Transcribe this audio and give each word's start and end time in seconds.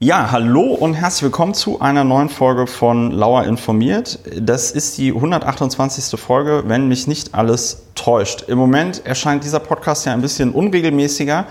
Ja, 0.00 0.30
hallo 0.30 0.74
und 0.74 0.94
herzlich 0.94 1.24
willkommen 1.24 1.54
zu 1.54 1.80
einer 1.80 2.04
neuen 2.04 2.28
Folge 2.28 2.68
von 2.68 3.10
Lauer 3.10 3.42
informiert. 3.46 4.20
Das 4.40 4.70
ist 4.70 4.96
die 4.96 5.12
128. 5.12 6.20
Folge, 6.20 6.62
wenn 6.68 6.86
mich 6.86 7.08
nicht 7.08 7.34
alles 7.34 7.82
täuscht. 7.96 8.42
Im 8.42 8.58
Moment 8.58 9.04
erscheint 9.04 9.42
dieser 9.42 9.58
Podcast 9.58 10.06
ja 10.06 10.12
ein 10.12 10.20
bisschen 10.20 10.52
unregelmäßiger, 10.52 11.46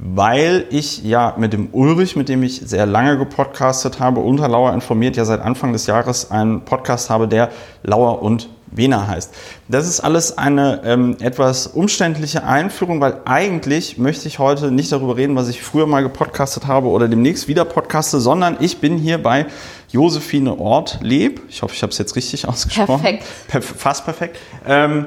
weil 0.00 0.64
ich 0.70 1.04
ja 1.04 1.36
mit 1.38 1.52
dem 1.52 1.68
Ulrich, 1.70 2.16
mit 2.16 2.28
dem 2.28 2.42
ich 2.42 2.62
sehr 2.64 2.86
lange 2.86 3.18
gepodcastet 3.18 4.00
habe, 4.00 4.18
unter 4.18 4.48
Lauer 4.48 4.74
informiert, 4.74 5.16
ja 5.16 5.24
seit 5.24 5.40
Anfang 5.40 5.72
des 5.72 5.86
Jahres 5.86 6.32
einen 6.32 6.62
Podcast 6.62 7.08
habe, 7.08 7.28
der 7.28 7.50
Lauer 7.84 8.20
und 8.20 8.48
Wiener 8.72 9.06
heißt. 9.06 9.32
Das 9.68 9.86
ist 9.86 10.00
alles 10.00 10.36
eine 10.38 10.80
ähm, 10.84 11.16
etwas 11.20 11.66
umständliche 11.66 12.44
Einführung, 12.44 13.00
weil 13.00 13.20
eigentlich 13.24 13.98
möchte 13.98 14.26
ich 14.26 14.38
heute 14.38 14.70
nicht 14.70 14.90
darüber 14.90 15.16
reden, 15.16 15.36
was 15.36 15.48
ich 15.48 15.62
früher 15.62 15.86
mal 15.86 16.02
gepodcastet 16.02 16.66
habe 16.66 16.88
oder 16.88 17.06
demnächst 17.06 17.48
wieder 17.48 17.64
podcaste, 17.64 18.18
sondern 18.18 18.56
ich 18.60 18.78
bin 18.78 18.96
hier 18.96 19.22
bei 19.22 19.46
Josephine 19.90 20.58
Ortleb. 20.58 21.42
Ich 21.48 21.62
hoffe, 21.62 21.74
ich 21.74 21.82
habe 21.82 21.92
es 21.92 21.98
jetzt 21.98 22.16
richtig 22.16 22.48
ausgesprochen. 22.48 23.02
Perfekt. 23.02 23.24
Perf 23.48 23.64
fast 23.76 24.04
perfekt. 24.04 24.38
Ähm, 24.66 25.06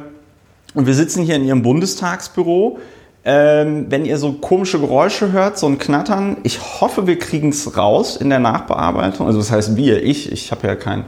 und 0.76 0.85
wir 0.85 0.93
sitzen 0.93 1.23
hier 1.23 1.35
in 1.35 1.45
ihrem 1.45 1.63
Bundestagsbüro. 1.63 2.79
Ähm, 3.27 3.88
wenn 3.90 4.05
ihr 4.05 4.20
so 4.20 4.34
komische 4.34 4.79
Geräusche 4.79 5.32
hört, 5.32 5.57
so 5.57 5.66
ein 5.66 5.79
Knattern, 5.79 6.38
ich 6.43 6.59
hoffe, 6.79 7.07
wir 7.07 7.18
kriegen 7.18 7.49
es 7.49 7.76
raus 7.76 8.18
in 8.18 8.29
der 8.29 8.38
Nachbearbeitung. 8.38 9.26
Also 9.26 9.40
das 9.40 9.49
heißt 9.49 9.76
wir, 9.76 10.04
ich, 10.04 10.32
ich 10.32 10.52
habe 10.52 10.68
ja 10.68 10.76
kein 10.76 11.05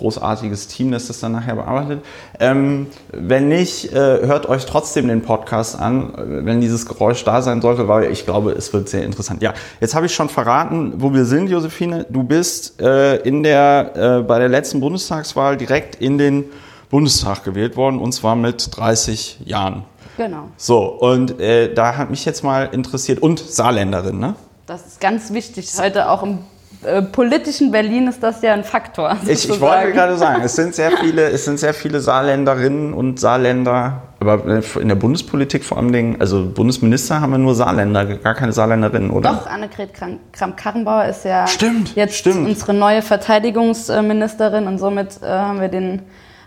großartiges 0.00 0.66
Team, 0.66 0.90
das 0.90 1.06
das 1.06 1.20
dann 1.20 1.32
nachher 1.32 1.54
bearbeitet. 1.54 2.02
Ähm, 2.38 2.88
wenn 3.12 3.48
nicht, 3.48 3.92
äh, 3.92 3.96
hört 3.96 4.48
euch 4.48 4.66
trotzdem 4.66 5.08
den 5.08 5.22
Podcast 5.22 5.78
an, 5.78 6.12
wenn 6.16 6.60
dieses 6.60 6.86
Geräusch 6.86 7.22
da 7.24 7.42
sein 7.42 7.60
sollte, 7.60 7.86
weil 7.86 8.10
ich 8.10 8.24
glaube, 8.24 8.52
es 8.52 8.72
wird 8.72 8.88
sehr 8.88 9.04
interessant. 9.04 9.42
Ja, 9.42 9.54
jetzt 9.80 9.94
habe 9.94 10.06
ich 10.06 10.14
schon 10.14 10.28
verraten, 10.28 10.94
wo 10.96 11.14
wir 11.14 11.24
sind, 11.24 11.48
Josephine. 11.48 12.06
Du 12.08 12.24
bist 12.24 12.80
äh, 12.80 13.16
in 13.18 13.42
der, 13.42 13.92
äh, 13.94 14.22
bei 14.22 14.38
der 14.38 14.48
letzten 14.48 14.80
Bundestagswahl 14.80 15.56
direkt 15.56 15.96
in 15.96 16.18
den 16.18 16.44
Bundestag 16.88 17.44
gewählt 17.44 17.76
worden, 17.76 18.00
und 18.00 18.12
zwar 18.12 18.34
mit 18.34 18.76
30 18.76 19.40
Jahren. 19.44 19.84
Genau. 20.16 20.48
So, 20.56 20.84
und 20.84 21.40
äh, 21.40 21.72
da 21.72 21.96
hat 21.96 22.10
mich 22.10 22.24
jetzt 22.24 22.42
mal 22.42 22.70
interessiert, 22.72 23.20
und 23.20 23.38
Saarländerin, 23.38 24.18
ne? 24.18 24.34
Das 24.66 24.86
ist 24.86 25.00
ganz 25.00 25.32
wichtig. 25.32 25.68
Heute 25.78 26.08
auch 26.08 26.22
im 26.22 26.38
äh, 26.82 27.02
politischen 27.02 27.70
Berlin 27.70 28.06
ist 28.08 28.22
das 28.22 28.40
ja 28.42 28.54
ein 28.54 28.64
Faktor. 28.64 29.16
Ich, 29.26 29.48
ich 29.48 29.60
wollte 29.60 29.92
gerade 29.92 30.16
sagen, 30.16 30.42
es 30.42 30.56
sind 30.56 30.74
sehr 30.74 30.92
viele, 30.92 31.22
es 31.30 31.44
sind 31.44 31.58
sehr 31.58 31.74
viele 31.74 32.00
Saarländerinnen 32.00 32.94
und 32.94 33.20
Saarländer, 33.20 34.02
aber 34.18 34.62
in 34.80 34.88
der 34.88 34.94
Bundespolitik 34.94 35.64
vor 35.64 35.78
allem 35.78 35.92
Dingen, 35.92 36.16
also 36.20 36.46
Bundesminister 36.46 37.20
haben 37.20 37.32
wir 37.32 37.38
nur 37.38 37.54
Saarländer, 37.54 38.04
gar 38.16 38.34
keine 38.34 38.52
Saarländerinnen, 38.52 39.10
oder? 39.10 39.32
Doch, 39.32 39.46
Annegret 39.46 39.90
Kramp-Karrenbauer 40.32 41.04
ist 41.06 41.24
ja 41.24 41.46
stimmt, 41.46 41.94
jetzt 41.96 42.16
stimmt. 42.16 42.48
unsere 42.48 42.74
neue 42.74 43.02
Verteidigungsministerin 43.02 44.66
und 44.66 44.78
somit 44.78 45.22
äh, 45.22 45.26
haben 45.26 45.60
wir 45.60 45.68
den 45.68 46.02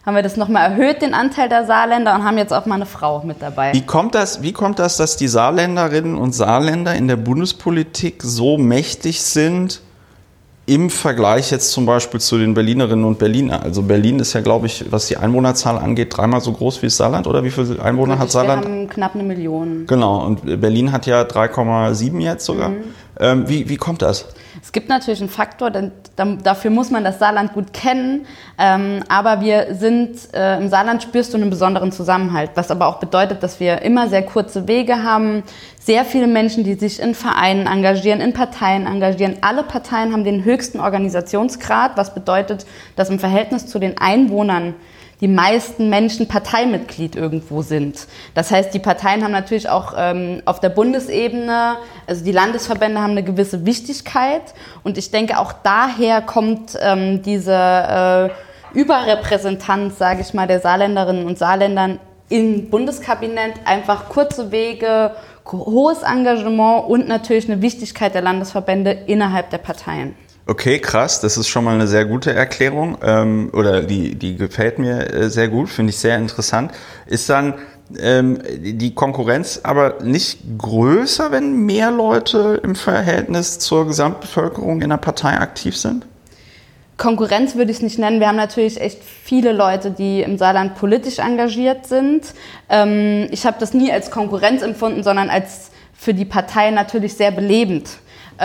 haben 0.06 0.16
wir 0.16 0.24
das 0.24 0.36
nochmal 0.36 0.70
erhöht, 0.70 1.02
den 1.02 1.14
Anteil 1.14 1.48
der 1.48 1.66
Saarländer, 1.66 2.14
und 2.14 2.26
haben 2.26 2.38
jetzt 2.38 2.52
auch 2.52 2.66
mal 2.66 2.76
eine 2.76 2.86
Frau 2.86 3.24
mit 3.24 3.42
dabei. 3.42 3.72
Wie 3.74 3.86
kommt 3.86 4.16
das, 4.16 4.42
wie 4.42 4.52
kommt 4.52 4.80
das 4.80 4.98
dass 4.98 5.16
die 5.16 5.30
Saarländerinnen 5.30 6.18
und 6.18 6.34
Saarländer 6.34 6.94
in 6.94 7.08
der 7.08 7.16
Bundespolitik 7.16 8.22
so 8.22 8.58
mächtig 8.58 9.24
sind, 9.24 9.82
im 10.66 10.90
Vergleich 10.90 11.52
jetzt 11.52 11.72
zum 11.72 11.86
Beispiel 11.86 12.22
zu 12.22 12.38
den 12.38 12.54
Berlinerinnen 12.54 13.04
und 13.04 13.20
Berliner. 13.20 13.64
Also 13.64 13.82
Berlin 13.82 14.20
ist 14.20 14.32
ja, 14.34 14.40
glaube 14.40 14.68
ich, 14.68 14.86
was 14.92 15.08
die 15.08 15.18
Einwohnerzahl 15.18 15.78
angeht, 15.78 16.16
dreimal 16.16 16.40
so 16.40 16.54
groß 16.54 16.82
wie 16.82 16.90
Saarland. 16.90 17.28
Oder 17.28 17.44
wie 17.44 17.52
viele 17.52 17.82
Einwohner 17.82 18.18
hat 18.18 18.32
Saarland? 18.32 18.64
Wir 18.64 18.72
haben 18.72 18.88
knapp 18.88 19.14
eine 19.14 19.24
Million. 19.24 19.86
Genau, 19.88 20.26
und 20.26 20.62
Berlin 20.62 20.94
hat 20.94 21.06
ja 21.06 21.24
3,7 21.24 22.20
jetzt 22.20 22.46
sogar. 22.46 22.70
Mhm. 22.70 22.84
Ähm, 23.20 23.50
wie, 23.50 23.68
wie 23.68 23.78
kommt 23.78 24.02
das? 24.02 24.26
Es 24.64 24.72
gibt 24.72 24.88
natürlich 24.88 25.20
einen 25.20 25.30
Faktor, 25.30 25.72
denn 25.72 25.92
dafür 26.16 26.72
muss 26.72 26.90
man 26.90 27.04
das 27.04 27.20
Saarland 27.20 27.52
gut 27.52 27.74
kennen. 27.74 28.26
Ähm, 28.58 29.04
aber 29.10 29.42
wir 29.42 29.76
sind, 29.76 30.34
äh, 30.34 30.58
im 30.58 30.70
Saarland 30.70 31.04
spürst 31.04 31.34
du 31.34 31.38
einen 31.38 31.50
besonderen 31.50 31.92
Zusammenhalt, 31.92 32.52
was 32.56 32.72
aber 32.72 32.88
auch 32.88 33.02
bedeutet, 33.02 33.44
dass 33.44 33.60
wir 33.60 33.82
immer 33.82 34.08
sehr 34.08 34.24
kurze 34.24 34.66
Wege 34.70 35.04
haben, 35.04 35.44
sehr 35.82 36.06
viele 36.06 36.28
Menschen, 36.28 36.64
die 36.64 36.76
sich 36.76 37.02
in 37.02 37.14
Vereinen 37.14 37.68
engagieren, 37.68 38.22
in 38.22 38.32
Parteien 38.32 38.88
engagieren. 38.88 39.36
Alle 39.42 39.64
Parteien 39.64 40.14
haben 40.14 40.24
den 40.24 40.46
höchsten 40.46 40.80
Organisationsgrad, 40.80 41.98
was 41.98 42.14
bedeutet, 42.16 42.66
dass 42.96 43.10
im 43.10 43.20
Verhältnis 43.20 43.68
zu 43.68 43.80
den 43.80 43.98
Einwohnern 43.98 44.76
die 45.24 45.30
meisten 45.30 45.90
Menschen 45.90 46.28
Parteimitglied 46.28 47.16
irgendwo 47.16 47.62
sind. 47.62 48.08
Das 48.34 48.52
heißt, 48.52 48.74
die 48.74 48.80
Parteien 48.80 49.24
haben 49.24 49.32
natürlich 49.32 49.70
auch 49.70 49.94
ähm, 49.98 50.42
auf 50.44 50.60
der 50.60 50.68
Bundesebene, 50.68 51.78
also 52.06 52.26
die 52.26 52.34
Landesverbände 52.34 53.00
haben 53.00 53.12
eine 53.12 53.24
gewisse 53.24 53.66
Wichtigkeit 53.66 54.54
und 54.84 54.98
ich 54.98 55.12
denke 55.12 55.40
auch 55.40 55.54
daher 55.54 56.22
kommt 56.22 56.78
ähm, 56.82 57.22
diese 57.22 57.54
äh, 57.54 58.78
Überrepräsentanz, 58.78 59.98
sage 59.98 60.20
ich 60.20 60.34
mal, 60.34 60.46
der 60.46 60.60
Saarländerinnen 60.60 61.26
und 61.26 61.38
Saarländern 61.38 62.00
im 62.28 62.70
Bundeskabinett 62.70 63.54
einfach 63.64 64.10
kurze 64.10 64.52
Wege, 64.52 65.12
hohes 65.50 66.04
Engagement 66.04 66.90
und 66.90 67.08
natürlich 67.08 67.50
eine 67.50 67.62
Wichtigkeit 67.62 68.14
der 68.14 68.24
Landesverbände 68.24 68.92
innerhalb 68.92 69.52
der 69.52 69.60
Parteien. 69.60 70.16
Okay, 70.46 70.80
krass. 70.80 71.22
Das 71.22 71.38
ist 71.38 71.48
schon 71.48 71.64
mal 71.64 71.74
eine 71.74 71.88
sehr 71.88 72.06
gute 72.06 72.34
Erklärung 72.34 72.98
ähm, 73.02 73.50
oder 73.54 73.82
die, 73.82 74.16
die 74.16 74.36
gefällt 74.36 74.78
mir 74.78 75.14
äh, 75.14 75.30
sehr 75.30 75.48
gut, 75.48 75.70
finde 75.70 75.92
ich 75.92 75.98
sehr 75.98 76.18
interessant. 76.18 76.72
Ist 77.06 77.30
dann 77.30 77.54
ähm, 77.98 78.40
die 78.60 78.94
Konkurrenz 78.94 79.62
aber 79.64 80.04
nicht 80.04 80.40
größer, 80.58 81.32
wenn 81.32 81.66
mehr 81.66 81.92
Leute 81.92 82.60
im 82.62 82.76
Verhältnis 82.76 83.60
zur 83.60 83.88
Gesamtbevölkerung 83.88 84.82
in 84.82 84.90
der 84.90 84.98
Partei 84.98 85.38
aktiv 85.38 85.78
sind? 85.78 86.06
Konkurrenz 86.98 87.56
würde 87.56 87.72
ich 87.72 87.78
es 87.78 87.84
nicht 87.84 87.98
nennen. 87.98 88.20
Wir 88.20 88.28
haben 88.28 88.36
natürlich 88.36 88.80
echt 88.80 89.02
viele 89.04 89.54
Leute, 89.54 89.92
die 89.92 90.22
im 90.22 90.38
Saarland 90.38 90.76
politisch 90.76 91.20
engagiert 91.20 91.88
sind. 91.88 92.26
Ähm, 92.70 93.28
ich 93.32 93.46
habe 93.46 93.58
das 93.62 93.74
nie 93.74 93.94
als 93.94 94.12
Konkurrenz 94.12 94.62
empfunden, 94.62 95.04
sondern 95.04 95.30
als 95.30 95.72
für 95.94 96.14
die 96.14 96.26
Partei 96.26 96.70
natürlich 96.70 97.14
sehr 97.14 97.32
belebend. 97.32 97.90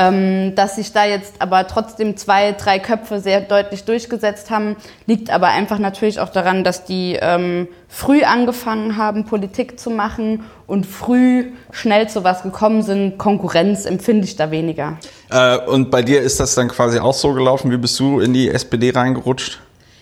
Ähm, 0.01 0.55
dass 0.55 0.77
sich 0.77 0.93
da 0.93 1.05
jetzt 1.05 1.35
aber 1.41 1.67
trotzdem 1.67 2.17
zwei, 2.17 2.53
drei 2.53 2.79
Köpfe 2.79 3.19
sehr 3.19 3.41
deutlich 3.41 3.83
durchgesetzt 3.83 4.49
haben, 4.49 4.77
liegt 5.07 5.29
aber 5.29 5.49
einfach 5.49 5.81
natürlich 5.81 6.21
auch 6.21 6.29
daran, 6.29 6.63
dass 6.63 6.85
die 6.85 7.19
ähm, 7.21 7.67
früh 7.89 8.23
angefangen 8.23 8.97
haben, 8.97 9.25
Politik 9.25 9.81
zu 9.81 9.91
machen 9.91 10.45
und 10.69 10.87
früh 10.87 11.47
schnell 11.73 12.09
zu 12.09 12.23
was 12.23 12.45
gekommen 12.45 12.83
sind. 12.83 13.19
Konkurrenz 13.19 13.87
empfinde 13.87 14.25
ich 14.25 14.37
da 14.37 14.53
weniger. 14.53 14.99
Äh, 15.31 15.59
und 15.67 15.91
bei 15.91 16.03
dir 16.03 16.23
ist 16.23 16.39
das 16.39 16.55
dann 16.55 16.69
quasi 16.69 17.01
auch 17.01 17.15
so 17.15 17.33
gelaufen? 17.33 17.73
Wie 17.73 17.77
bist 17.77 17.99
du 17.99 18.21
in 18.21 18.33
die 18.33 18.51
SPD 18.51 18.91
reingerutscht? 18.91 19.59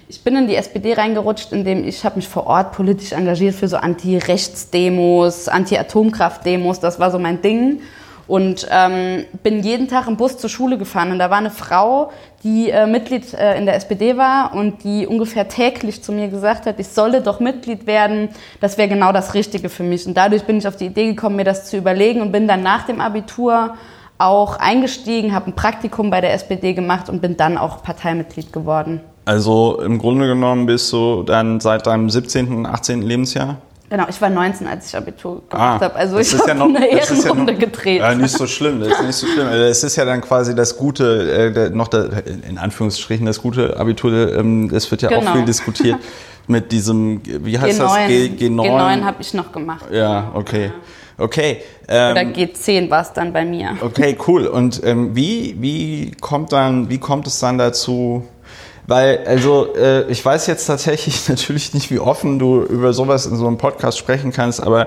Ich 0.09 0.23
bin 0.23 0.37
in 0.37 0.47
die 0.47 0.57
SPD 0.57 0.93
reingerutscht, 0.93 1.53
indem 1.53 1.89
ich 1.89 2.05
habe 2.05 2.17
mich 2.17 2.29
vor 2.29 2.47
Ort 2.47 2.73
politisch 2.73 3.13
engagiert 3.13 3.55
für 3.55 3.67
so 3.67 3.79
Anti-Rechts-Demos, 3.79 5.49
Anti-Atomkraft-Demos. 5.49 6.81
Das 6.81 7.01
war 7.01 7.11
so 7.11 7.19
mein 7.19 7.41
Ding 7.41 7.81
und 8.27 8.67
ähm, 8.71 9.25
bin 9.43 9.63
jeden 9.63 9.89
Tag 9.89 10.09
im 10.09 10.17
Bus 10.17 10.39
zur 10.39 10.51
Schule 10.51 10.79
gefahren 10.79 11.13
und 11.13 11.19
da 11.19 11.31
war 11.31 11.39
eine 11.39 11.51
Frau, 11.51 12.11
die 12.43 12.71
äh, 12.71 12.87
Mitglied 12.87 13.35
äh, 13.35 13.57
in 13.57 13.67
der 13.67 13.77
SPD 13.77 14.17
war 14.17 14.55
und 14.55 14.83
die 14.85 15.07
ungefähr 15.07 15.49
täglich 15.49 16.03
zu 16.03 16.13
mir 16.13 16.29
gesagt 16.29 16.67
hat, 16.67 16.81
ich 16.81 16.89
solle 16.89 17.23
doch 17.23 17.41
Mitglied 17.41 17.87
werden, 17.87 18.31
das 18.61 18.79
wäre 18.79 18.89
genau 18.89 19.13
das 19.13 19.35
Richtige 19.35 19.69
für 19.69 19.83
mich. 19.83 20.07
Und 20.07 20.17
dadurch 20.17 20.45
bin 20.45 20.59
ich 20.59 20.67
auf 20.67 20.77
die 20.77 20.87
Idee 20.87 21.07
gekommen, 21.07 21.37
mir 21.37 21.45
das 21.45 21.67
zu 21.67 21.77
überlegen 21.77 22.21
und 22.21 22.33
bin 22.33 22.49
dann 22.49 22.63
nach 22.63 22.85
dem 22.85 23.01
Abitur 23.01 23.75
auch 24.19 24.59
eingestiegen, 24.59 25.35
habe 25.35 25.51
ein 25.51 25.55
Praktikum 25.55 26.11
bei 26.11 26.21
der 26.21 26.33
SPD 26.33 26.73
gemacht 26.73 27.09
und 27.09 27.21
bin 27.21 27.37
dann 27.37 27.59
auch 27.59 27.83
Parteimitglied 27.83 28.53
geworden. 28.53 29.01
Also 29.25 29.81
im 29.81 29.99
Grunde 29.99 30.27
genommen 30.27 30.67
bist 30.67 30.93
du 30.93 31.23
dann 31.23 31.61
seit 31.61 31.87
deinem 31.87 32.09
17., 32.09 32.65
18. 32.65 33.03
Lebensjahr? 33.03 33.57
Genau, 33.89 34.07
ich 34.09 34.21
war 34.21 34.31
19, 34.31 34.67
als 34.67 34.89
ich 34.89 34.97
Abitur 34.97 35.43
gemacht 35.49 35.81
ah, 35.81 35.85
habe. 35.85 35.95
Also 35.95 36.19
ich 36.19 36.37
habe 36.37 36.49
ja 36.49 36.65
eine 36.65 36.91
Ehrenrunde 36.91 37.53
ja 37.53 37.59
gedreht. 37.59 38.01
Ja, 38.01 38.15
nicht 38.15 38.37
so 38.37 38.47
schlimm, 38.47 38.81
das 38.81 38.89
ist 38.89 39.03
nicht 39.03 39.17
so 39.17 39.27
schlimm. 39.29 39.47
Es 39.47 39.85
ist 39.85 39.97
ja 39.97 40.05
dann 40.05 40.21
quasi 40.21 40.55
das 40.55 40.77
gute, 40.77 41.55
äh, 41.55 41.71
noch 41.71 41.89
da, 41.89 42.07
in 42.49 42.59
Anführungsstrichen 42.59 43.27
das 43.27 43.41
gute 43.41 43.79
Abitur, 43.79 44.37
ähm, 44.37 44.71
es 44.75 44.91
wird 44.91 45.03
ja 45.03 45.09
genau. 45.09 45.31
auch 45.31 45.37
viel 45.37 45.45
diskutiert 45.45 45.99
mit 46.49 46.73
diesem, 46.73 47.21
wie 47.25 47.59
heißt 47.59 47.81
G9, 47.81 47.85
das? 47.85 47.97
G, 48.09 48.27
G9. 48.39 48.69
G9 48.69 49.05
habe 49.05 49.17
ich 49.21 49.35
noch 49.35 49.53
gemacht. 49.53 49.87
Ja, 49.93 50.33
okay. 50.35 50.73
Okay. 51.19 51.63
Ähm, 51.89 52.13
Oder 52.13 52.21
G10 52.23 52.91
war 52.91 53.03
es 53.03 53.13
dann 53.13 53.33
bei 53.33 53.45
mir. 53.45 53.77
Okay, 53.81 54.19
cool. 54.27 54.47
Und 54.47 54.83
ähm, 54.85 55.17
wie, 55.17 55.57
wie 55.59 56.11
kommt 56.21 56.53
dann, 56.53 56.91
wie 56.91 56.99
kommt 56.99 57.27
es 57.27 57.39
dann 57.39 57.57
dazu, 57.57 58.25
weil, 58.87 59.25
also, 59.27 59.75
äh, 59.75 60.11
ich 60.11 60.25
weiß 60.25 60.47
jetzt 60.47 60.67
tatsächlich 60.67 61.29
natürlich 61.29 61.75
nicht, 61.75 61.91
wie 61.91 61.99
offen 61.99 62.39
du 62.39 62.63
über 62.63 62.93
sowas 62.93 63.27
in 63.27 63.37
so 63.37 63.47
einem 63.47 63.59
Podcast 63.59 63.99
sprechen 63.99 64.33
kannst, 64.33 64.63
aber 64.63 64.87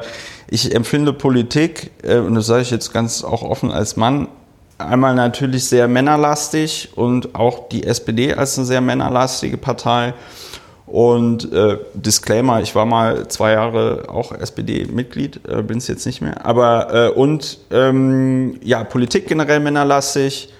ich 0.50 0.74
empfinde 0.74 1.14
Politik, 1.14 1.92
äh, 2.04 2.18
und 2.18 2.36
das 2.36 2.48
sage 2.48 2.62
ich 2.62 2.72
jetzt 2.72 2.94
ganz 2.94 3.24
auch 3.24 3.44
offen 3.44 3.72
als 3.72 3.98
Mann, 3.98 4.28
einmal 4.78 5.14
natürlich 5.14 5.66
sehr 5.66 5.88
männerlastig 5.88 6.90
und 6.96 7.36
auch 7.36 7.68
die 7.70 7.84
SPD 7.84 8.34
als 8.34 8.58
eine 8.58 8.66
sehr 8.66 8.82
männerlastige 8.82 9.58
Partei. 9.58 10.14
Und 10.86 11.54
äh, 11.54 11.78
Disclaimer, 11.94 12.62
ich 12.62 12.74
war 12.74 12.86
mal 12.86 13.28
zwei 13.28 13.52
Jahre 13.52 14.06
auch 14.08 14.32
SPD-Mitglied, 14.32 15.42
äh, 15.48 15.62
bin 15.62 15.78
es 15.78 15.88
jetzt 15.88 16.06
nicht 16.08 16.20
mehr. 16.20 16.44
Aber 16.44 16.94
äh, 16.94 17.10
und 17.10 17.60
ähm, 17.70 18.60
ja, 18.64 18.84
Politik 18.84 19.28
generell 19.28 19.60
männerlastig 19.60 20.52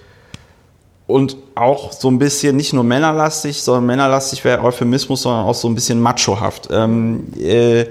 und 1.10 1.36
auch 1.54 1.92
so 1.92 2.08
ein 2.08 2.18
bisschen 2.18 2.56
nicht 2.56 2.72
nur 2.72 2.84
männerlastig, 2.84 3.60
sondern 3.62 3.86
männerlastig 3.86 4.44
wäre 4.44 4.62
Euphemismus, 4.62 5.22
sondern 5.22 5.44
auch 5.44 5.54
so 5.54 5.68
ein 5.68 5.74
bisschen 5.74 6.00
machohaft. 6.00 6.68
Ähm, 6.70 7.32
äh, 7.38 7.86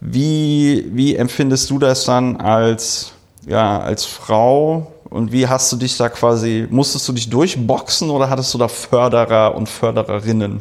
wie, 0.00 0.86
wie 0.92 1.16
empfindest 1.16 1.70
du 1.70 1.78
das 1.78 2.04
dann 2.04 2.36
als, 2.36 3.12
ja, 3.46 3.80
als 3.80 4.04
Frau? 4.04 4.92
Und 5.10 5.32
wie 5.32 5.46
hast 5.46 5.70
du 5.72 5.76
dich 5.76 5.96
da 5.96 6.08
quasi, 6.08 6.66
musstest 6.70 7.08
du 7.08 7.12
dich 7.12 7.30
durchboxen 7.30 8.10
oder 8.10 8.28
hattest 8.28 8.52
du 8.52 8.58
da 8.58 8.68
Förderer 8.68 9.54
und 9.54 9.68
Fördererinnen? 9.68 10.60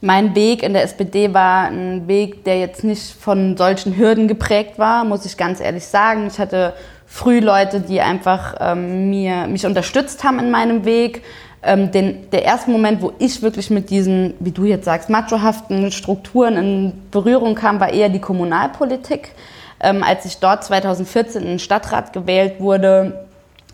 Mein 0.00 0.34
Weg 0.34 0.62
in 0.62 0.74
der 0.74 0.82
SPD 0.82 1.32
war 1.32 1.68
ein 1.68 2.06
Weg, 2.06 2.44
der 2.44 2.60
jetzt 2.60 2.84
nicht 2.84 3.14
von 3.18 3.56
solchen 3.56 3.96
Hürden 3.96 4.28
geprägt 4.28 4.78
war, 4.78 5.04
muss 5.04 5.24
ich 5.24 5.36
ganz 5.36 5.60
ehrlich 5.60 5.86
sagen. 5.86 6.26
Ich 6.26 6.38
hatte 6.38 6.74
früh 7.06 7.40
Leute, 7.40 7.80
die 7.80 8.00
einfach 8.02 8.56
ähm, 8.60 9.08
mir, 9.08 9.46
mich 9.46 9.64
unterstützt 9.64 10.22
haben 10.22 10.38
in 10.38 10.50
meinem 10.50 10.84
Weg. 10.84 11.22
Ähm, 11.62 11.90
den, 11.90 12.30
der 12.30 12.44
erste 12.44 12.70
Moment, 12.70 13.00
wo 13.00 13.12
ich 13.18 13.40
wirklich 13.40 13.70
mit 13.70 13.88
diesen, 13.88 14.34
wie 14.38 14.50
du 14.50 14.64
jetzt 14.64 14.84
sagst, 14.84 15.08
machohaften 15.08 15.90
Strukturen 15.90 16.56
in 16.56 16.92
Berührung 17.10 17.54
kam, 17.54 17.80
war 17.80 17.90
eher 17.90 18.10
die 18.10 18.20
Kommunalpolitik. 18.20 19.32
Ähm, 19.80 20.02
als 20.02 20.26
ich 20.26 20.38
dort 20.38 20.62
2014 20.62 21.42
in 21.42 21.48
den 21.48 21.58
Stadtrat 21.58 22.12
gewählt 22.12 22.60
wurde, 22.60 23.26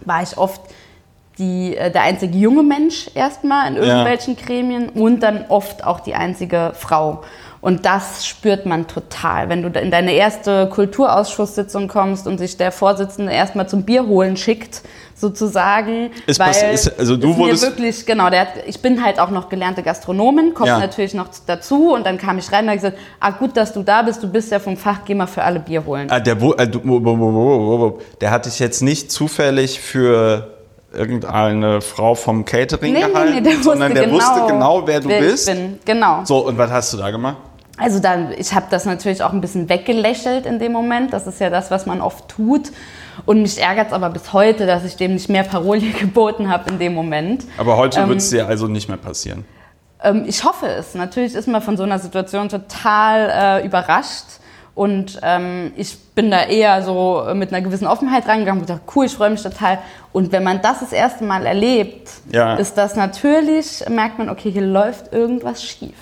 war 0.04 0.22
ich 0.22 0.38
oft 0.38 0.60
die, 1.42 1.76
äh, 1.76 1.90
der 1.90 2.02
einzige 2.02 2.38
junge 2.38 2.62
Mensch 2.62 3.10
erstmal 3.14 3.68
in 3.68 3.76
irgendwelchen 3.76 4.36
ja. 4.36 4.46
Gremien 4.46 4.88
und 4.90 5.20
dann 5.20 5.46
oft 5.48 5.84
auch 5.84 6.00
die 6.00 6.14
einzige 6.14 6.72
Frau. 6.74 7.22
Und 7.60 7.86
das 7.86 8.26
spürt 8.26 8.66
man 8.66 8.88
total. 8.88 9.48
Wenn 9.48 9.62
du 9.62 9.68
in 9.80 9.92
deine 9.92 10.12
erste 10.14 10.68
Kulturausschusssitzung 10.68 11.86
kommst 11.86 12.26
und 12.26 12.38
sich 12.38 12.56
der 12.56 12.72
Vorsitzende 12.72 13.32
erstmal 13.32 13.68
zum 13.68 13.84
Bier 13.84 14.04
holen 14.08 14.36
schickt, 14.36 14.82
sozusagen. 15.14 16.10
Ist 16.26 16.40
weil 16.40 16.74
ist, 16.74 16.98
also 16.98 17.16
du 17.16 17.36
wurdest 17.36 17.62
wirklich 17.62 18.04
genau. 18.04 18.30
Der 18.30 18.48
ich 18.66 18.82
bin 18.82 19.04
halt 19.04 19.20
auch 19.20 19.30
noch 19.30 19.48
gelernte 19.48 19.84
Gastronomin, 19.84 20.54
kommt 20.54 20.68
ja. 20.68 20.80
natürlich 20.80 21.14
noch 21.14 21.28
dazu 21.46 21.94
und 21.94 22.04
dann 22.04 22.18
kam 22.18 22.36
ich 22.38 22.50
rein 22.50 22.64
und 22.64 22.70
habe 22.70 22.78
gesagt, 22.78 22.98
ah 23.20 23.30
gut, 23.30 23.56
dass 23.56 23.72
du 23.72 23.84
da 23.84 24.02
bist. 24.02 24.20
Du 24.24 24.28
bist 24.28 24.50
ja 24.50 24.58
vom 24.58 24.76
Fach, 24.76 25.00
geh 25.04 25.14
mal 25.14 25.28
für 25.28 25.44
alle 25.44 25.60
Bier 25.60 25.84
holen. 25.86 26.08
Ah, 26.10 26.18
der, 26.18 26.34
äh, 26.34 26.68
der 28.20 28.30
hat 28.32 28.46
dich 28.46 28.58
jetzt 28.58 28.82
nicht 28.82 29.12
zufällig 29.12 29.80
für 29.80 30.62
irgendeine 30.92 31.80
Frau 31.80 32.14
vom 32.14 32.44
Catering 32.44 32.92
nee, 32.92 33.00
gehalten, 33.00 33.34
nee, 33.34 33.40
nee, 33.40 33.50
der 33.50 33.62
sondern 33.62 33.94
der 33.94 34.04
genau, 34.04 34.16
wusste 34.16 34.46
genau, 34.46 34.86
wer 34.86 35.00
du 35.00 35.08
wer 35.08 35.20
bist. 35.20 35.48
Ich 35.48 35.54
bin. 35.54 35.78
Genau. 35.84 36.24
So, 36.24 36.46
und 36.46 36.58
was 36.58 36.70
hast 36.70 36.92
du 36.92 36.98
da 36.98 37.10
gemacht? 37.10 37.36
Also 37.78 37.98
dann, 37.98 38.32
ich 38.36 38.52
habe 38.52 38.66
das 38.70 38.84
natürlich 38.84 39.22
auch 39.22 39.32
ein 39.32 39.40
bisschen 39.40 39.68
weggelächelt 39.68 40.46
in 40.46 40.58
dem 40.58 40.72
Moment. 40.72 41.12
Das 41.12 41.26
ist 41.26 41.40
ja 41.40 41.50
das, 41.50 41.70
was 41.70 41.86
man 41.86 42.00
oft 42.00 42.28
tut. 42.28 42.70
Und 43.24 43.42
mich 43.42 43.60
ärgert 43.60 43.88
es 43.88 43.92
aber 43.92 44.10
bis 44.10 44.32
heute, 44.32 44.66
dass 44.66 44.84
ich 44.84 44.96
dem 44.96 45.14
nicht 45.14 45.28
mehr 45.28 45.42
Parolie 45.42 45.90
geboten 46.00 46.50
habe 46.50 46.70
in 46.70 46.78
dem 46.78 46.94
Moment. 46.94 47.44
Aber 47.56 47.76
heute 47.76 48.00
ähm, 48.00 48.08
wird 48.08 48.18
es 48.18 48.30
dir 48.30 48.46
also 48.46 48.68
nicht 48.68 48.88
mehr 48.88 48.98
passieren? 48.98 49.44
Ähm, 50.02 50.24
ich 50.26 50.44
hoffe 50.44 50.66
es. 50.66 50.94
Natürlich 50.94 51.34
ist 51.34 51.48
man 51.48 51.62
von 51.62 51.76
so 51.76 51.82
einer 51.82 51.98
Situation 51.98 52.48
total 52.48 53.60
äh, 53.62 53.66
überrascht. 53.66 54.24
Und 54.74 55.20
ähm, 55.22 55.72
ich 55.76 55.98
bin 56.14 56.30
da 56.30 56.44
eher 56.44 56.82
so 56.82 57.24
mit 57.34 57.52
einer 57.52 57.60
gewissen 57.60 57.86
Offenheit 57.86 58.26
reingegangen 58.26 58.62
und 58.62 58.66
gedacht, 58.66 58.82
cool, 58.96 59.04
ich 59.04 59.12
freue 59.12 59.30
mich 59.30 59.42
total. 59.42 59.78
Und 60.12 60.32
wenn 60.32 60.42
man 60.42 60.62
das 60.62 60.80
das 60.80 60.92
erste 60.92 61.24
Mal 61.24 61.44
erlebt, 61.44 62.10
ja. 62.30 62.54
ist 62.54 62.78
das 62.78 62.96
natürlich, 62.96 63.84
merkt 63.90 64.19
man, 64.19 64.30
okay, 64.30 64.50
hier 64.50 64.62
läuft 64.62 65.12
irgendwas 65.12 65.62
schief. 65.62 65.94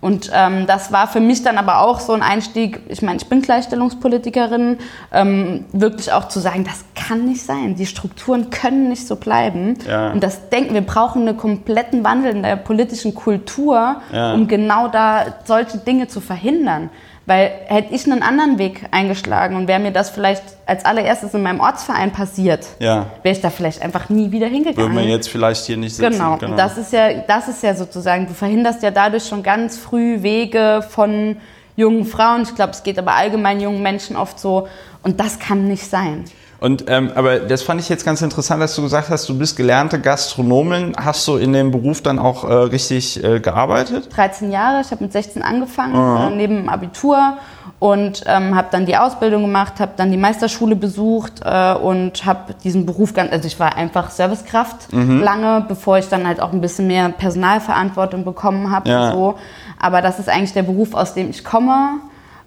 Und 0.00 0.30
ähm, 0.32 0.66
das 0.66 0.92
war 0.92 1.08
für 1.08 1.20
mich 1.20 1.42
dann 1.42 1.58
aber 1.58 1.80
auch 1.80 1.98
so 2.00 2.12
ein 2.12 2.22
Einstieg, 2.22 2.80
ich 2.88 3.02
meine, 3.02 3.16
ich 3.16 3.26
bin 3.26 3.42
Gleichstellungspolitikerin, 3.42 4.78
ähm, 5.12 5.64
wirklich 5.72 6.12
auch 6.12 6.28
zu 6.28 6.40
sagen, 6.40 6.64
das 6.64 6.84
kann 6.94 7.24
nicht 7.24 7.42
sein. 7.42 7.74
Die 7.74 7.86
Strukturen 7.86 8.50
können 8.50 8.88
nicht 8.88 9.06
so 9.06 9.16
bleiben. 9.16 9.76
Ja. 9.88 10.12
Und 10.12 10.22
das 10.22 10.50
denken, 10.50 10.74
wir 10.74 10.82
brauchen 10.82 11.26
einen 11.26 11.36
kompletten 11.36 12.04
Wandel 12.04 12.32
in 12.32 12.42
der 12.42 12.56
politischen 12.56 13.14
Kultur, 13.14 13.96
ja. 14.12 14.34
um 14.34 14.46
genau 14.46 14.88
da 14.88 15.26
solche 15.44 15.78
Dinge 15.78 16.06
zu 16.06 16.20
verhindern. 16.20 16.90
Weil 17.28 17.50
hätte 17.66 17.94
ich 17.94 18.10
einen 18.10 18.22
anderen 18.22 18.58
Weg 18.58 18.86
eingeschlagen 18.90 19.54
und 19.54 19.68
wäre 19.68 19.78
mir 19.78 19.90
das 19.90 20.08
vielleicht 20.08 20.42
als 20.64 20.86
allererstes 20.86 21.34
in 21.34 21.42
meinem 21.42 21.60
Ortsverein 21.60 22.10
passiert, 22.10 22.66
ja. 22.78 23.04
wäre 23.22 23.34
ich 23.34 23.42
da 23.42 23.50
vielleicht 23.50 23.82
einfach 23.82 24.08
nie 24.08 24.32
wieder 24.32 24.46
hingegangen. 24.46 24.78
Würde 24.78 24.94
man 24.94 25.10
jetzt 25.10 25.28
vielleicht 25.28 25.66
hier 25.66 25.76
nicht 25.76 25.94
sitzen. 25.94 26.12
Genau. 26.12 26.38
genau. 26.38 26.52
Und 26.52 26.56
das 26.56 26.78
ist 26.78 26.90
ja, 26.90 27.12
das 27.12 27.48
ist 27.48 27.62
ja 27.62 27.74
sozusagen, 27.74 28.26
du 28.26 28.32
verhinderst 28.32 28.82
ja 28.82 28.90
dadurch 28.90 29.26
schon 29.26 29.42
ganz 29.42 29.76
früh 29.76 30.22
Wege 30.22 30.82
von 30.88 31.36
jungen 31.76 32.06
Frauen. 32.06 32.44
Ich 32.44 32.54
glaube, 32.54 32.70
es 32.70 32.82
geht 32.82 32.98
aber 32.98 33.12
allgemein 33.12 33.60
jungen 33.60 33.82
Menschen 33.82 34.16
oft 34.16 34.40
so. 34.40 34.66
Und 35.02 35.20
das 35.20 35.38
kann 35.38 35.68
nicht 35.68 35.84
sein. 35.84 36.24
Und 36.60 36.86
ähm, 36.88 37.12
aber 37.14 37.38
das 37.38 37.62
fand 37.62 37.80
ich 37.80 37.88
jetzt 37.88 38.04
ganz 38.04 38.20
interessant, 38.20 38.60
dass 38.60 38.74
du 38.74 38.82
gesagt 38.82 39.10
hast, 39.10 39.28
du 39.28 39.38
bist 39.38 39.56
gelernte 39.56 40.00
Gastronomin. 40.00 40.94
Hast 40.96 41.26
du 41.28 41.36
in 41.36 41.52
dem 41.52 41.70
Beruf 41.70 42.02
dann 42.02 42.18
auch 42.18 42.44
äh, 42.44 42.52
richtig 42.52 43.22
äh, 43.22 43.38
gearbeitet? 43.38 44.08
13 44.16 44.50
Jahre. 44.50 44.80
Ich 44.80 44.90
habe 44.90 45.04
mit 45.04 45.12
16 45.12 45.42
angefangen, 45.42 45.94
äh, 45.94 46.36
neben 46.36 46.56
dem 46.56 46.68
Abitur 46.68 47.36
und 47.78 48.24
ähm, 48.26 48.56
habe 48.56 48.68
dann 48.72 48.86
die 48.86 48.96
Ausbildung 48.96 49.42
gemacht, 49.42 49.74
habe 49.78 49.92
dann 49.96 50.10
die 50.10 50.16
Meisterschule 50.16 50.74
besucht 50.74 51.42
äh, 51.44 51.74
und 51.74 52.26
habe 52.26 52.54
diesen 52.64 52.86
Beruf 52.86 53.14
ganz, 53.14 53.30
also 53.30 53.46
ich 53.46 53.60
war 53.60 53.76
einfach 53.76 54.10
Servicekraft 54.10 54.92
mhm. 54.92 55.20
lange, 55.20 55.64
bevor 55.68 55.98
ich 55.98 56.08
dann 56.08 56.26
halt 56.26 56.40
auch 56.40 56.52
ein 56.52 56.60
bisschen 56.60 56.88
mehr 56.88 57.08
Personalverantwortung 57.10 58.24
bekommen 58.24 58.72
habe 58.72 58.90
ja. 58.90 59.12
so. 59.12 59.36
Aber 59.78 60.02
das 60.02 60.18
ist 60.18 60.28
eigentlich 60.28 60.54
der 60.54 60.64
Beruf, 60.64 60.94
aus 60.94 61.14
dem 61.14 61.30
ich 61.30 61.44
komme. 61.44 62.00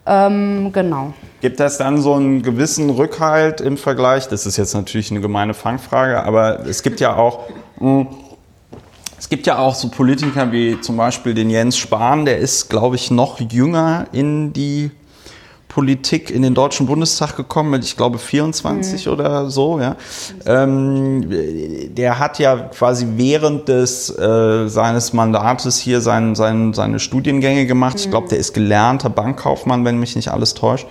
Ähm, 0.06 0.72
genau. 0.74 1.14
Gibt 1.42 1.60
das 1.60 1.80
dann 1.80 2.00
so 2.00 2.14
einen 2.14 2.44
gewissen 2.44 2.92
Rückhalt 2.92 3.62
im 3.62 3.76
Vergleich? 3.76 4.28
Das 4.28 4.46
ist 4.46 4.58
jetzt 4.58 4.76
natürlich 4.76 5.10
eine 5.10 5.22
gemeine 5.22 5.56
Fangfrage, 5.56 6.24
aber 6.24 6.68
es 6.68 6.84
gibt 6.84 7.00
ja 7.00 7.16
auch, 7.16 7.50
hm, 7.80 8.08
es 9.18 9.28
gibt 9.28 9.48
ja 9.48 9.58
auch 9.58 9.74
so 9.74 9.90
Politiker 9.90 10.52
wie 10.52 10.80
zum 10.82 10.98
Beispiel 10.98 11.34
den 11.34 11.50
Jens 11.50 11.78
Spahn, 11.78 12.26
der 12.26 12.38
ist, 12.38 12.70
glaube 12.70 12.96
ich, 12.96 13.10
noch 13.10 13.40
jünger 13.40 14.06
in 14.12 14.54
die 14.54 14.92
Politik 15.68 16.30
in 16.30 16.44
den 16.44 16.54
Deutschen 16.54 16.86
Bundestag 16.86 17.38
gekommen 17.38 17.72
mit, 17.72 17.86
ich 17.86 17.98
glaube, 17.98 18.20
24 18.20 19.06
mhm. 19.06 19.12
oder 19.12 19.50
so. 19.50 19.80
Ja. 19.80 19.96
Ähm, 20.46 21.26
der 21.96 22.20
hat 22.20 22.38
ja 22.40 22.58
quasi 22.58 23.08
während 23.16 23.68
des, 23.68 24.10
äh, 24.16 24.68
seines 24.68 25.14
Mandates 25.14 25.80
hier 25.80 26.02
sein, 26.02 26.36
sein, 26.36 26.74
seine 26.74 27.00
Studiengänge 27.00 27.66
gemacht. 27.66 27.96
Mhm. 27.96 28.02
Ich 28.02 28.10
glaube, 28.12 28.28
der 28.28 28.38
ist 28.38 28.54
gelernter 28.54 29.10
Bankkaufmann, 29.10 29.86
wenn 29.86 29.98
mich 29.98 30.16
nicht 30.16 30.28
alles 30.28 30.54
täuscht. 30.54 30.88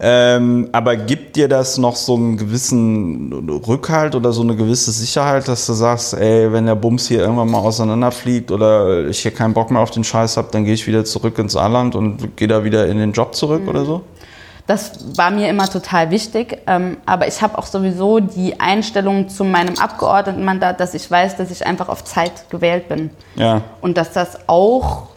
Ähm, 0.00 0.68
aber 0.72 0.96
gibt 0.96 1.36
dir 1.36 1.48
das 1.48 1.78
noch 1.78 1.96
so 1.96 2.16
einen 2.16 2.36
gewissen 2.36 3.48
Rückhalt 3.48 4.14
oder 4.14 4.32
so 4.32 4.42
eine 4.42 4.56
gewisse 4.56 4.90
Sicherheit, 4.90 5.46
dass 5.48 5.66
du 5.66 5.74
sagst, 5.74 6.14
ey, 6.14 6.52
wenn 6.52 6.66
der 6.66 6.74
Bums 6.74 7.08
hier 7.08 7.20
irgendwann 7.20 7.50
mal 7.50 7.58
auseinanderfliegt 7.58 8.50
oder 8.50 9.06
ich 9.06 9.20
hier 9.20 9.32
keinen 9.32 9.54
Bock 9.54 9.70
mehr 9.70 9.82
auf 9.82 9.90
den 9.90 10.04
Scheiß 10.04 10.36
habe, 10.36 10.48
dann 10.50 10.64
gehe 10.64 10.74
ich 10.74 10.86
wieder 10.86 11.04
zurück 11.04 11.38
ins 11.38 11.52
Saarland 11.52 11.94
und 11.94 12.36
gehe 12.36 12.48
da 12.48 12.64
wieder 12.64 12.86
in 12.86 12.98
den 12.98 13.12
Job 13.12 13.34
zurück 13.34 13.62
mhm. 13.62 13.68
oder 13.68 13.84
so? 13.84 14.02
Das 14.66 15.16
war 15.16 15.30
mir 15.30 15.48
immer 15.48 15.68
total 15.68 16.10
wichtig. 16.10 16.58
Ähm, 16.66 16.96
aber 17.04 17.26
ich 17.26 17.42
habe 17.42 17.58
auch 17.58 17.66
sowieso 17.66 18.20
die 18.20 18.60
Einstellung 18.60 19.28
zu 19.28 19.44
meinem 19.44 19.76
Abgeordnetenmandat, 19.78 20.80
dass 20.80 20.94
ich 20.94 21.10
weiß, 21.10 21.36
dass 21.36 21.50
ich 21.50 21.66
einfach 21.66 21.88
auf 21.88 22.04
Zeit 22.04 22.48
gewählt 22.48 22.88
bin. 22.88 23.10
Ja. 23.34 23.62
Und 23.80 23.96
dass 23.96 24.12
das 24.12 24.48
auch 24.48 25.08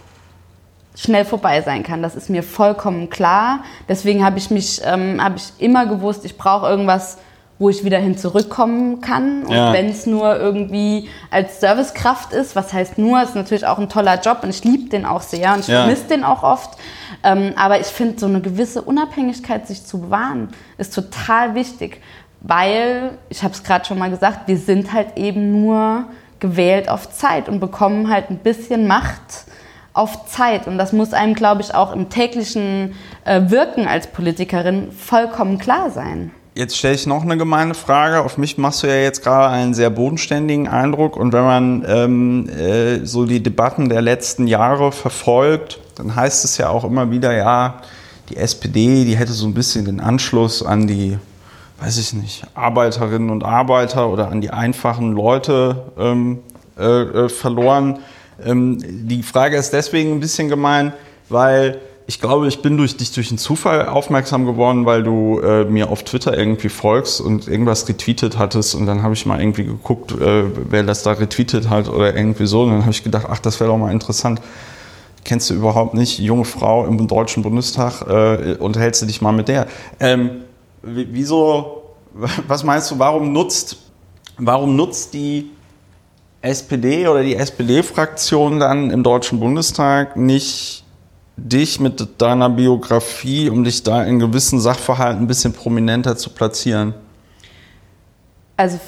schnell 0.95 1.25
vorbei 1.25 1.61
sein 1.61 1.83
kann. 1.83 2.01
Das 2.01 2.15
ist 2.15 2.29
mir 2.29 2.43
vollkommen 2.43 3.09
klar. 3.09 3.59
Deswegen 3.87 4.25
habe 4.25 4.37
ich 4.37 4.49
mich, 4.49 4.81
ähm, 4.83 5.23
habe 5.23 5.35
ich 5.37 5.63
immer 5.63 5.85
gewusst, 5.85 6.25
ich 6.25 6.37
brauche 6.37 6.67
irgendwas, 6.67 7.17
wo 7.57 7.69
ich 7.69 7.85
wieder 7.85 7.99
hin 7.99 8.17
zurückkommen 8.17 8.99
kann. 9.01 9.43
Und 9.43 9.53
ja. 9.53 9.71
wenn 9.71 9.87
es 9.87 10.05
nur 10.05 10.37
irgendwie 10.37 11.09
als 11.31 11.61
Servicekraft 11.61 12.33
ist, 12.33 12.55
was 12.55 12.73
heißt 12.73 12.97
nur, 12.97 13.21
ist 13.21 13.35
natürlich 13.35 13.65
auch 13.65 13.79
ein 13.79 13.89
toller 13.89 14.19
Job 14.19 14.39
und 14.43 14.49
ich 14.49 14.63
liebe 14.63 14.89
den 14.89 15.05
auch 15.05 15.21
sehr 15.21 15.53
und 15.53 15.61
ich 15.61 15.67
ja. 15.67 15.81
vermisse 15.83 16.05
den 16.05 16.23
auch 16.23 16.43
oft. 16.43 16.77
Ähm, 17.23 17.53
aber 17.55 17.79
ich 17.79 17.87
finde, 17.87 18.19
so 18.19 18.25
eine 18.25 18.41
gewisse 18.41 18.81
Unabhängigkeit 18.81 19.67
sich 19.67 19.85
zu 19.85 20.01
bewahren, 20.01 20.49
ist 20.77 20.93
total 20.93 21.55
wichtig. 21.55 22.01
Weil, 22.41 23.17
ich 23.29 23.41
habe 23.41 23.53
es 23.53 23.63
gerade 23.63 23.85
schon 23.85 23.97
mal 23.97 24.09
gesagt, 24.09 24.47
wir 24.47 24.57
sind 24.57 24.93
halt 24.93 25.17
eben 25.17 25.61
nur 25.61 26.05
gewählt 26.39 26.89
auf 26.89 27.09
Zeit 27.11 27.49
und 27.49 27.59
bekommen 27.59 28.09
halt 28.09 28.29
ein 28.29 28.37
bisschen 28.37 28.85
Macht 28.85 29.44
auf 29.95 30.27
Zeit. 30.27 30.67
Und 30.67 30.77
das 30.77 30.93
muss 30.93 31.13
einem, 31.13 31.33
glaube 31.33 31.61
ich, 31.61 31.73
auch 31.73 31.95
im 31.95 32.09
täglichen 32.09 32.93
äh, 33.23 33.49
Wirken 33.49 33.87
als 33.87 34.07
Politikerin 34.07 34.91
vollkommen 34.91 35.57
klar 35.57 35.89
sein. 35.89 36.31
Jetzt 36.53 36.77
stelle 36.77 36.95
ich 36.95 37.07
noch 37.07 37.23
eine 37.23 37.37
gemeine 37.37 37.73
Frage. 37.73 38.21
Auf 38.21 38.37
mich 38.37 38.57
machst 38.57 38.83
du 38.83 38.87
ja 38.87 38.95
jetzt 38.95 39.23
gerade 39.23 39.53
einen 39.53 39.73
sehr 39.73 39.89
bodenständigen 39.89 40.67
Eindruck. 40.67 41.17
Und 41.17 41.33
wenn 41.33 41.43
man 41.43 41.85
ähm, 41.87 42.49
äh, 42.49 43.05
so 43.05 43.25
die 43.25 43.41
Debatten 43.41 43.89
der 43.89 44.01
letzten 44.01 44.47
Jahre 44.47 44.91
verfolgt, 44.91 45.79
dann 45.95 46.15
heißt 46.15 46.45
es 46.45 46.57
ja 46.57 46.69
auch 46.69 46.83
immer 46.83 47.09
wieder, 47.11 47.35
ja, 47.35 47.81
die 48.29 48.37
SPD, 48.37 49.05
die 49.05 49.15
hätte 49.15 49.33
so 49.33 49.47
ein 49.47 49.53
bisschen 49.53 49.85
den 49.85 49.99
Anschluss 49.99 50.63
an 50.63 50.87
die, 50.87 51.17
weiß 51.79 51.97
ich 51.97 52.13
nicht, 52.13 52.45
Arbeiterinnen 52.53 53.29
und 53.29 53.43
Arbeiter 53.43 54.09
oder 54.09 54.29
an 54.29 54.41
die 54.41 54.49
einfachen 54.49 55.13
Leute 55.13 55.83
ähm, 55.97 56.39
äh, 56.77 56.83
äh 56.83 57.29
verloren. 57.29 57.99
Ähm, 58.43 59.07
die 59.07 59.23
Frage 59.23 59.57
ist 59.57 59.71
deswegen 59.71 60.13
ein 60.13 60.19
bisschen 60.19 60.49
gemein, 60.49 60.93
weil 61.29 61.79
ich 62.07 62.21
glaube, 62.21 62.47
ich 62.47 62.61
bin 62.61 62.77
durch 62.77 62.97
dich 62.97 63.11
durch 63.13 63.29
einen 63.29 63.37
Zufall 63.37 63.87
aufmerksam 63.87 64.45
geworden, 64.45 64.85
weil 64.85 65.03
du 65.03 65.39
äh, 65.39 65.65
mir 65.65 65.89
auf 65.89 66.03
Twitter 66.03 66.37
irgendwie 66.37 66.69
folgst 66.69 67.19
und 67.19 67.47
irgendwas 67.47 67.87
retweetet 67.89 68.37
hattest 68.37 68.75
und 68.75 68.85
dann 68.85 69.01
habe 69.01 69.15
ich 69.15 69.25
mal 69.25 69.39
irgendwie 69.39 69.65
geguckt, 69.65 70.11
äh, 70.11 70.43
wer 70.69 70.83
das 70.83 71.01
da 71.03 71.13
retweetet 71.13 71.69
hat 71.69 71.89
oder 71.89 72.15
irgendwie 72.15 72.45
so 72.45 72.63
und 72.63 72.71
dann 72.71 72.81
habe 72.81 72.91
ich 72.91 73.03
gedacht, 73.03 73.25
ach, 73.29 73.39
das 73.39 73.59
wäre 73.59 73.71
doch 73.71 73.77
mal 73.77 73.91
interessant. 73.91 74.39
Kennst 75.23 75.49
du 75.49 75.55
überhaupt 75.55 75.95
nicht, 75.95 76.19
junge 76.19 76.45
Frau 76.45 76.85
im 76.85 77.07
Deutschen 77.07 77.41
Bundestag, 77.41 78.01
äh, 78.07 78.55
unterhältst 78.59 79.01
du 79.01 79.07
dich 79.07 79.21
mal 79.21 79.31
mit 79.31 79.47
der. 79.47 79.65
Ähm, 79.99 80.43
wieso, 80.83 81.95
was 82.47 82.63
meinst 82.63 82.91
du, 82.91 82.99
warum 82.99 83.33
nutzt, 83.33 83.77
warum 84.37 84.75
nutzt 84.75 85.15
die 85.15 85.49
SPD 86.45 87.07
oder 87.07 87.23
die 87.23 87.35
SPD-Fraktion 87.35 88.59
dann 88.59 88.91
im 88.91 89.03
Deutschen 89.03 89.39
Bundestag 89.39 90.15
nicht 90.15 90.83
dich 91.37 91.79
mit 91.79 92.21
deiner 92.21 92.49
Biografie, 92.49 93.49
um 93.49 93.63
dich 93.63 93.83
da 93.83 94.03
in 94.03 94.19
gewissen 94.19 94.59
Sachverhalten 94.59 95.23
ein 95.23 95.27
bisschen 95.27 95.53
prominenter 95.53 96.15
zu 96.15 96.29
platzieren? 96.29 96.93
Also 98.57 98.79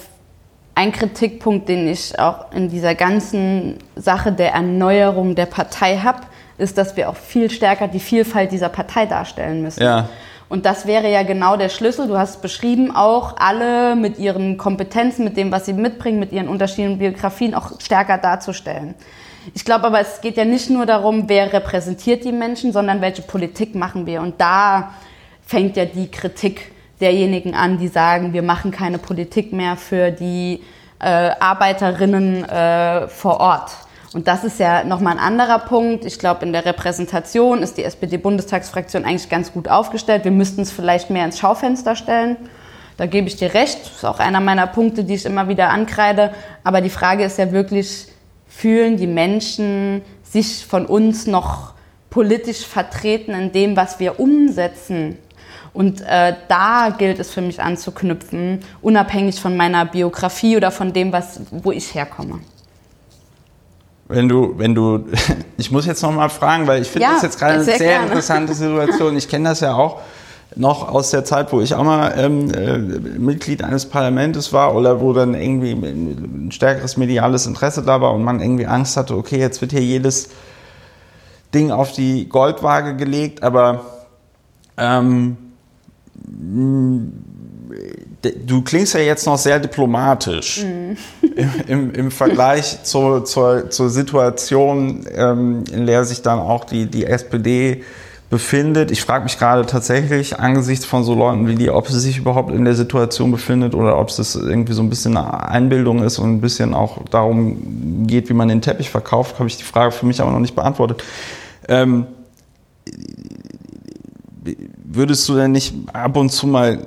ein 0.75 0.91
Kritikpunkt, 0.91 1.67
den 1.67 1.87
ich 1.87 2.17
auch 2.19 2.51
in 2.51 2.69
dieser 2.69 2.95
ganzen 2.95 3.79
Sache 3.95 4.31
der 4.31 4.53
Erneuerung 4.53 5.35
der 5.35 5.47
Partei 5.47 5.97
habe, 5.97 6.21
ist, 6.57 6.77
dass 6.77 6.95
wir 6.95 7.09
auch 7.09 7.15
viel 7.15 7.49
stärker 7.49 7.87
die 7.87 7.99
Vielfalt 7.99 8.51
dieser 8.51 8.69
Partei 8.69 9.05
darstellen 9.05 9.61
müssen. 9.61 9.83
Ja. 9.83 10.07
Und 10.49 10.65
das 10.65 10.85
wäre 10.85 11.11
ja 11.11 11.23
genau 11.23 11.57
der 11.57 11.69
Schlüssel. 11.69 12.07
Du 12.07 12.17
hast 12.17 12.35
es 12.35 12.41
beschrieben, 12.41 12.95
auch 12.95 13.35
alle 13.37 13.95
mit 13.95 14.17
ihren 14.17 14.57
Kompetenzen, 14.57 15.25
mit 15.25 15.35
dem, 15.35 15.51
was 15.51 15.65
sie 15.65 15.73
mitbringen, 15.73 16.19
mit 16.19 16.31
ihren 16.31 16.47
unterschiedlichen 16.47 16.99
Biografien 16.99 17.53
auch 17.53 17.79
stärker 17.81 18.17
darzustellen. 18.17 18.95
Ich 19.53 19.65
glaube 19.65 19.85
aber, 19.87 19.99
es 19.99 20.21
geht 20.21 20.37
ja 20.37 20.45
nicht 20.45 20.69
nur 20.69 20.85
darum, 20.85 21.27
wer 21.27 21.51
repräsentiert 21.51 22.23
die 22.23 22.31
Menschen, 22.31 22.71
sondern 22.71 23.01
welche 23.01 23.21
Politik 23.21 23.75
machen 23.75 24.05
wir. 24.05 24.21
Und 24.21 24.39
da 24.39 24.93
fängt 25.45 25.77
ja 25.77 25.85
die 25.85 26.09
Kritik 26.09 26.71
derjenigen 26.99 27.53
an, 27.53 27.77
die 27.77 27.87
sagen, 27.87 28.33
wir 28.33 28.41
machen 28.41 28.71
keine 28.71 28.97
Politik 28.97 29.53
mehr 29.53 29.75
für 29.75 30.11
die 30.11 30.61
äh, 30.99 31.31
Arbeiterinnen 31.39 32.43
äh, 32.45 33.07
vor 33.07 33.39
Ort. 33.39 33.71
Und 34.17 34.27
das 34.27 34.43
ist 34.43 34.59
ja 34.59 34.83
nochmal 34.83 35.13
ein 35.13 35.19
anderer 35.19 35.59
Punkt. 35.59 36.03
Ich 36.03 36.17
glaube, 36.17 36.43
in 36.43 36.51
der 36.51 36.65
Repräsentation 36.65 37.61
ist 37.61 37.77
die 37.77 37.83
SPD-Bundestagsfraktion 37.83 39.05
eigentlich 39.05 39.29
ganz 39.29 39.53
gut 39.53 39.67
aufgestellt. 39.67 40.23
Wir 40.23 40.31
müssten 40.31 40.61
es 40.61 40.71
vielleicht 40.71 41.11
mehr 41.11 41.23
ins 41.23 41.37
Schaufenster 41.37 41.95
stellen. 41.95 42.35
Da 42.97 43.05
gebe 43.05 43.27
ich 43.27 43.35
dir 43.35 43.53
recht. 43.53 43.79
Das 43.79 43.97
ist 43.97 44.05
auch 44.05 44.17
einer 44.17 44.39
meiner 44.39 44.65
Punkte, 44.65 45.03
die 45.03 45.13
ich 45.13 45.27
immer 45.27 45.49
wieder 45.49 45.69
ankreide. 45.69 46.31
Aber 46.63 46.81
die 46.81 46.89
Frage 46.89 47.25
ist 47.25 47.37
ja 47.37 47.51
wirklich, 47.51 48.07
fühlen 48.47 48.97
die 48.97 49.05
Menschen 49.05 50.01
sich 50.23 50.65
von 50.65 50.87
uns 50.87 51.27
noch 51.27 51.75
politisch 52.09 52.65
vertreten 52.65 53.33
in 53.33 53.51
dem, 53.51 53.77
was 53.77 53.99
wir 53.99 54.19
umsetzen. 54.19 55.19
Und 55.73 56.01
äh, 56.01 56.33
da 56.47 56.89
gilt 56.89 57.19
es 57.19 57.29
für 57.29 57.41
mich 57.41 57.61
anzuknüpfen, 57.61 58.61
unabhängig 58.81 59.39
von 59.39 59.55
meiner 59.55 59.85
Biografie 59.85 60.57
oder 60.57 60.71
von 60.71 60.91
dem, 60.91 61.13
was, 61.13 61.39
wo 61.51 61.71
ich 61.71 61.93
herkomme. 61.93 62.39
Wenn 64.09 64.29
du, 64.29 64.53
wenn 64.57 64.73
du, 64.73 65.05
ich 65.57 65.71
muss 65.71 65.85
jetzt 65.85 66.01
noch 66.01 66.11
mal 66.11 66.29
fragen, 66.29 66.67
weil 66.67 66.81
ich 66.81 66.89
finde 66.89 67.07
ja, 67.07 67.13
das 67.13 67.23
jetzt 67.23 67.39
gerade 67.39 67.55
eine 67.55 67.63
sehr, 67.63 67.77
sehr 67.77 68.03
interessante 68.03 68.53
Situation. 68.53 69.17
Ich 69.17 69.27
kenne 69.27 69.49
das 69.49 69.59
ja 69.59 69.73
auch 69.73 69.99
noch 70.55 70.89
aus 70.89 71.11
der 71.11 71.25
Zeit, 71.25 71.51
wo 71.51 71.61
ich 71.61 71.75
auch 71.75 71.83
mal 71.83 72.13
ähm, 72.17 72.51
äh, 72.51 72.77
Mitglied 72.77 73.63
eines 73.63 73.85
Parlaments 73.85 74.53
war 74.53 74.75
oder 74.75 75.01
wo 75.01 75.13
dann 75.13 75.33
irgendwie 75.33 75.71
ein 75.71 76.51
stärkeres 76.51 76.97
mediales 76.97 77.45
Interesse 77.45 77.83
da 77.83 78.01
war 78.01 78.13
und 78.13 78.23
man 78.23 78.39
irgendwie 78.39 78.65
Angst 78.65 78.97
hatte, 78.97 79.15
okay, 79.15 79.39
jetzt 79.39 79.61
wird 79.61 79.71
hier 79.71 79.83
jedes 79.83 80.29
Ding 81.53 81.71
auf 81.71 81.91
die 81.91 82.27
Goldwaage 82.27 82.95
gelegt, 82.95 83.43
aber 83.43 83.81
ähm, 84.77 85.37
du 88.21 88.61
klingst 88.61 88.93
ja 88.93 88.99
jetzt 88.99 89.25
noch 89.25 89.37
sehr 89.37 89.59
diplomatisch 89.59 90.63
mhm. 90.63 90.97
Im, 91.35 91.51
im, 91.67 91.91
Im, 91.91 92.11
Vergleich 92.11 92.79
zur, 92.83 93.25
zur, 93.25 93.69
zur 93.69 93.89
Situation, 93.89 95.05
ähm, 95.15 95.63
in 95.71 95.85
der 95.85 96.03
sich 96.05 96.21
dann 96.21 96.39
auch 96.39 96.65
die, 96.65 96.87
die 96.87 97.05
SPD 97.05 97.83
befindet. 98.29 98.91
Ich 98.91 99.01
frage 99.01 99.23
mich 99.23 99.39
gerade 99.39 99.65
tatsächlich 99.65 100.37
angesichts 100.37 100.85
von 100.85 101.03
so 101.03 101.13
Leuten 101.13 101.47
wie 101.47 101.55
die, 101.55 101.69
ob 101.69 101.87
sie 101.87 101.99
sich 101.99 102.17
überhaupt 102.17 102.51
in 102.51 102.65
der 102.65 102.75
Situation 102.75 103.31
befindet 103.31 103.73
oder 103.73 103.97
ob 103.97 104.09
es 104.09 104.35
irgendwie 104.35 104.73
so 104.73 104.81
ein 104.81 104.89
bisschen 104.89 105.15
eine 105.15 105.47
Einbildung 105.47 106.03
ist 106.03 106.19
und 106.19 106.35
ein 106.35 106.41
bisschen 106.41 106.73
auch 106.73 107.05
darum 107.09 108.05
geht, 108.05 108.29
wie 108.29 108.33
man 108.33 108.49
den 108.49 108.61
Teppich 108.61 108.89
verkauft, 108.89 109.39
habe 109.39 109.47
ich 109.47 109.57
die 109.57 109.63
Frage 109.63 109.91
für 109.91 110.05
mich 110.05 110.19
aber 110.19 110.31
noch 110.31 110.39
nicht 110.39 110.55
beantwortet. 110.55 111.03
Ähm, 111.69 112.05
würdest 114.83 115.27
du 115.29 115.35
denn 115.35 115.51
nicht 115.51 115.73
ab 115.93 116.17
und 116.17 116.29
zu 116.29 116.47
mal 116.47 116.79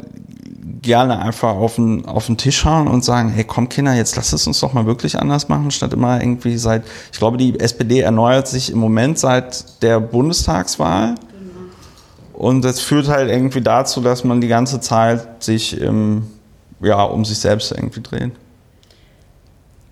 gerne 0.83 1.21
einfach 1.21 1.55
auf 1.55 1.77
den, 1.77 2.07
auf 2.07 2.27
den 2.27 2.37
Tisch 2.37 2.65
hauen 2.65 2.89
und 2.89 3.05
sagen, 3.05 3.29
hey 3.29 3.45
komm 3.45 3.69
Kinder, 3.69 3.95
jetzt 3.95 4.17
lass 4.17 4.33
es 4.33 4.47
uns 4.47 4.61
doch 4.61 4.73
mal 4.73 4.87
wirklich 4.87 5.19
anders 5.19 5.49
machen, 5.49 5.71
statt 5.71 5.93
immer 5.93 6.21
irgendwie 6.21 6.57
seit, 6.57 6.85
ich 7.13 7.19
glaube, 7.19 7.37
die 7.37 7.59
SPD 7.59 8.01
erneuert 8.01 8.49
sich 8.49 8.71
im 8.73 8.79
Moment 8.79 9.19
seit 9.19 9.83
der 9.83 10.01
Bundestagswahl. 10.01 11.15
Und 12.33 12.65
das 12.65 12.81
führt 12.81 13.09
halt 13.09 13.31
irgendwie 13.31 13.61
dazu, 13.61 14.01
dass 14.01 14.25
man 14.25 14.41
die 14.41 14.49
ganze 14.49 14.81
Zeit 14.81 15.43
sich 15.45 15.79
im, 15.79 16.27
ja, 16.81 17.03
um 17.03 17.25
sich 17.25 17.39
selbst 17.39 17.71
irgendwie 17.73 18.01
dreht. 18.01 18.33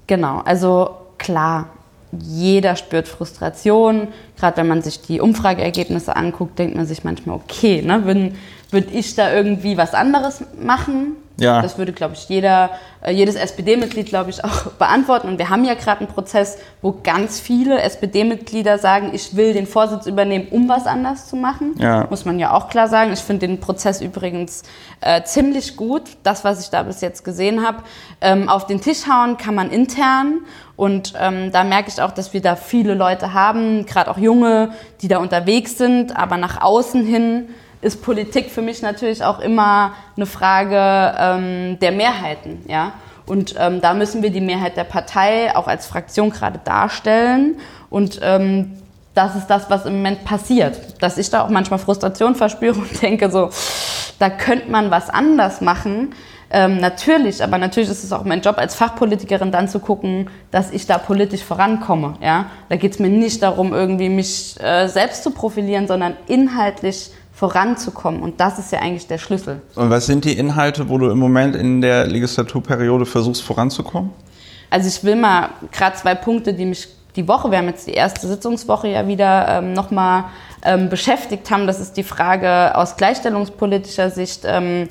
Genau, 0.06 0.38
also 0.38 0.90
klar, 1.18 1.66
jeder 2.12 2.76
spürt 2.76 3.06
Frustration. 3.06 4.08
Gerade 4.38 4.56
wenn 4.56 4.68
man 4.68 4.80
sich 4.80 5.02
die 5.02 5.20
Umfrageergebnisse 5.20 6.16
anguckt, 6.16 6.58
denkt 6.58 6.76
man 6.76 6.86
sich 6.86 7.04
manchmal, 7.04 7.36
okay, 7.36 7.82
ne, 7.82 8.00
wenn 8.06 8.34
würde 8.70 8.88
ich 8.92 9.14
da 9.14 9.32
irgendwie 9.32 9.76
was 9.76 9.94
anderes 9.94 10.42
machen? 10.60 11.16
Ja. 11.40 11.62
Das 11.62 11.78
würde, 11.78 11.92
glaube 11.92 12.14
ich, 12.14 12.28
jeder, 12.28 12.70
äh, 13.00 13.12
jedes 13.12 13.36
SPD-Mitglied, 13.36 14.06
glaube 14.06 14.30
ich, 14.30 14.44
auch 14.44 14.72
beantworten. 14.72 15.28
Und 15.28 15.38
wir 15.38 15.48
haben 15.50 15.64
ja 15.64 15.74
gerade 15.74 16.00
einen 16.00 16.08
Prozess, 16.08 16.58
wo 16.82 16.98
ganz 17.02 17.38
viele 17.38 17.80
SPD-Mitglieder 17.80 18.78
sagen, 18.78 19.10
ich 19.12 19.36
will 19.36 19.52
den 19.52 19.66
Vorsitz 19.66 20.06
übernehmen, 20.06 20.48
um 20.50 20.68
was 20.68 20.86
anders 20.86 21.28
zu 21.28 21.36
machen. 21.36 21.74
Ja. 21.78 22.06
Muss 22.10 22.24
man 22.24 22.38
ja 22.40 22.52
auch 22.52 22.68
klar 22.68 22.88
sagen. 22.88 23.12
Ich 23.12 23.20
finde 23.20 23.46
den 23.46 23.60
Prozess 23.60 24.00
übrigens 24.00 24.64
äh, 25.00 25.22
ziemlich 25.22 25.76
gut, 25.76 26.02
das, 26.24 26.44
was 26.44 26.60
ich 26.60 26.70
da 26.70 26.82
bis 26.82 27.00
jetzt 27.00 27.24
gesehen 27.24 27.64
habe. 27.64 27.84
Ähm, 28.20 28.48
auf 28.48 28.66
den 28.66 28.80
Tisch 28.80 29.06
hauen 29.06 29.36
kann 29.36 29.54
man 29.54 29.70
intern. 29.70 30.40
Und 30.74 31.14
ähm, 31.18 31.52
da 31.52 31.62
merke 31.62 31.88
ich 31.88 32.02
auch, 32.02 32.12
dass 32.12 32.32
wir 32.32 32.40
da 32.40 32.56
viele 32.56 32.94
Leute 32.94 33.32
haben, 33.32 33.86
gerade 33.86 34.10
auch 34.10 34.18
junge, 34.18 34.70
die 35.02 35.08
da 35.08 35.18
unterwegs 35.18 35.78
sind, 35.78 36.16
aber 36.16 36.36
nach 36.36 36.60
außen 36.60 37.04
hin 37.04 37.48
ist 37.80 38.02
Politik 38.02 38.50
für 38.50 38.62
mich 38.62 38.82
natürlich 38.82 39.24
auch 39.24 39.38
immer 39.38 39.92
eine 40.16 40.26
Frage 40.26 41.14
ähm, 41.18 41.78
der 41.80 41.92
Mehrheiten, 41.92 42.64
ja. 42.66 42.92
Und 43.26 43.54
ähm, 43.58 43.80
da 43.80 43.92
müssen 43.92 44.22
wir 44.22 44.30
die 44.30 44.40
Mehrheit 44.40 44.76
der 44.76 44.84
Partei 44.84 45.54
auch 45.54 45.68
als 45.68 45.86
Fraktion 45.86 46.30
gerade 46.30 46.60
darstellen. 46.64 47.56
Und 47.90 48.20
ähm, 48.22 48.78
das 49.14 49.36
ist 49.36 49.48
das, 49.48 49.68
was 49.68 49.84
im 49.84 49.96
Moment 49.96 50.24
passiert. 50.24 51.02
Dass 51.02 51.18
ich 51.18 51.28
da 51.28 51.42
auch 51.42 51.50
manchmal 51.50 51.78
Frustration 51.78 52.34
verspüre 52.34 52.78
und 52.78 53.02
denke 53.02 53.30
so, 53.30 53.50
da 54.18 54.30
könnte 54.30 54.70
man 54.70 54.90
was 54.90 55.10
anders 55.10 55.60
machen. 55.60 56.14
Ähm, 56.50 56.78
natürlich, 56.78 57.44
aber 57.44 57.58
natürlich 57.58 57.90
ist 57.90 58.04
es 58.04 58.12
auch 58.12 58.24
mein 58.24 58.40
Job 58.40 58.56
als 58.56 58.74
Fachpolitikerin 58.74 59.52
dann 59.52 59.68
zu 59.68 59.80
gucken, 59.80 60.30
dass 60.50 60.70
ich 60.70 60.86
da 60.86 60.96
politisch 60.96 61.42
vorankomme. 61.42 62.14
Ja? 62.22 62.46
Da 62.70 62.76
geht 62.76 62.92
es 62.92 62.98
mir 62.98 63.10
nicht 63.10 63.42
darum, 63.42 63.74
irgendwie 63.74 64.08
mich 64.08 64.58
äh, 64.58 64.88
selbst 64.88 65.24
zu 65.24 65.30
profilieren, 65.30 65.86
sondern 65.86 66.16
inhaltlich 66.26 67.10
voranzukommen. 67.38 68.20
Und 68.20 68.40
das 68.40 68.58
ist 68.58 68.72
ja 68.72 68.80
eigentlich 68.80 69.06
der 69.06 69.18
Schlüssel. 69.18 69.62
Und 69.76 69.90
was 69.90 70.06
sind 70.06 70.24
die 70.24 70.36
Inhalte, 70.36 70.88
wo 70.88 70.98
du 70.98 71.08
im 71.08 71.18
Moment 71.18 71.54
in 71.54 71.80
der 71.80 72.08
Legislaturperiode 72.08 73.06
versuchst 73.06 73.42
voranzukommen? 73.42 74.10
Also 74.70 74.88
ich 74.88 75.04
will 75.04 75.14
mal 75.14 75.50
gerade 75.70 75.94
zwei 75.94 76.16
Punkte, 76.16 76.52
die 76.52 76.64
mich 76.64 76.88
die 77.14 77.28
Woche, 77.28 77.50
wir 77.50 77.58
haben 77.58 77.68
jetzt 77.68 77.86
die 77.86 77.92
erste 77.92 78.26
Sitzungswoche 78.26 78.88
ja 78.88 79.06
wieder 79.06 79.46
ähm, 79.48 79.72
nochmal 79.72 80.24
ähm, 80.64 80.88
beschäftigt 80.88 81.48
haben. 81.52 81.68
Das 81.68 81.78
ist 81.78 81.96
die 81.96 82.02
Frage 82.02 82.76
aus 82.76 82.96
gleichstellungspolitischer 82.96 84.10
Sicht. 84.10 84.42
Ähm, 84.44 84.88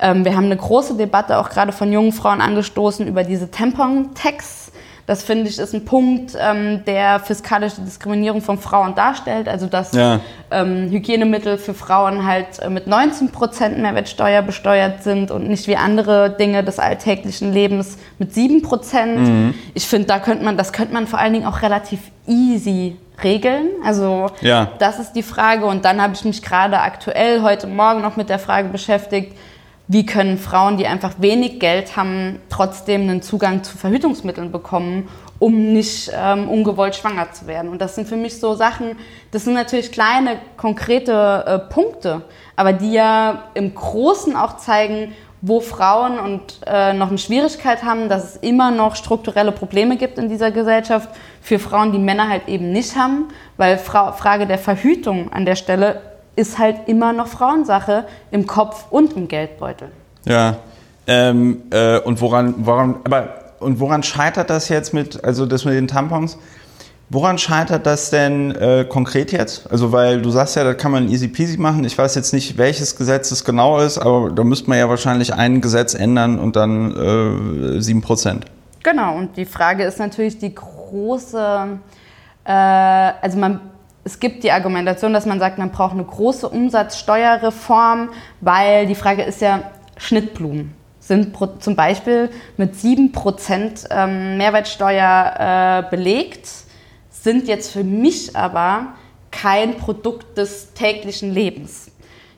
ähm, 0.00 0.24
wir 0.24 0.34
haben 0.34 0.46
eine 0.46 0.56
große 0.56 0.96
Debatte 0.96 1.38
auch 1.38 1.48
gerade 1.48 1.70
von 1.70 1.92
jungen 1.92 2.12
Frauen 2.12 2.40
angestoßen 2.40 3.06
über 3.06 3.22
diese 3.22 3.52
Tampon-Tags 3.52 4.72
das 5.06 5.22
finde 5.22 5.50
ich 5.50 5.58
ist 5.58 5.74
ein 5.74 5.84
Punkt, 5.84 6.32
ähm, 6.38 6.82
der 6.86 7.20
fiskalische 7.20 7.82
Diskriminierung 7.82 8.40
von 8.40 8.58
Frauen 8.58 8.94
darstellt. 8.94 9.48
Also 9.48 9.66
dass 9.66 9.92
ja. 9.92 10.20
ähm, 10.50 10.90
Hygienemittel 10.90 11.58
für 11.58 11.74
Frauen 11.74 12.26
halt 12.26 12.58
äh, 12.60 12.70
mit 12.70 12.86
19 12.86 13.30
Prozent 13.30 13.78
Mehrwertsteuer 13.78 14.40
besteuert 14.42 15.02
sind 15.02 15.30
und 15.30 15.48
nicht 15.48 15.68
wie 15.68 15.76
andere 15.76 16.30
Dinge 16.30 16.64
des 16.64 16.78
alltäglichen 16.78 17.52
Lebens 17.52 17.98
mit 18.18 18.32
7 18.32 18.62
Prozent. 18.62 19.20
Mhm. 19.20 19.54
Ich 19.74 19.86
finde, 19.86 20.08
da 20.08 20.18
könnte 20.18 20.44
man, 20.44 20.56
das 20.56 20.72
könnte 20.72 20.94
man 20.94 21.06
vor 21.06 21.18
allen 21.18 21.34
Dingen 21.34 21.46
auch 21.46 21.60
relativ 21.60 22.00
easy 22.26 22.96
regeln. 23.22 23.68
Also 23.84 24.28
ja. 24.40 24.70
das 24.78 24.98
ist 24.98 25.12
die 25.12 25.22
Frage. 25.22 25.66
Und 25.66 25.84
dann 25.84 26.00
habe 26.00 26.14
ich 26.14 26.24
mich 26.24 26.42
gerade 26.42 26.80
aktuell 26.80 27.42
heute 27.42 27.66
Morgen 27.66 28.00
noch 28.00 28.16
mit 28.16 28.30
der 28.30 28.38
Frage 28.38 28.68
beschäftigt, 28.68 29.36
wie 29.86 30.06
können 30.06 30.38
Frauen, 30.38 30.78
die 30.78 30.86
einfach 30.86 31.14
wenig 31.18 31.60
Geld 31.60 31.96
haben, 31.96 32.40
trotzdem 32.48 33.02
einen 33.02 33.22
Zugang 33.22 33.64
zu 33.64 33.76
Verhütungsmitteln 33.76 34.50
bekommen, 34.50 35.08
um 35.38 35.72
nicht 35.72 36.10
ähm, 36.14 36.48
ungewollt 36.48 36.94
schwanger 36.94 37.32
zu 37.32 37.46
werden. 37.46 37.70
Und 37.70 37.80
das 37.80 37.94
sind 37.94 38.08
für 38.08 38.16
mich 38.16 38.40
so 38.40 38.54
Sachen, 38.54 38.96
das 39.30 39.44
sind 39.44 39.54
natürlich 39.54 39.92
kleine, 39.92 40.38
konkrete 40.56 41.44
äh, 41.46 41.58
Punkte, 41.72 42.22
aber 42.56 42.72
die 42.72 42.92
ja 42.92 43.44
im 43.54 43.74
Großen 43.74 44.36
auch 44.36 44.56
zeigen, 44.56 45.12
wo 45.46 45.60
Frauen 45.60 46.18
und 46.18 46.60
äh, 46.66 46.94
noch 46.94 47.08
eine 47.08 47.18
Schwierigkeit 47.18 47.82
haben, 47.82 48.08
dass 48.08 48.24
es 48.24 48.36
immer 48.38 48.70
noch 48.70 48.96
strukturelle 48.96 49.52
Probleme 49.52 49.98
gibt 49.98 50.16
in 50.16 50.30
dieser 50.30 50.50
Gesellschaft 50.50 51.10
für 51.42 51.58
Frauen, 51.58 51.92
die 51.92 51.98
Männer 51.98 52.30
halt 52.30 52.48
eben 52.48 52.72
nicht 52.72 52.96
haben, 52.96 53.28
weil 53.58 53.76
Fra 53.76 54.12
Frage 54.12 54.46
der 54.46 54.56
Verhütung 54.56 55.30
an 55.30 55.44
der 55.44 55.56
Stelle 55.56 56.13
ist 56.36 56.58
halt 56.58 56.88
immer 56.88 57.12
noch 57.12 57.28
Frauensache 57.28 58.06
im 58.30 58.46
Kopf 58.46 58.86
und 58.90 59.14
im 59.14 59.28
Geldbeutel. 59.28 59.88
Ja. 60.24 60.56
Ähm, 61.06 61.62
äh, 61.70 61.98
und 61.98 62.20
woran, 62.20 62.54
woran, 62.58 62.96
aber 63.04 63.44
und 63.60 63.80
woran 63.80 64.02
scheitert 64.02 64.50
das 64.50 64.68
jetzt 64.68 64.94
mit, 64.94 65.24
also 65.24 65.46
das 65.46 65.64
mit 65.64 65.74
den 65.74 65.88
Tampons? 65.88 66.38
Woran 67.10 67.36
scheitert 67.36 67.86
das 67.86 68.10
denn 68.10 68.50
äh, 68.52 68.86
konkret 68.88 69.30
jetzt? 69.30 69.70
Also, 69.70 69.92
weil 69.92 70.22
du 70.22 70.30
sagst 70.30 70.56
ja, 70.56 70.64
da 70.64 70.72
kann 70.72 70.90
man 70.90 71.08
easy 71.08 71.28
peasy 71.28 71.58
machen. 71.58 71.84
Ich 71.84 71.96
weiß 71.96 72.14
jetzt 72.14 72.32
nicht, 72.32 72.56
welches 72.56 72.96
Gesetz 72.96 73.30
es 73.30 73.44
genau 73.44 73.78
ist, 73.78 73.98
aber 73.98 74.30
da 74.30 74.42
müsste 74.42 74.70
man 74.70 74.78
ja 74.78 74.88
wahrscheinlich 74.88 75.34
ein 75.34 75.60
Gesetz 75.60 75.94
ändern 75.94 76.38
und 76.38 76.56
dann 76.56 76.92
äh, 76.92 77.78
7%. 77.78 78.40
Genau, 78.82 79.16
und 79.16 79.36
die 79.36 79.44
Frage 79.44 79.84
ist 79.84 79.98
natürlich 79.98 80.38
die 80.38 80.54
große, 80.54 81.78
äh, 82.44 82.50
also 82.50 83.38
man, 83.38 83.60
es 84.04 84.20
gibt 84.20 84.44
die 84.44 84.52
Argumentation, 84.52 85.12
dass 85.12 85.26
man 85.26 85.38
sagt, 85.38 85.58
man 85.58 85.70
braucht 85.70 85.92
eine 85.92 86.04
große 86.04 86.48
Umsatzsteuerreform, 86.48 88.10
weil 88.40 88.86
die 88.86 88.94
Frage 88.94 89.22
ist 89.22 89.40
ja 89.40 89.62
Schnittblumen 89.96 90.74
sind 91.06 91.36
zum 91.60 91.76
Beispiel 91.76 92.30
mit 92.56 92.74
7% 92.74 93.86
ähm, 93.90 94.38
Mehrwertsteuer 94.38 95.84
äh, 95.84 95.90
belegt 95.90 96.48
sind 97.10 97.48
jetzt 97.48 97.72
für 97.72 97.84
mich 97.84 98.36
aber 98.36 98.94
kein 99.30 99.76
Produkt 99.76 100.38
des 100.38 100.74
täglichen 100.74 101.32
Lebens. 101.32 101.90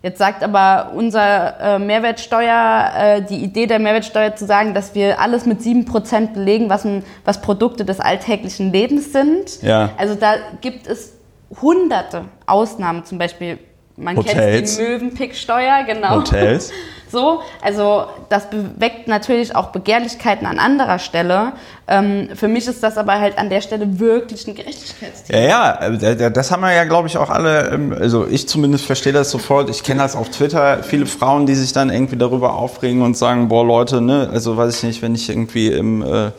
Jetzt 0.03 0.19
sagt 0.19 0.45
aber 0.45 0.93
unser 0.95 1.61
äh, 1.61 1.79
Mehrwertsteuer, 1.79 2.93
äh, 2.97 3.23
die 3.23 3.43
Idee 3.43 3.67
der 3.67 3.81
Mehrwertsteuer 3.81 4.37
zu 4.37 4.47
sagen, 4.47 4.73
dass 4.73 4.95
wir 4.95 5.21
alles 5.21 5.47
mit 5.47 5.61
7% 5.61 6.35
belegen, 6.35 6.69
was, 6.69 6.87
was 7.25 7.41
Produkte 7.41 7.85
des 7.85 7.99
alltäglichen 7.99 8.71
Lebens 8.73 9.13
sind. 9.13 9.63
Ja. 9.63 9.91
Also 9.97 10.15
da 10.15 10.35
gibt 10.61 10.87
es 10.87 11.16
hunderte 11.61 12.25
Ausnahmen, 12.47 13.05
zum 13.05 13.19
Beispiel, 13.19 13.59
man 13.97 14.17
Hotels. 14.17 14.77
kennt 14.77 14.79
die 14.79 14.83
Möwenpicksteuer, 14.83 15.85
genau. 15.85 16.17
Hotels. 16.17 16.73
So, 17.09 17.41
also 17.63 18.07
das 18.29 18.49
weckt 18.79 19.07
natürlich 19.07 19.55
auch 19.55 19.69
Begehrlichkeiten 19.69 20.47
an 20.47 20.59
anderer 20.59 20.99
Stelle. 20.99 21.53
Ähm, 21.87 22.31
für 22.35 22.49
mich 22.49 22.67
ist 22.67 22.83
das 22.83 22.99
aber 22.99 23.21
halt 23.21 23.39
an 23.39 23.49
der 23.49 23.61
Stelle 23.61 24.01
wirklich 24.01 24.47
ein 24.49 24.57
Gerechtigkeitsthema. 24.57 25.39
Ja, 25.39 25.93
ja, 25.93 26.31
das 26.31 26.51
haben 26.51 26.63
wir 26.63 26.73
ja, 26.73 26.85
glaube 26.85 27.07
ich, 27.07 27.17
auch 27.17 27.31
alle, 27.31 27.71
ähm, 27.71 27.97
also 27.99 28.27
ich 28.27 28.49
zumindest 28.49 28.87
verstehe 28.87 29.13
das 29.13 29.31
sofort. 29.31 29.71
Ich 29.71 29.85
kenne 29.85 30.03
das 30.03 30.17
auf 30.17 30.31
Twitter, 30.31 30.83
viele 30.83 31.07
Frauen, 31.07 31.47
die 31.47 31.55
sich 31.55 31.73
dann 31.73 31.91
irgendwie 31.91 32.17
darüber 32.17 32.55
aufregen 32.55 33.03
und 33.03 33.17
sagen, 33.17 33.47
boah 33.49 33.65
Leute, 33.65 34.01
ne, 34.01 34.29
also 34.33 34.57
weiß 34.57 34.79
ich 34.79 34.83
nicht, 34.83 35.03
wenn 35.03 35.15
ich 35.15 35.29
irgendwie 35.29 35.69
im... 35.69 36.03
Äh, 36.03 36.33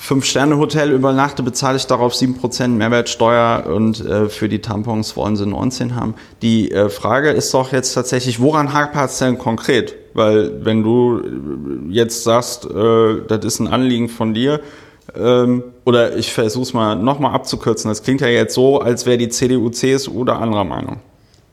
Fünf-Sterne-Hotel 0.00 0.92
übernachte, 0.92 1.42
bezahle 1.42 1.76
ich 1.76 1.86
darauf 1.86 2.14
7% 2.14 2.68
Mehrwertsteuer 2.68 3.66
und 3.66 4.00
äh, 4.00 4.28
für 4.28 4.48
die 4.48 4.60
Tampons 4.60 5.16
wollen 5.16 5.34
sie 5.34 5.44
19 5.44 5.96
haben. 5.96 6.14
Die 6.40 6.70
äh, 6.70 6.88
Frage 6.88 7.30
ist 7.30 7.52
doch 7.52 7.72
jetzt 7.72 7.94
tatsächlich, 7.94 8.40
woran 8.40 8.72
hapert 8.72 9.10
es 9.10 9.18
denn 9.18 9.38
konkret? 9.38 9.96
Weil 10.14 10.64
wenn 10.64 10.84
du 10.84 11.18
äh, 11.18 11.92
jetzt 11.92 12.22
sagst, 12.22 12.64
äh, 12.64 13.22
das 13.26 13.44
ist 13.44 13.58
ein 13.58 13.66
Anliegen 13.66 14.08
von 14.08 14.34
dir, 14.34 14.60
ähm, 15.16 15.64
oder 15.84 16.16
ich 16.16 16.32
versuche 16.32 16.62
es 16.62 16.72
mal 16.72 16.94
nochmal 16.94 17.34
abzukürzen, 17.34 17.90
das 17.90 18.02
klingt 18.04 18.20
ja 18.20 18.28
jetzt 18.28 18.54
so, 18.54 18.80
als 18.80 19.04
wäre 19.04 19.18
die 19.18 19.28
CDU, 19.28 19.68
CSU 19.68 20.12
oder 20.20 20.38
anderer 20.38 20.64
Meinung. 20.64 21.00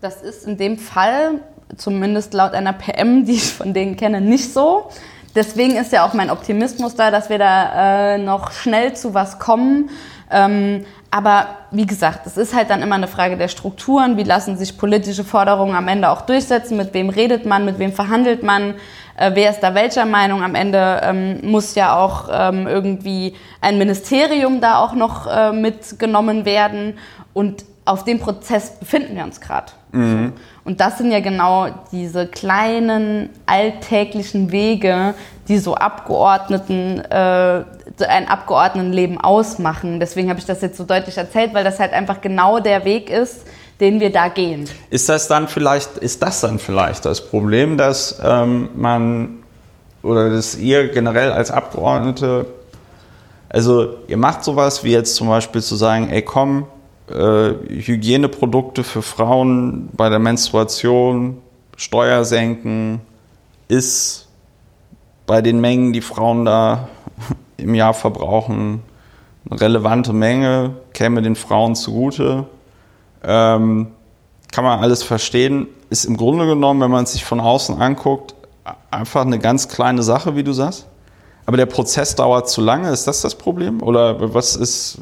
Das 0.02 0.22
ist 0.22 0.46
in 0.46 0.58
dem 0.58 0.78
Fall, 0.78 1.42
zumindest 1.78 2.36
laut 2.36 2.54
einer 2.54 2.74
PM, 2.74 3.26
die 3.26 3.34
ich 3.34 3.52
von 3.52 3.74
denen 3.74 3.98
kenne, 3.98 4.22
nicht 4.22 4.54
so. 4.54 4.90
Deswegen 5.36 5.76
ist 5.76 5.92
ja 5.92 6.06
auch 6.06 6.14
mein 6.14 6.30
Optimismus 6.30 6.96
da, 6.96 7.12
dass 7.12 7.30
wir 7.30 7.38
da 7.38 8.16
äh, 8.16 8.18
noch 8.18 8.52
schnell 8.52 8.94
zu 8.94 9.14
was 9.14 9.38
kommen. 9.38 9.90
Ähm, 10.32 10.86
aber 11.12 11.48
wie 11.72 11.86
gesagt, 11.86 12.26
es 12.26 12.36
ist 12.36 12.56
halt 12.56 12.70
dann 12.70 12.82
immer 12.82 12.96
eine 12.96 13.08
Frage 13.08 13.38
der 13.38 13.48
Strukturen. 13.48 14.18
Wie 14.18 14.24
lassen 14.24 14.58
sich 14.58 14.78
politische 14.78 15.24
Forderungen 15.24 15.76
am 15.76 15.88
Ende 15.88 16.10
auch 16.10 16.22
durchsetzen? 16.22 16.78
Mit 16.78 16.94
wem 16.94 17.10
redet 17.10 17.46
man? 17.46 17.64
Mit 17.64 17.80
wem 17.80 17.94
verhandelt 17.94 18.44
man? 18.44 18.76
Äh, 19.18 19.32
wer 19.34 19.50
ist 19.52 19.62
da 19.62 19.76
welcher 19.76 20.06
Meinung? 20.06 20.44
Am 20.44 20.56
Ende 20.56 21.02
ähm, 21.04 21.40
muss 21.44 21.76
ja 21.76 21.96
auch 21.96 22.28
ähm, 22.32 22.68
irgendwie 22.68 23.36
ein 23.62 23.78
Ministerium 23.78 24.62
da 24.62 24.80
auch 24.80 24.94
noch 24.94 25.28
äh, 25.28 25.52
mitgenommen 25.54 26.44
werden. 26.46 26.98
Und 27.34 27.64
auf 27.86 28.04
dem 28.04 28.20
Prozess 28.20 28.80
befinden 28.80 29.16
wir 29.16 29.24
uns 29.24 29.40
gerade. 29.40 29.72
Mhm. 29.92 30.34
Und 30.66 30.80
das 30.80 30.98
sind 30.98 31.12
ja 31.12 31.20
genau 31.20 31.68
diese 31.92 32.26
kleinen 32.26 33.30
alltäglichen 33.46 34.52
Wege, 34.52 35.14
die 35.48 35.60
so 35.60 35.76
Abgeordneten, 35.76 37.00
äh, 37.00 37.64
ein 38.08 38.28
Abgeordnetenleben 38.28 39.22
ausmachen. 39.22 40.00
Deswegen 40.00 40.30
habe 40.30 40.40
ich 40.40 40.46
das 40.46 40.62
jetzt 40.62 40.78
so 40.78 40.84
deutlich 40.84 41.18
erzählt, 41.18 41.54
weil 41.54 41.64
das 41.64 41.80
halt 41.80 41.94
einfach 41.94 42.20
genau 42.20 42.60
der 42.60 42.84
Weg 42.84 43.12
ist, 43.12 43.46
den 43.80 44.00
wir 44.00 44.12
da 44.12 44.28
gehen. 44.28 44.68
Ist 44.90 45.08
das 45.08 45.28
dann 45.28 45.48
vielleicht, 45.48 45.98
ist 46.00 46.24
das 46.24 46.42
dann 46.42 46.58
vielleicht 46.58 47.06
das 47.06 47.22
Problem, 47.22 47.78
dass 47.78 48.20
ähm, 48.24 48.70
man 48.74 49.44
oder 50.02 50.32
dass 50.32 50.56
ihr 50.56 50.88
generell 50.90 51.32
als 51.32 51.52
Abgeordnete, 51.52 52.48
also 53.50 53.98
ihr 54.08 54.18
macht 54.18 54.44
sowas 54.44 54.84
wie 54.84 54.92
jetzt 54.92 55.16
zum 55.16 55.28
Beispiel 55.28 55.62
zu 55.62 55.76
sagen, 55.76 56.10
ey 56.10 56.24
komm, 56.24 56.66
äh, 57.10 57.54
Hygieneprodukte 57.70 58.84
für 58.84 59.02
Frauen 59.02 59.90
bei 59.94 60.10
der 60.10 60.20
Menstruation, 60.20 61.42
Steuer 61.78 62.24
senken, 62.26 63.02
ist 63.68 64.28
bei 65.26 65.42
den 65.42 65.60
Mengen, 65.60 65.94
die 65.94 66.02
Frauen 66.02 66.46
da 66.46 66.88
im 67.58 67.76
Jahr 67.76 67.94
verbrauchen, 67.94 68.82
eine 69.50 69.62
relevante 69.62 70.14
Menge, 70.14 70.76
käme 70.94 71.22
den 71.22 71.36
Frauen 71.36 71.76
zugute. 71.76 72.46
Ähm, 73.24 73.88
kann 74.52 74.64
man 74.64 74.80
alles 74.80 75.04
verstehen, 75.04 75.68
ist 75.90 76.06
im 76.06 76.18
Grunde 76.18 76.46
genommen, 76.46 76.82
wenn 76.82 76.92
man 76.92 77.04
es 77.04 77.14
sich 77.14 77.26
von 77.26 77.40
außen 77.40 77.82
anguckt, 77.82 78.36
einfach 78.90 79.22
eine 79.22 79.40
ganz 79.40 79.68
kleine 79.68 80.02
Sache, 80.02 80.36
wie 80.36 80.44
du 80.44 80.54
sagst. 80.54 80.88
Aber 81.48 81.58
der 81.58 81.68
Prozess 81.68 82.16
dauert 82.16 82.50
zu 82.50 82.60
lange, 82.60 82.90
ist 82.90 83.06
das 83.06 83.22
das 83.22 83.36
Problem? 83.36 83.84
Oder 83.84 84.34
was 84.34 84.56
ist, 84.56 84.98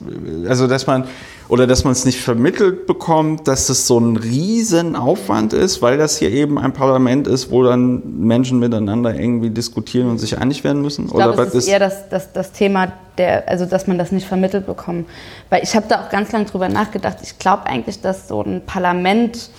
also 0.47 0.67
dass 0.67 0.87
man, 0.87 1.05
oder 1.47 1.67
dass 1.67 1.85
man 1.85 1.93
es 1.93 2.03
nicht 2.03 2.19
vermittelt 2.19 2.85
bekommt, 2.85 3.47
dass 3.47 3.67
das 3.67 3.87
so 3.87 3.97
ein 3.97 4.17
Riesenaufwand 4.17 5.53
ist, 5.53 5.81
weil 5.81 5.97
das 5.97 6.17
hier 6.17 6.31
eben 6.31 6.59
ein 6.59 6.73
Parlament 6.73 7.27
ist, 7.27 7.49
wo 7.49 7.63
dann 7.63 8.01
Menschen 8.19 8.59
miteinander 8.59 9.15
irgendwie 9.15 9.51
diskutieren 9.51 10.09
und 10.09 10.17
sich 10.17 10.37
einig 10.37 10.65
werden 10.65 10.81
müssen? 10.81 11.05
Ich 11.05 11.13
glaube, 11.13 11.41
es 11.43 11.55
ist 11.55 11.67
eher 11.67 11.79
das, 11.79 12.09
das, 12.09 12.33
das 12.33 12.51
Thema, 12.51 12.91
der, 13.17 13.47
also 13.47 13.65
dass 13.65 13.87
man 13.87 13.97
das 13.97 14.11
nicht 14.11 14.27
vermittelt 14.27 14.65
bekommt. 14.65 15.07
Weil 15.49 15.63
ich 15.63 15.73
habe 15.77 15.85
da 15.87 16.03
auch 16.03 16.09
ganz 16.09 16.33
lange 16.33 16.45
drüber 16.45 16.67
nachgedacht. 16.67 17.19
Ich 17.23 17.39
glaube 17.39 17.67
eigentlich, 17.67 18.01
dass 18.01 18.27
so 18.27 18.41
ein 18.41 18.63
Parlament, 18.65 19.49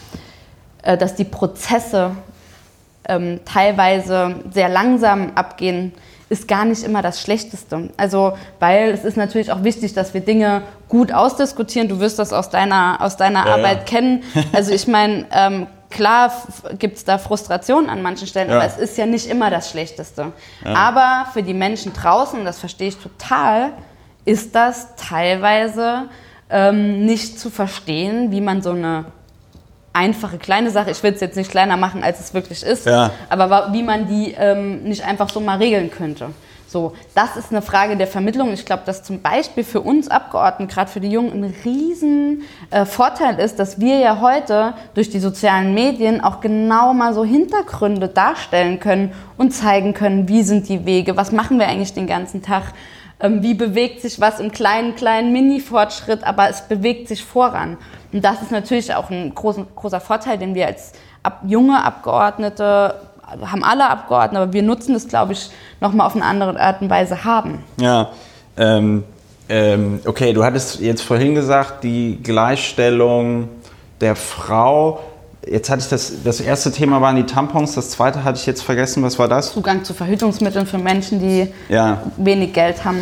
äh, 0.83 0.99
dass 0.99 1.15
die 1.15 1.25
Prozesse 1.25 2.11
ähm, 3.09 3.41
teilweise 3.47 4.35
sehr 4.53 4.69
langsam 4.69 5.33
abgehen 5.35 5.93
ist 6.35 6.49
gar 6.49 6.65
nicht 6.65 6.83
immer 6.83 7.01
das 7.01 7.21
Schlechteste. 7.21 7.91
Also, 7.97 8.37
weil 8.59 8.91
es 8.91 9.05
ist 9.05 9.17
natürlich 9.17 9.53
auch 9.53 9.63
wichtig, 9.63 9.95
dass 9.95 10.15
wir 10.15 10.21
Dinge 10.21 10.63
gut 10.89 11.13
ausdiskutieren. 11.13 11.89
Du 11.89 12.01
wirst 12.01 12.19
das 12.19 12.33
aus 12.33 12.51
deiner, 12.51 12.99
aus 13.01 13.17
deiner 13.17 13.47
ja, 13.47 13.55
Arbeit 13.55 13.79
ja. 13.79 13.85
kennen. 13.85 14.23
Also 14.53 14.73
ich 14.73 14.87
meine, 14.89 15.27
ähm, 15.31 15.67
klar 15.91 16.33
gibt 16.79 16.97
es 16.97 17.05
da 17.05 17.19
Frustration 17.19 17.89
an 17.89 18.03
manchen 18.03 18.27
Stellen, 18.27 18.51
ja. 18.51 18.57
aber 18.57 18.67
es 18.67 18.77
ist 18.77 18.99
ja 18.99 19.07
nicht 19.07 19.29
immer 19.29 19.49
das 19.49 19.71
Schlechteste. 19.71 20.33
Aber 20.65 21.27
für 21.33 21.43
die 21.43 21.55
Menschen 21.55 21.93
draußen, 21.93 22.45
das 22.45 22.59
verstehe 22.59 22.89
ich 22.89 22.97
total, 22.97 23.73
ist 24.25 24.55
das 24.55 24.97
teilweise 24.97 26.09
ähm, 26.51 27.05
nicht 27.07 27.39
zu 27.39 27.49
verstehen, 27.49 28.33
wie 28.33 28.41
man 28.41 28.61
so 28.61 28.71
eine 28.71 29.07
einfache 29.95 30.37
kleine 30.37 30.71
Sache, 30.71 30.91
ich 30.91 31.03
will 31.03 31.15
es 31.15 31.21
jetzt 31.21 31.37
nicht 31.37 31.51
kleiner 31.51 31.79
machen, 31.79 32.03
als 32.03 32.21
es 32.21 32.35
wirklich 32.35 32.63
ist, 32.63 32.85
ja. 32.85 33.11
aber 33.31 33.73
wie 33.73 33.83
man 33.83 34.07
die 34.07 34.35
ähm, 34.37 34.83
nicht 34.83 35.07
einfach 35.07 35.31
so 35.31 35.41
mal 35.41 35.59
regeln 35.59 35.91
könnte. 35.91 36.31
So, 36.75 36.93
das 37.15 37.37
ist 37.37 37.53
eine 37.53 37.63
Frage 37.63 37.97
der 37.97 38.09
Vermittlung. 38.09 38.53
Ich 38.53 38.67
glaube, 38.67 38.83
dass 38.85 39.05
zum 39.05 39.23
Beispiel 39.23 39.63
für 39.63 39.81
uns 39.81 40.09
Abgeordneten, 40.09 40.67
gerade 40.67 40.91
für 40.91 40.99
die 40.99 41.09
Jungen, 41.09 41.45
ein 41.45 41.55
riesen 41.65 42.43
äh, 42.73 42.85
Vorteil 42.85 43.39
ist, 43.39 43.61
dass 43.61 43.79
wir 43.79 44.01
ja 44.01 44.21
heute 44.21 44.75
durch 44.95 45.09
die 45.09 45.21
sozialen 45.21 45.73
Medien 45.73 46.21
auch 46.21 46.41
genau 46.41 46.93
mal 46.93 47.15
so 47.15 47.25
Hintergründe 47.25 48.09
darstellen 48.09 48.81
können 48.81 49.13
und 49.37 49.53
zeigen 49.53 49.95
können, 49.95 50.29
wie 50.29 50.43
sind 50.43 50.69
die 50.69 50.85
Wege, 50.85 51.17
was 51.17 51.31
machen 51.31 51.61
wir 51.61 51.69
eigentlich 51.69 51.95
den 51.95 52.09
ganzen 52.09 52.43
Tag, 52.43 52.65
wie 53.21 53.55
bewegt 53.55 54.01
sich 54.03 54.21
was 54.21 54.41
im 54.41 54.53
kleinen, 54.53 54.95
kleinen 54.95 55.33
Mini-Fortschritt, 55.33 56.25
aber 56.25 56.49
es 56.49 56.63
bewegt 56.63 57.09
sich 57.09 57.25
voran. 57.25 57.79
Und 58.13 58.25
das 58.25 58.43
ist 58.43 58.51
natürlich 58.51 58.95
auch 58.95 59.11
ein 59.11 59.35
großer, 59.35 59.67
großer 59.75 60.01
Vorteil, 60.01 60.39
den 60.39 60.55
wir 60.55 60.67
als 60.67 60.93
ab, 61.23 61.41
junge 61.47 61.83
Abgeordnete 61.83 62.95
haben 63.27 63.65
alle 63.65 63.89
Abgeordnete, 63.89 64.43
aber 64.43 64.53
wir 64.53 64.63
nutzen 64.63 64.95
es, 64.95 65.09
glaube 65.09 65.33
ich, 65.33 65.51
nochmal 65.81 66.07
auf 66.07 66.15
eine 66.15 66.25
andere 66.25 66.59
Art 66.61 66.83
und 66.83 66.91
Weise 66.91 67.25
haben. 67.25 67.65
Ja, 67.81 68.11
ähm, 68.57 69.05
ähm, 69.49 70.01
okay, 70.07 70.33
du 70.33 70.45
hattest 70.45 70.81
jetzt 70.81 71.03
vorhin 71.03 71.35
gesagt, 71.35 71.85
die 71.85 72.19
Gleichstellung 72.23 73.49
der 74.01 74.17
Frau. 74.17 75.01
Jetzt 75.51 75.69
hatte 75.69 75.83
ich 75.83 75.89
das, 75.89 76.13
das 76.25 76.41
erste 76.41 76.73
Thema 76.73 77.01
waren 77.01 77.17
die 77.17 77.25
Tampons, 77.25 77.75
das 77.75 77.91
zweite 77.91 78.25
hatte 78.25 78.39
ich 78.39 78.47
jetzt 78.47 78.63
vergessen, 78.63 79.03
was 79.03 79.19
war 79.19 79.29
das? 79.29 79.53
Zugang 79.53 79.85
zu 79.85 79.93
Verhütungsmitteln 79.93 80.67
für 80.67 80.79
Menschen, 80.79 81.19
die 81.19 81.49
Ja. 81.69 82.03
wenig 82.17 82.53
Geld 82.53 82.85
haben. 82.85 82.99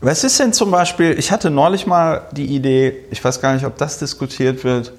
Was 0.00 0.22
ist 0.24 0.38
denn 0.38 0.52
zum 0.52 0.70
Beispiel, 0.70 1.18
ich 1.18 1.32
hatte 1.32 1.50
neulich 1.50 1.86
mal 1.86 2.22
die 2.32 2.46
Idee, 2.46 2.94
ich 3.10 3.24
weiß 3.24 3.40
gar 3.40 3.54
nicht, 3.54 3.64
ob 3.64 3.76
das 3.78 3.98
diskutiert 3.98 4.62
wird, 4.64 4.92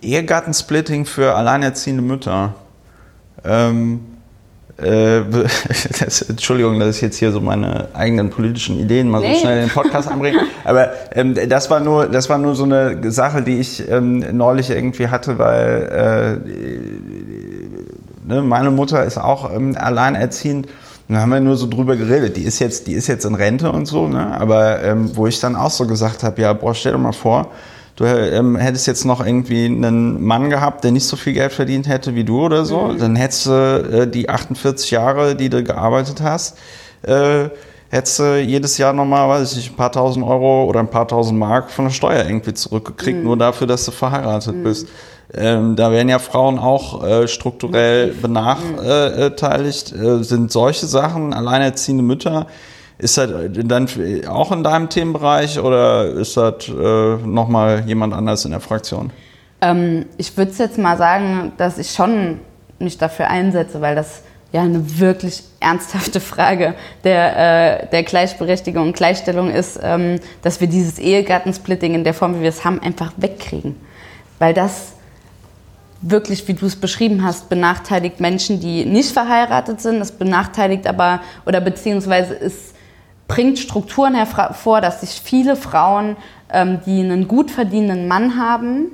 Ehegattensplitting 0.00 1.04
für 1.06 1.34
alleinerziehende 1.34 2.02
Mütter. 2.02 2.54
Ähm, 3.44 4.00
äh, 4.82 5.22
das, 6.00 6.22
Entschuldigung, 6.22 6.78
dass 6.78 6.96
ich 6.96 7.02
jetzt 7.02 7.16
hier 7.16 7.32
so 7.32 7.40
meine 7.40 7.88
eigenen 7.94 8.30
politischen 8.30 8.78
Ideen 8.78 9.08
mal 9.08 9.20
Nee. 9.20 9.34
so 9.34 9.40
schnell 9.40 9.62
in 9.62 9.68
den 9.68 9.74
Podcast 9.74 10.08
anbringe. 10.08 10.40
Aber 10.64 10.90
ähm, 11.14 11.34
das, 11.48 11.70
war 11.70 11.80
nur, 11.80 12.06
das 12.06 12.28
war 12.28 12.38
nur 12.38 12.54
so 12.54 12.64
eine 12.64 13.10
Sache, 13.10 13.42
die 13.42 13.58
ich 13.58 13.88
ähm, 13.88 14.24
neulich 14.36 14.70
irgendwie 14.70 15.08
hatte, 15.08 15.38
weil 15.38 16.40
äh, 18.26 18.28
ne, 18.28 18.42
meine 18.42 18.70
Mutter 18.70 19.04
ist 19.04 19.18
auch 19.18 19.54
ähm, 19.54 19.76
alleinerziehend. 19.78 20.68
Da 21.08 21.18
haben 21.18 21.30
wir 21.30 21.40
nur 21.40 21.56
so 21.56 21.68
drüber 21.68 21.96
geredet. 21.96 22.36
Die 22.36 22.42
ist 22.42 22.58
jetzt, 22.58 22.86
die 22.86 22.94
ist 22.94 23.06
jetzt 23.06 23.26
in 23.26 23.34
Rente 23.34 23.70
und 23.70 23.86
so, 23.86 24.08
ne? 24.08 24.34
Aber 24.40 24.82
ähm, 24.82 25.14
wo 25.14 25.26
ich 25.26 25.40
dann 25.40 25.56
auch 25.56 25.70
so 25.70 25.86
gesagt 25.86 26.22
habe, 26.22 26.40
ja, 26.40 26.52
boah, 26.54 26.74
stell 26.74 26.92
dir 26.92 26.98
mal 26.98 27.12
vor, 27.12 27.50
du 27.96 28.04
ähm, 28.04 28.56
hättest 28.56 28.86
jetzt 28.86 29.04
noch 29.04 29.24
irgendwie 29.24 29.66
einen 29.66 30.22
Mann 30.22 30.50
gehabt, 30.50 30.84
der 30.84 30.92
nicht 30.92 31.06
so 31.06 31.16
viel 31.16 31.32
Geld 31.32 31.52
verdient 31.52 31.88
hätte 31.88 32.14
wie 32.14 32.24
du 32.24 32.44
oder 32.44 32.64
so, 32.64 32.92
dann 32.92 33.16
hättest 33.16 33.46
du 33.46 33.50
äh, 33.50 34.06
die 34.06 34.28
48 34.28 34.90
Jahre, 34.90 35.36
die 35.36 35.48
du 35.48 35.62
gearbeitet 35.62 36.22
hast, 36.22 36.58
äh, 37.02 37.48
hättest 37.90 38.18
du 38.18 38.40
jedes 38.40 38.78
Jahr 38.78 38.92
nochmal, 38.92 39.28
weiß 39.28 39.52
ich 39.52 39.56
nicht, 39.58 39.72
ein 39.72 39.76
paar 39.76 39.92
tausend 39.92 40.24
Euro 40.24 40.64
oder 40.64 40.80
ein 40.80 40.90
paar 40.90 41.06
tausend 41.06 41.38
Mark 41.38 41.70
von 41.70 41.86
der 41.86 41.92
Steuer 41.92 42.24
irgendwie 42.24 42.54
zurückgekriegt, 42.54 43.22
nur 43.22 43.36
dafür, 43.36 43.66
dass 43.66 43.84
du 43.84 43.90
verheiratet 43.90 44.64
bist. 44.64 44.88
Ähm, 45.34 45.76
da 45.76 45.90
werden 45.92 46.08
ja 46.08 46.18
Frauen 46.18 46.58
auch 46.58 47.04
äh, 47.04 47.26
strukturell 47.26 48.12
benachteiligt. 48.12 49.92
Äh, 49.92 50.22
sind 50.22 50.52
solche 50.52 50.86
Sachen, 50.86 51.32
alleinerziehende 51.32 52.02
Mütter, 52.02 52.46
ist 52.98 53.16
das 53.18 53.30
dann 53.52 53.88
auch 54.28 54.52
in 54.52 54.62
deinem 54.62 54.88
Themenbereich 54.88 55.58
oder 55.58 56.06
ist 56.06 56.36
das 56.36 56.68
äh, 56.68 57.16
nochmal 57.16 57.84
jemand 57.86 58.14
anders 58.14 58.44
in 58.44 58.50
der 58.50 58.60
Fraktion? 58.60 59.10
Ähm, 59.60 60.06
ich 60.18 60.36
würde 60.36 60.52
jetzt 60.58 60.78
mal 60.78 60.96
sagen, 60.96 61.52
dass 61.56 61.78
ich 61.78 61.90
schon 61.90 62.40
mich 62.78 62.98
dafür 62.98 63.28
einsetze, 63.28 63.80
weil 63.80 63.94
das 63.94 64.22
ja 64.52 64.62
eine 64.62 64.98
wirklich 64.98 65.42
ernsthafte 65.60 66.20
Frage 66.20 66.74
der, 67.04 67.82
äh, 67.82 67.86
der 67.88 68.02
Gleichberechtigung 68.02 68.88
und 68.88 68.96
Gleichstellung 68.96 69.50
ist, 69.50 69.80
ähm, 69.82 70.20
dass 70.42 70.60
wir 70.60 70.68
dieses 70.68 70.98
Ehegattensplitting 70.98 71.94
in 71.94 72.04
der 72.04 72.14
Form, 72.14 72.36
wie 72.36 72.42
wir 72.42 72.48
es 72.48 72.64
haben, 72.64 72.80
einfach 72.80 73.12
wegkriegen. 73.16 73.76
Weil 74.38 74.52
das 74.54 74.92
wirklich, 76.02 76.46
wie 76.48 76.54
du 76.54 76.66
es 76.66 76.76
beschrieben 76.76 77.24
hast, 77.24 77.48
benachteiligt 77.48 78.20
Menschen, 78.20 78.60
die 78.60 78.84
nicht 78.84 79.12
verheiratet 79.12 79.80
sind. 79.80 80.00
Es 80.00 80.12
benachteiligt 80.12 80.86
aber, 80.86 81.20
oder 81.46 81.60
beziehungsweise 81.60 82.34
es 82.34 82.71
bringt 83.32 83.58
Strukturen 83.58 84.14
hervor, 84.14 84.82
dass 84.82 85.00
sich 85.00 85.10
viele 85.22 85.56
Frauen, 85.56 86.16
ähm, 86.52 86.80
die 86.84 87.00
einen 87.00 87.28
gut 87.28 87.50
verdienenden 87.50 88.06
Mann 88.06 88.38
haben, 88.38 88.88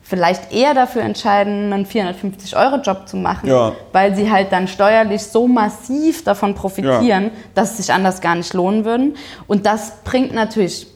vielleicht 0.00 0.50
eher 0.52 0.72
dafür 0.72 1.02
entscheiden, 1.02 1.72
einen 1.74 1.84
450-Euro-Job 1.84 3.06
zu 3.06 3.18
machen, 3.18 3.48
Ja. 3.50 3.72
weil 3.92 4.14
sie 4.16 4.30
halt 4.30 4.50
dann 4.52 4.66
steuerlich 4.66 5.24
so 5.24 5.46
massiv 5.46 6.24
davon 6.24 6.54
profitieren, 6.54 7.30
dass 7.54 7.72
es 7.72 7.76
sich 7.78 7.92
anders 7.92 8.22
gar 8.22 8.34
nicht 8.34 8.54
lohnen 8.54 8.86
würden. 8.86 9.14
Und 9.46 9.66
das 9.66 10.02
bringt 10.04 10.32
natürlich 10.32 10.86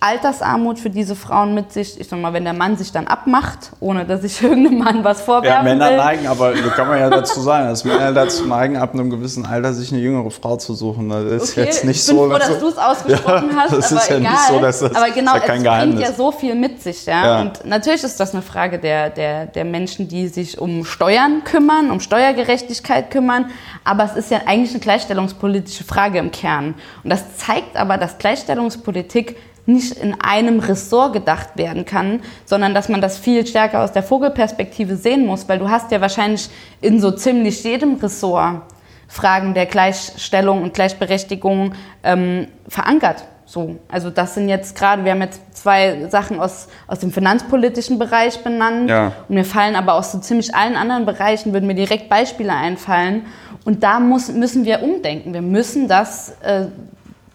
Altersarmut 0.00 0.78
für 0.78 0.88
diese 0.90 1.14
Frauen 1.14 1.54
mit 1.54 1.72
sich. 1.72 2.00
Ich 2.00 2.08
sag 2.08 2.18
mal, 2.20 2.32
wenn 2.32 2.44
der 2.44 2.54
Mann 2.54 2.76
sich 2.78 2.90
dann 2.90 3.06
abmacht, 3.06 3.70
ohne 3.80 4.06
dass 4.06 4.24
ich 4.24 4.42
irgendeinem 4.42 4.78
Mann 4.78 5.04
was 5.04 5.18
Ja, 5.18 5.24
vorwerfen 5.24 5.64
Männer 5.64 5.90
will. 5.90 5.96
neigen, 5.98 6.26
aber 6.26 6.52
da 6.54 6.68
kann 6.70 6.88
man 6.88 6.98
ja 6.98 7.10
dazu 7.10 7.40
sagen, 7.40 7.68
dass 7.68 7.84
Männer 7.84 8.12
dazu 8.12 8.46
neigen, 8.46 8.76
ab 8.78 8.94
einem 8.94 9.10
gewissen 9.10 9.44
Alter 9.44 9.74
sich 9.74 9.92
eine 9.92 10.00
jüngere 10.00 10.30
Frau 10.30 10.56
zu 10.56 10.74
suchen. 10.74 11.10
Das 11.10 11.24
ist 11.24 11.50
Okay, 11.52 11.64
jetzt 11.66 11.84
nicht 11.84 12.00
ich 12.00 12.06
bin 12.06 12.16
so. 12.16 12.30
froh, 12.30 12.38
dass 12.38 12.58
du 12.58 12.68
es 12.68 12.78
ausgesprochen 12.78 13.50
Ja, 13.50 13.56
hast, 13.56 13.72
das 13.74 13.92
aber 13.92 14.00
ist 14.02 14.08
ja 14.10 14.16
egal. 14.16 14.30
nicht 14.32 14.42
so, 14.48 14.58
dass 14.58 14.80
das- 14.80 14.94
aber 14.96 15.10
genau, 15.10 15.34
ist 15.34 15.40
ja 15.42 15.46
kein 15.46 15.56
es 15.58 15.62
Geheimnis. 15.64 15.94
bringt 15.96 16.08
ja 16.08 16.14
so 16.14 16.32
viel 16.32 16.54
mit 16.54 16.82
sich. 16.82 17.04
Ja? 17.06 17.24
Ja. 17.26 17.40
Und 17.42 17.64
natürlich 17.66 18.02
ist 18.02 18.18
das 18.18 18.32
eine 18.32 18.42
Frage 18.42 18.78
der, 18.78 19.10
der, 19.10 19.46
der 19.46 19.64
Menschen, 19.66 20.08
die 20.08 20.28
sich 20.28 20.58
um 20.58 20.84
Steuern 20.86 21.44
kümmern, 21.44 21.90
um 21.90 22.00
Steuergerechtigkeit 22.00 23.10
kümmern. 23.10 23.50
Aber 23.84 24.04
es 24.04 24.16
ist 24.16 24.30
ja 24.30 24.40
eigentlich 24.46 24.70
eine 24.70 24.80
gleichstellungspolitische 24.80 25.84
Frage 25.84 26.18
im 26.18 26.30
Kern. 26.30 26.74
Und 27.04 27.10
das 27.10 27.36
zeigt 27.36 27.76
aber, 27.76 27.98
dass 27.98 28.16
Gleichstellungspolitik 28.18 29.36
nicht 29.66 29.92
in 29.92 30.14
einem 30.20 30.60
Ressort 30.60 31.12
gedacht 31.12 31.50
werden 31.56 31.84
kann, 31.84 32.20
sondern 32.44 32.74
dass 32.74 32.88
man 32.88 33.00
das 33.00 33.18
viel 33.18 33.46
stärker 33.46 33.82
aus 33.82 33.92
der 33.92 34.02
Vogelperspektive 34.02 34.96
sehen 34.96 35.26
muss, 35.26 35.48
weil 35.48 35.58
du 35.58 35.68
hast 35.68 35.90
ja 35.92 36.00
wahrscheinlich 36.00 36.48
in 36.80 37.00
so 37.00 37.10
ziemlich 37.10 37.62
jedem 37.64 37.94
Ressort 37.96 38.62
Fragen 39.08 39.54
der 39.54 39.66
Gleichstellung 39.66 40.62
und 40.62 40.72
Gleichberechtigung 40.72 41.72
ähm, 42.04 42.46
verankert. 42.68 43.24
So, 43.44 43.78
also 43.88 44.10
das 44.10 44.34
sind 44.34 44.48
jetzt 44.48 44.76
gerade, 44.76 45.04
wir 45.04 45.10
haben 45.10 45.22
jetzt 45.22 45.40
zwei 45.56 46.06
Sachen 46.08 46.38
aus, 46.38 46.68
aus 46.86 47.00
dem 47.00 47.10
finanzpolitischen 47.10 47.98
Bereich 47.98 48.44
benannt 48.44 48.88
Ja. 48.88 49.10
und 49.28 49.34
mir 49.34 49.44
fallen 49.44 49.74
aber 49.74 49.94
aus 49.94 50.12
so 50.12 50.20
ziemlich 50.20 50.54
allen 50.54 50.76
anderen 50.76 51.04
Bereichen, 51.04 51.52
würden 51.52 51.66
mir 51.66 51.74
direkt 51.74 52.08
Beispiele 52.08 52.52
einfallen 52.52 53.26
und 53.64 53.82
da 53.82 53.98
muss, 53.98 54.30
müssen 54.30 54.64
wir 54.64 54.84
umdenken. 54.84 55.34
Wir 55.34 55.42
müssen 55.42 55.88
das 55.88 56.32
äh, 56.42 56.66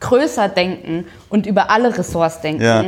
größer 0.05 0.49
denken 0.49 1.05
und 1.29 1.45
über 1.47 1.69
alle 1.71 1.97
Ressorts 1.97 2.41
denken. 2.41 2.61
Ja, 2.61 2.85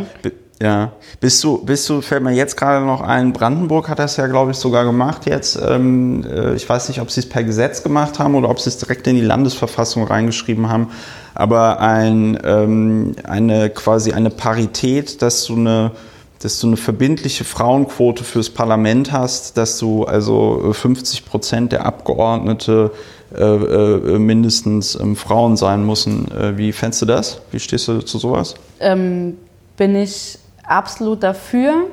ja. 0.61 0.91
Bist 1.19 1.43
du, 1.43 1.63
bist 1.63 1.87
du, 1.89 2.01
fällt 2.01 2.23
mir 2.23 2.33
jetzt 2.33 2.57
gerade 2.57 2.85
noch 2.85 3.01
ein, 3.01 3.33
Brandenburg 3.33 3.89
hat 3.89 3.99
das 3.99 4.17
ja, 4.17 4.27
glaube 4.27 4.51
ich, 4.51 4.57
sogar 4.57 4.85
gemacht 4.85 5.25
jetzt. 5.25 5.59
Ähm, 5.61 6.25
äh, 6.25 6.55
ich 6.55 6.67
weiß 6.67 6.87
nicht, 6.89 7.01
ob 7.01 7.11
sie 7.11 7.21
es 7.21 7.29
per 7.29 7.43
Gesetz 7.43 7.83
gemacht 7.83 8.19
haben 8.19 8.35
oder 8.35 8.49
ob 8.49 8.59
sie 8.59 8.69
es 8.69 8.77
direkt 8.77 9.07
in 9.07 9.15
die 9.15 9.21
Landesverfassung 9.21 10.03
reingeschrieben 10.03 10.69
haben. 10.69 10.91
Aber 11.35 11.79
ein, 11.79 12.39
ähm, 12.43 13.15
eine 13.23 13.69
quasi 13.69 14.13
eine 14.13 14.29
Parität, 14.29 15.21
dass 15.21 15.45
du 15.45 15.55
eine 15.55 15.91
dass 16.39 16.59
du 16.59 16.67
eine 16.67 16.77
verbindliche 16.77 17.43
Frauenquote 17.43 18.23
fürs 18.23 18.51
Parlament 18.51 19.11
hast, 19.11 19.57
dass 19.57 19.79
du 19.79 20.03
also 20.03 20.69
äh, 20.69 20.73
50 20.73 21.25
Prozent 21.25 21.71
der 21.71 21.87
Abgeordnete 21.87 22.91
äh, 22.93 22.95
äh, 22.95 23.16
mindestens 23.31 24.99
ähm, 24.99 25.15
Frauen 25.15 25.57
sein 25.57 25.85
müssen. 25.85 26.31
Äh, 26.31 26.57
wie 26.57 26.71
fändest 26.71 27.01
du 27.01 27.05
das? 27.05 27.41
Wie 27.51 27.59
stehst 27.59 27.87
du 27.87 27.99
zu 27.99 28.17
sowas? 28.19 28.55
ähm, 28.79 29.37
bin 29.75 29.95
ich 29.95 30.39
absolut 30.63 31.23
dafür 31.23 31.85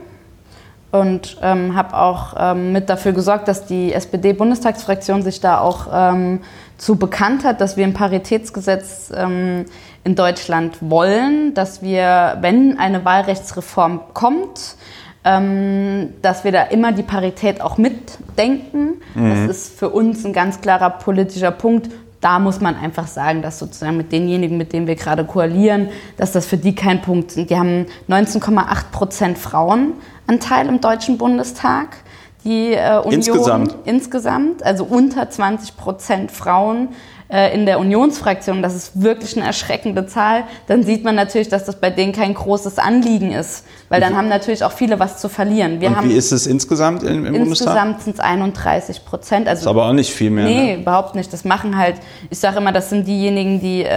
und 0.90 1.36
ähm, 1.42 1.74
habe 1.74 1.96
auch 1.96 2.34
ähm, 2.38 2.72
mit 2.72 2.88
dafür 2.88 3.12
gesorgt, 3.12 3.48
dass 3.48 3.66
die 3.66 3.92
SPD-Bundestagsfraktion 3.92 5.22
sich 5.22 5.40
da 5.40 5.58
auch 5.58 5.88
ähm, 5.92 6.40
zu 6.78 6.96
bekannt 6.96 7.44
hat, 7.44 7.60
dass 7.60 7.76
wir 7.76 7.84
ein 7.84 7.94
Paritätsgesetz 7.94 9.12
ähm, 9.14 9.64
in 10.04 10.14
Deutschland 10.14 10.76
wollen, 10.80 11.54
dass 11.54 11.82
wir, 11.82 12.38
wenn 12.40 12.78
eine 12.78 13.04
Wahlrechtsreform 13.04 14.00
kommt, 14.12 14.76
dass 15.24 16.44
wir 16.44 16.52
da 16.52 16.64
immer 16.64 16.92
die 16.92 17.02
Parität 17.02 17.62
auch 17.62 17.78
mitdenken. 17.78 19.00
Das 19.14 19.56
ist 19.56 19.78
für 19.78 19.88
uns 19.88 20.22
ein 20.26 20.34
ganz 20.34 20.60
klarer 20.60 20.90
politischer 20.90 21.50
Punkt. 21.50 21.90
Da 22.20 22.38
muss 22.38 22.60
man 22.60 22.76
einfach 22.76 23.06
sagen, 23.06 23.40
dass 23.40 23.58
sozusagen 23.58 23.96
mit 23.96 24.12
denjenigen, 24.12 24.58
mit 24.58 24.72
denen 24.74 24.86
wir 24.86 24.96
gerade 24.96 25.24
koalieren, 25.24 25.88
dass 26.18 26.32
das 26.32 26.46
für 26.46 26.58
die 26.58 26.74
kein 26.74 27.00
Punkt 27.00 27.30
sind. 27.30 27.48
Die 27.48 27.56
haben 27.56 27.86
19,8 28.08 28.90
Prozent 28.92 29.38
Frauenanteil 29.38 30.68
im 30.68 30.80
Deutschen 30.80 31.16
Bundestag. 31.16 31.96
Die 32.44 32.74
äh, 32.74 32.98
Union 32.98 33.14
Insgesamt? 33.14 33.76
insgesamt, 33.86 34.62
also 34.62 34.84
unter 34.84 35.30
20 35.30 35.78
Prozent 35.78 36.30
Frauen 36.30 36.88
äh, 37.34 37.52
in 37.52 37.66
der 37.66 37.80
Unionsfraktion. 37.80 38.62
Das 38.62 38.74
ist 38.76 39.02
wirklich 39.02 39.36
eine 39.36 39.44
erschreckende 39.44 40.06
Zahl. 40.06 40.44
Dann 40.68 40.84
sieht 40.84 41.02
man 41.02 41.16
natürlich, 41.16 41.48
dass 41.48 41.64
das 41.64 41.76
bei 41.80 41.90
denen 41.90 42.12
kein 42.12 42.32
großes 42.34 42.78
Anliegen 42.78 43.32
ist, 43.32 43.64
weil 43.88 44.00
dann 44.00 44.16
haben 44.16 44.28
natürlich 44.28 44.62
auch 44.62 44.70
viele 44.72 45.00
was 45.00 45.18
zu 45.18 45.28
verlieren. 45.28 45.80
Wir 45.80 45.88
Und 45.88 45.96
haben 45.96 46.08
wie 46.10 46.14
ist 46.14 46.30
es 46.30 46.46
insgesamt 46.46 47.02
im, 47.02 47.26
im 47.26 47.32
Bundestag? 47.32 47.48
insgesamt 47.74 48.02
sind 48.02 48.14
es 48.14 48.20
31 48.20 49.04
Prozent. 49.04 49.48
Also 49.48 49.62
Ist 49.62 49.66
aber 49.66 49.86
auch 49.86 49.92
nicht 49.92 50.12
viel 50.12 50.30
mehr. 50.30 50.44
Nee, 50.44 50.76
Ne? 50.76 50.80
überhaupt 50.82 51.14
nicht. 51.16 51.32
Das 51.32 51.44
machen 51.44 51.76
halt, 51.76 51.96
ich 52.30 52.38
sage 52.38 52.58
immer, 52.58 52.70
das 52.72 52.90
sind 52.90 53.06
diejenigen, 53.08 53.60
die 53.60 53.82
äh, 53.82 53.90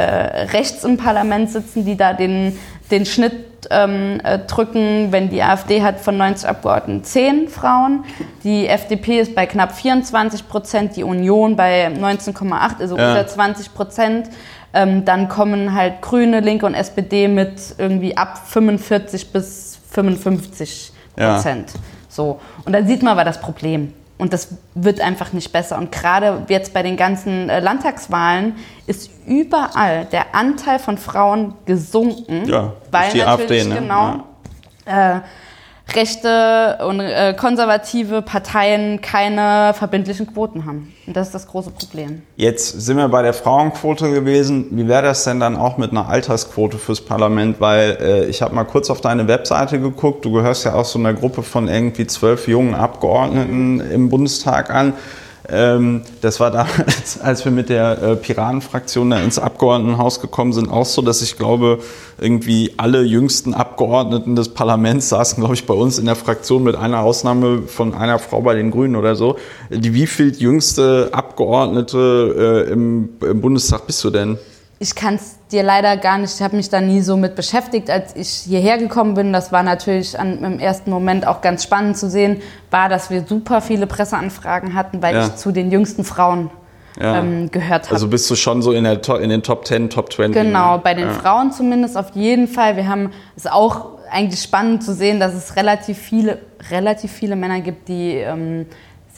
rechts 0.52 0.84
im 0.84 0.97
Parlament 0.97 1.52
sitzen, 1.52 1.86
die 1.86 1.95
da 1.95 2.13
den, 2.13 2.58
den 2.91 3.06
Schnitt 3.06 3.34
ähm, 3.69 4.19
äh, 4.23 4.39
drücken. 4.39 5.12
Wenn 5.12 5.30
die 5.30 5.41
AfD 5.41 5.82
hat 5.84 6.00
von 6.00 6.17
90 6.17 6.47
Abgeordneten 6.47 7.04
10 7.04 7.50
Frauen, 7.50 8.04
die 8.43 8.67
FDP 8.67 9.19
ist 9.19 9.36
bei 9.36 9.45
knapp 9.45 9.73
24 9.76 10.47
Prozent, 10.47 10.95
die 10.95 11.04
Union 11.04 11.56
bei 11.56 11.88
19,8, 11.88 12.80
also 12.80 12.97
Ja. 12.97 13.10
unter 13.10 13.28
20 13.28 13.73
Prozent. 13.73 14.30
Ähm, 14.73 15.06
dann 15.06 15.28
kommen 15.30 15.73
halt 15.73 16.02
Grüne, 16.02 16.39
Linke 16.41 16.65
und 16.65 16.73
SPD 16.73 17.28
mit 17.28 17.54
irgendwie 17.78 18.15
ab 18.15 18.41
45 18.47 19.32
bis 19.32 19.80
55 19.91 20.91
Ja. 21.17 21.34
Prozent. 21.36 21.71
So. 22.10 22.39
Und 22.65 22.73
dann 22.73 22.86
sieht 22.88 23.02
man 23.02 23.13
aber 23.13 23.23
das 23.23 23.39
Problem. 23.41 23.93
Und 24.18 24.34
das 24.34 24.50
wird 24.74 25.00
einfach 25.00 25.32
nicht 25.34 25.52
besser. 25.52 25.78
Und 25.78 25.92
gerade 25.92 26.44
jetzt 26.48 26.74
bei 26.74 26.82
den 26.82 26.98
ganzen 26.98 27.50
äh, 27.50 27.60
Landtagswahlen 27.60 28.56
ist 28.88 29.12
überall 29.28 30.06
der 30.06 30.34
Anteil 30.34 30.80
von 30.80 30.98
Frauen 30.98 31.54
gesunken. 31.66 32.46
Ja, 32.46 32.74
weil 32.90 33.12
die 33.12 33.20
natürlich 33.20 33.62
AfD, 33.62 33.64
ne? 33.66 33.76
genau 33.76 34.24
äh, 34.88 35.20
rechte 35.93 36.80
und 36.86 37.00
äh, 37.00 37.34
konservative 37.34 38.21
Parteien 38.21 39.02
keine 39.02 39.73
verbindlichen 39.73 40.32
Quoten 40.34 40.65
haben. 40.65 40.93
Und 41.06 41.15
das 41.15 41.28
ist 41.28 41.34
das 41.34 41.47
große 41.47 41.71
Problem. 41.71 42.23
Jetzt 42.36 42.82
sind 42.82 42.97
wir 42.97 43.08
bei 43.08 43.21
der 43.21 43.34
Frauenquote 43.34 44.12
gewesen. 44.12 44.67
Wie 44.71 44.88
wäre 44.88 45.04
das 45.04 45.23
denn 45.23 45.39
dann 45.39 45.56
auch 45.56 45.78
mit 45.78 45.91
einer 45.91 46.10
Altersquote 46.10 46.78
fürs 46.78 47.02
Parlament? 47.02 47.62
Weil 47.62 47.97
äh, 48.02 48.26
ich 48.26 48.41
habe 48.41 48.54
mal 48.54 48.65
kurz 48.65 48.89
auf 48.89 49.02
deine 49.02 49.28
Webseite 49.28 49.80
geguckt. 49.80 50.26
Du 50.26 50.32
gehörst 50.32 50.65
ja 50.65 50.73
auch 50.73 50.86
so 50.86 51.00
einer 51.00 51.13
Gruppe 51.13 51.43
von 51.43 51.67
irgendwie 51.67 52.08
zwölf 52.08 52.47
jungen 52.47 52.76
Abgeordneten 52.76 53.80
im 53.80 54.10
Bundestag 54.10 54.69
an. 54.69 54.93
Ähm, 55.50 56.02
das 56.22 56.40
war 56.40 56.52
damals, 56.52 57.20
als 57.22 57.46
wir 57.46 57.52
mit 57.52 57.70
der 57.70 58.02
äh, 58.02 58.16
Piratenfraktion 58.16 59.10
da 59.10 59.20
ins 59.20 59.40
Abgeordnetenhaus 59.40 60.20
gekommen 60.20 60.52
sind, 60.52 60.70
auch 60.70 60.86
so, 60.86 61.02
dass 61.02 61.22
ich 61.22 61.38
glaube, 61.38 61.80
irgendwie 62.20 62.74
alle 62.78 63.04
jüngsten 63.04 63.54
Abgeordneten 63.54 64.36
des 64.36 64.50
Parlaments 64.50 65.10
saßen, 65.10 65.40
glaube 65.40 65.56
ich, 65.56 65.66
bei 65.66 65.74
uns 65.74 66.00
in 66.00 66.06
der 66.06 66.16
Fraktion 66.16 66.64
mit 66.64 66.76
einer 66.76 67.02
Ausnahme 67.02 67.64
von 67.64 67.94
einer 67.94 68.20
Frau 68.20 68.42
bei 68.42 68.56
den 68.56 68.72
Grünen 68.72 68.96
oder 68.96 69.16
so. 69.16 69.38
Die 69.70 69.94
wieviel 69.94 70.36
jüngste 70.36 71.10
Abgeordnete 71.12 72.66
äh, 72.68 72.72
im, 72.72 73.10
im 73.22 73.42
Bundestag 73.42 73.88
bist 73.88 74.04
du 74.04 74.10
denn? 74.10 74.38
Ich 74.80 74.94
kann 74.94 75.16
es 75.16 75.38
dir 75.52 75.63
leider 75.63 75.98
gar 75.98 76.18
nicht, 76.20 76.36
ich 76.36 76.42
habe 76.44 76.56
mich 76.56 76.70
da 76.70 76.82
nie 76.82 77.02
so 77.02 77.18
mit 77.18 77.36
beschäftigt, 77.36 77.90
als 77.90 78.16
ich 78.16 78.30
hierher 78.30 78.78
gekommen 78.78 79.16
bin. 79.16 79.34
Das 79.34 79.52
war 79.52 79.63
natürlich 79.63 80.20
an, 80.20 80.44
im 80.44 80.60
ersten 80.60 80.92
Moment 80.92 81.26
auch 81.26 81.42
ganz 81.42 81.63
spannend 81.63 81.98
zu 81.98 82.10
sehen, 82.10 82.42
war, 82.70 82.88
dass 82.88 83.10
wir 83.10 83.26
super 83.28 83.62
viele 83.62 83.88
Presseanfragen 83.88 84.76
hatten, 84.76 85.02
weil 85.02 85.16
Ja. 85.16 85.26
ich 85.28 85.36
zu 85.36 85.52
den 85.52 85.72
jüngsten 85.72 86.04
Frauen 86.04 86.52
Ja. 87.00 87.18
ähm, 87.20 87.50
gehört 87.50 87.86
habe. 87.86 87.94
Also 87.96 88.08
bist 88.08 88.30
du 88.30 88.36
schon 88.36 88.62
so 88.62 88.72
in, 88.72 88.84
der, 88.84 89.00
in 89.20 89.30
den 89.30 89.42
Top 89.42 89.66
10, 89.66 89.90
Top 89.90 90.13
20? 90.13 90.34
Genau, 90.44 90.78
bei 90.78 90.94
den 90.94 91.08
ja. 91.08 91.13
Frauen 91.13 91.52
zumindest 91.52 91.98
auf 91.98 92.12
jeden 92.13 92.48
Fall. 92.48 92.76
Wir 92.76 92.88
haben 92.88 93.12
es 93.36 93.48
auch 93.48 93.98
eigentlich 94.12 94.42
spannend 94.42 94.84
zu 94.84 94.94
sehen, 94.94 95.20
dass 95.20 95.34
es 95.34 95.56
relativ 95.56 95.98
viele, 95.98 96.38
relativ 96.72 97.12
viele 97.12 97.36
Männer 97.36 97.62
gibt, 97.62 97.88
die 97.88 98.13
ähm, 98.16 98.68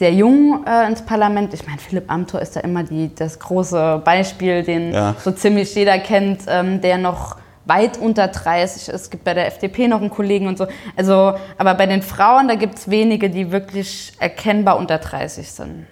sehr 0.00 0.14
jung 0.14 0.64
äh, 0.66 0.86
ins 0.86 1.02
Parlament. 1.02 1.52
Ich 1.52 1.66
meine, 1.66 1.76
Philipp 1.78 2.10
Amthor 2.10 2.40
ist 2.40 2.56
da 2.56 2.60
immer 2.60 2.82
die, 2.84 3.14
das 3.14 3.38
große 3.38 4.00
Beispiel, 4.02 4.62
den 4.62 4.94
Ja. 4.94 5.14
so 5.22 5.30
ziemlich 5.30 5.74
jeder 5.74 5.98
kennt, 5.98 6.40
ähm, 6.48 6.80
der 6.80 6.96
noch 6.96 7.36
weit 7.66 7.98
unter 7.98 8.28
30 8.28 8.88
ist. 8.88 8.94
Es 8.94 9.10
gibt 9.10 9.24
bei 9.24 9.34
der 9.34 9.46
FDP 9.46 9.88
noch 9.88 10.00
einen 10.00 10.08
Kollegen 10.08 10.46
und 10.46 10.56
so. 10.56 10.66
Also, 10.96 11.34
aber 11.58 11.74
bei 11.74 11.84
den 11.84 12.00
Frauen, 12.00 12.48
da 12.48 12.54
gibt 12.54 12.76
es 12.78 12.88
wenige, 12.90 13.28
die 13.28 13.52
wirklich 13.52 14.14
erkennbar 14.18 14.78
unter 14.78 14.96
30 14.96 15.50
sind. 15.52 15.86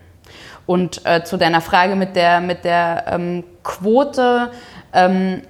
Und 0.64 1.02
äh, 1.04 1.22
zu 1.24 1.36
deiner 1.36 1.60
Frage 1.60 1.94
mit 1.94 2.16
der, 2.16 2.40
mit 2.40 2.64
der 2.64 3.04
ähm, 3.10 3.44
Quote, 3.62 4.50
ähm, 4.94 5.42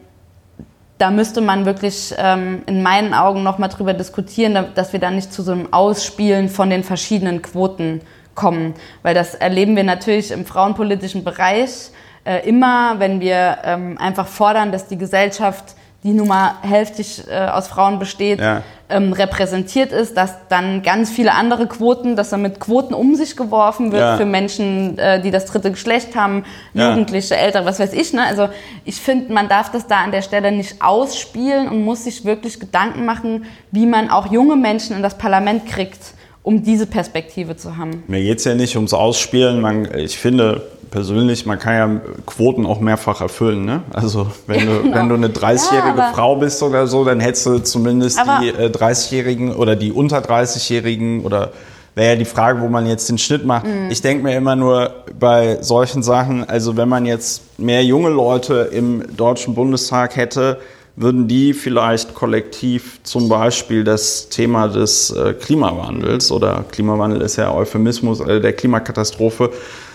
da 0.98 1.12
müsste 1.12 1.40
man 1.40 1.64
wirklich 1.64 2.12
ähm, 2.18 2.62
in 2.66 2.82
meinen 2.82 3.14
Augen 3.14 3.44
nochmal 3.44 3.68
drüber 3.68 3.94
diskutieren, 3.94 4.54
da- 4.54 4.62
dass 4.62 4.92
wir 4.92 4.98
da 4.98 5.12
nicht 5.12 5.32
zu 5.32 5.42
so 5.42 5.52
einem 5.52 5.72
Ausspielen 5.72 6.48
von 6.48 6.70
den 6.70 6.82
verschiedenen 6.82 7.40
Quoten 7.40 8.00
kommen. 8.38 8.74
Weil 9.02 9.14
das 9.14 9.34
erleben 9.34 9.74
wir 9.76 9.84
natürlich 9.84 10.30
im 10.30 10.46
frauenpolitischen 10.46 11.24
Bereich 11.24 11.90
äh, 12.24 12.48
immer, 12.48 12.94
wenn 13.00 13.20
wir 13.20 13.58
ähm, 13.64 13.98
einfach 13.98 14.28
fordern, 14.28 14.70
dass 14.70 14.86
die 14.86 14.96
Gesellschaft, 14.98 15.64
die 16.04 16.12
nun 16.12 16.28
mal 16.28 16.52
hälftig 16.62 17.24
äh, 17.28 17.46
aus 17.48 17.66
Frauen 17.66 17.98
besteht, 17.98 18.38
Ja. 18.40 18.62
ähm, 18.88 19.12
repräsentiert 19.12 19.90
ist, 19.92 20.16
dass 20.16 20.32
dann 20.48 20.82
ganz 20.82 21.10
viele 21.10 21.32
andere 21.32 21.66
Quoten, 21.66 22.14
dass 22.14 22.30
dann 22.30 22.42
mit 22.42 22.60
Quoten 22.60 22.94
um 22.94 23.16
sich 23.16 23.34
geworfen 23.36 23.90
wird 23.90 24.02
Ja. 24.02 24.16
für 24.16 24.24
Menschen, 24.24 24.96
äh, 24.98 25.20
die 25.20 25.32
das 25.32 25.46
dritte 25.46 25.70
Geschlecht 25.72 26.14
haben, 26.14 26.44
Ja. 26.74 26.90
Jugendliche, 26.90 27.36
Ältere, 27.36 27.64
was 27.64 27.80
weiß 27.80 27.92
ich. 27.94 28.12
Ne? 28.12 28.22
Also 28.24 28.48
ich 28.84 29.00
finde, 29.00 29.32
man 29.32 29.48
darf 29.48 29.72
das 29.72 29.86
da 29.88 29.96
an 30.04 30.12
der 30.12 30.22
Stelle 30.22 30.52
nicht 30.52 30.80
ausspielen 30.80 31.68
und 31.68 31.84
muss 31.84 32.04
sich 32.04 32.24
wirklich 32.24 32.60
Gedanken 32.60 33.04
machen, 33.04 33.44
wie 33.72 33.86
man 33.86 34.08
auch 34.10 34.30
junge 34.30 34.54
Menschen 34.56 34.94
in 34.96 35.02
das 35.02 35.18
Parlament 35.18 35.66
kriegt, 35.66 36.02
um 36.42 36.62
diese 36.62 36.86
Perspektive 36.86 37.56
zu 37.56 37.76
haben. 37.76 38.02
Mir 38.06 38.22
geht 38.22 38.38
es 38.38 38.44
ja 38.44 38.54
nicht 38.54 38.76
ums 38.76 38.94
Ausspielen. 38.94 39.60
Man, 39.60 39.88
ich 39.96 40.18
finde 40.18 40.62
persönlich, 40.90 41.46
man 41.46 41.58
kann 41.58 41.74
ja 41.74 42.00
Quoten 42.26 42.66
auch 42.66 42.80
mehrfach 42.80 43.20
erfüllen. 43.20 43.64
Ne? 43.64 43.82
Also 43.92 44.28
wenn, 44.46 44.66
du, 44.66 44.82
genau. 44.82 44.96
wenn 44.96 45.08
du 45.08 45.14
eine 45.14 45.28
30-jährige 45.28 45.98
Ja, 45.98 46.12
Frau 46.14 46.36
bist 46.36 46.62
oder 46.62 46.86
so, 46.86 47.04
dann 47.04 47.20
hättest 47.20 47.46
du 47.46 47.58
zumindest 47.58 48.20
die 48.42 48.48
äh, 48.48 48.68
30-Jährigen 48.68 49.54
oder 49.54 49.76
die 49.76 49.92
unter 49.92 50.18
30-Jährigen 50.18 51.24
oder 51.24 51.52
wäre 51.94 52.10
ja 52.10 52.16
die 52.16 52.24
Frage, 52.24 52.60
wo 52.60 52.68
man 52.68 52.86
jetzt 52.86 53.08
den 53.08 53.18
Schnitt 53.18 53.44
macht. 53.44 53.66
Mhm. 53.66 53.90
Ich 53.90 54.00
denke 54.00 54.22
mir 54.22 54.36
immer 54.36 54.56
nur 54.56 54.92
bei 55.18 55.58
solchen 55.60 56.02
Sachen, 56.02 56.48
also 56.48 56.76
wenn 56.76 56.88
man 56.88 57.04
jetzt 57.06 57.58
mehr 57.58 57.84
junge 57.84 58.10
Leute 58.10 58.70
im 58.72 59.16
Deutschen 59.16 59.54
Bundestag 59.54 60.16
hätte, 60.16 60.58
würden 61.00 61.28
die 61.28 61.52
vielleicht 61.54 62.14
kollektiv 62.14 62.98
zum 63.04 63.28
Beispiel 63.28 63.84
das 63.84 64.28
Thema 64.28 64.68
des 64.68 65.10
äh, 65.10 65.32
Klimawandels 65.34 66.32
oder 66.32 66.64
Klimawandel 66.70 67.20
ist 67.22 67.36
ja 67.36 67.52
Euphemismus 67.54 68.20
äh, 68.20 68.40
der 68.40 68.52
Klimakatastrophe 68.52 69.50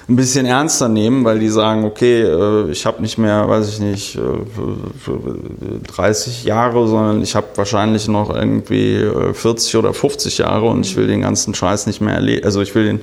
ein 0.09 0.15
bisschen 0.17 0.45
ernster 0.45 0.89
nehmen, 0.89 1.23
weil 1.23 1.39
die 1.39 1.47
sagen, 1.49 1.85
okay, 1.85 2.21
äh, 2.23 2.69
ich 2.71 2.85
habe 2.85 3.01
nicht 3.01 3.17
mehr, 3.17 3.47
weiß 3.47 3.69
ich 3.69 3.79
nicht, 3.79 4.15
äh, 4.15 4.19
f- 4.19 5.07
f- 5.07 5.95
30 5.95 6.43
Jahre, 6.43 6.87
sondern 6.87 7.21
ich 7.21 7.35
habe 7.35 7.47
wahrscheinlich 7.55 8.07
noch 8.07 8.33
irgendwie 8.33 8.95
äh, 8.95 9.33
40 9.33 9.77
oder 9.77 9.93
50 9.93 10.39
Jahre 10.39 10.65
und 10.67 10.85
ich 10.85 10.95
will 10.97 11.07
den 11.07 11.21
ganzen 11.21 11.53
Scheiß 11.55 11.87
nicht 11.87 12.01
mehr 12.01 12.15
erleben. 12.15 12.45
Also 12.45 12.61
ich 12.61 12.75
will 12.75 12.85
den 12.85 13.01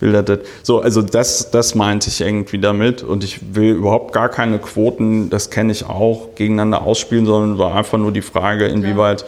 das, 0.00 0.24
das. 0.24 0.38
So, 0.62 0.80
also 0.80 1.02
das, 1.02 1.50
das 1.50 1.74
meinte 1.74 2.08
ich 2.08 2.20
irgendwie 2.20 2.58
damit. 2.58 3.02
Und 3.02 3.22
ich 3.24 3.54
will 3.54 3.74
überhaupt 3.74 4.12
gar 4.12 4.28
keine 4.28 4.58
Quoten, 4.58 5.30
das 5.30 5.50
kenne 5.50 5.72
ich 5.72 5.86
auch, 5.86 6.34
gegeneinander 6.34 6.82
ausspielen, 6.82 7.26
sondern 7.26 7.58
war 7.58 7.74
einfach 7.74 7.98
nur 7.98 8.12
die 8.12 8.22
Frage, 8.22 8.66
inwieweit 8.66 9.24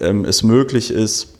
ähm, 0.00 0.24
es 0.24 0.42
möglich 0.42 0.90
ist. 0.90 1.34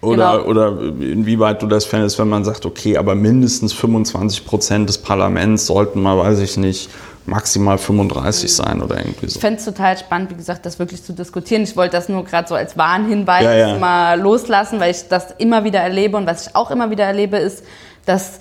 Oder, 0.00 0.38
Genau. 0.38 0.48
oder 0.50 0.78
inwieweit 1.00 1.62
du 1.62 1.66
das 1.66 1.84
fändest, 1.86 2.18
wenn 2.18 2.28
man 2.28 2.44
sagt, 2.44 2.66
okay, 2.66 2.98
aber 2.98 3.14
mindestens 3.14 3.72
25 3.72 4.44
Prozent 4.44 4.88
des 4.88 4.98
Parlaments 4.98 5.66
sollten 5.66 6.02
mal, 6.02 6.18
weiß 6.18 6.40
ich 6.40 6.56
nicht, 6.56 6.90
maximal 7.26 7.78
35 7.78 8.54
sein 8.54 8.82
oder 8.82 8.98
irgendwie 8.98 9.28
so. 9.28 9.36
Ich 9.36 9.40
fände 9.40 9.58
es 9.58 9.64
total 9.64 9.96
spannend, 9.96 10.30
wie 10.30 10.34
gesagt, 10.34 10.66
das 10.66 10.78
wirklich 10.78 11.02
zu 11.02 11.12
diskutieren. 11.12 11.62
Ich 11.62 11.76
wollte 11.76 11.96
das 11.96 12.08
nur 12.08 12.24
gerade 12.24 12.48
so 12.48 12.54
als 12.54 12.76
Warnhinweis 12.76 13.44
Ja, 13.44 13.54
ja. 13.54 13.78
mal 13.78 14.20
loslassen, 14.20 14.80
weil 14.80 14.90
ich 14.90 15.08
das 15.08 15.32
immer 15.38 15.64
wieder 15.64 15.80
erlebe. 15.80 16.16
Und 16.16 16.26
was 16.26 16.46
ich 16.46 16.56
auch 16.56 16.70
immer 16.70 16.90
wieder 16.90 17.04
erlebe, 17.04 17.38
ist, 17.38 17.64
dass 18.04 18.40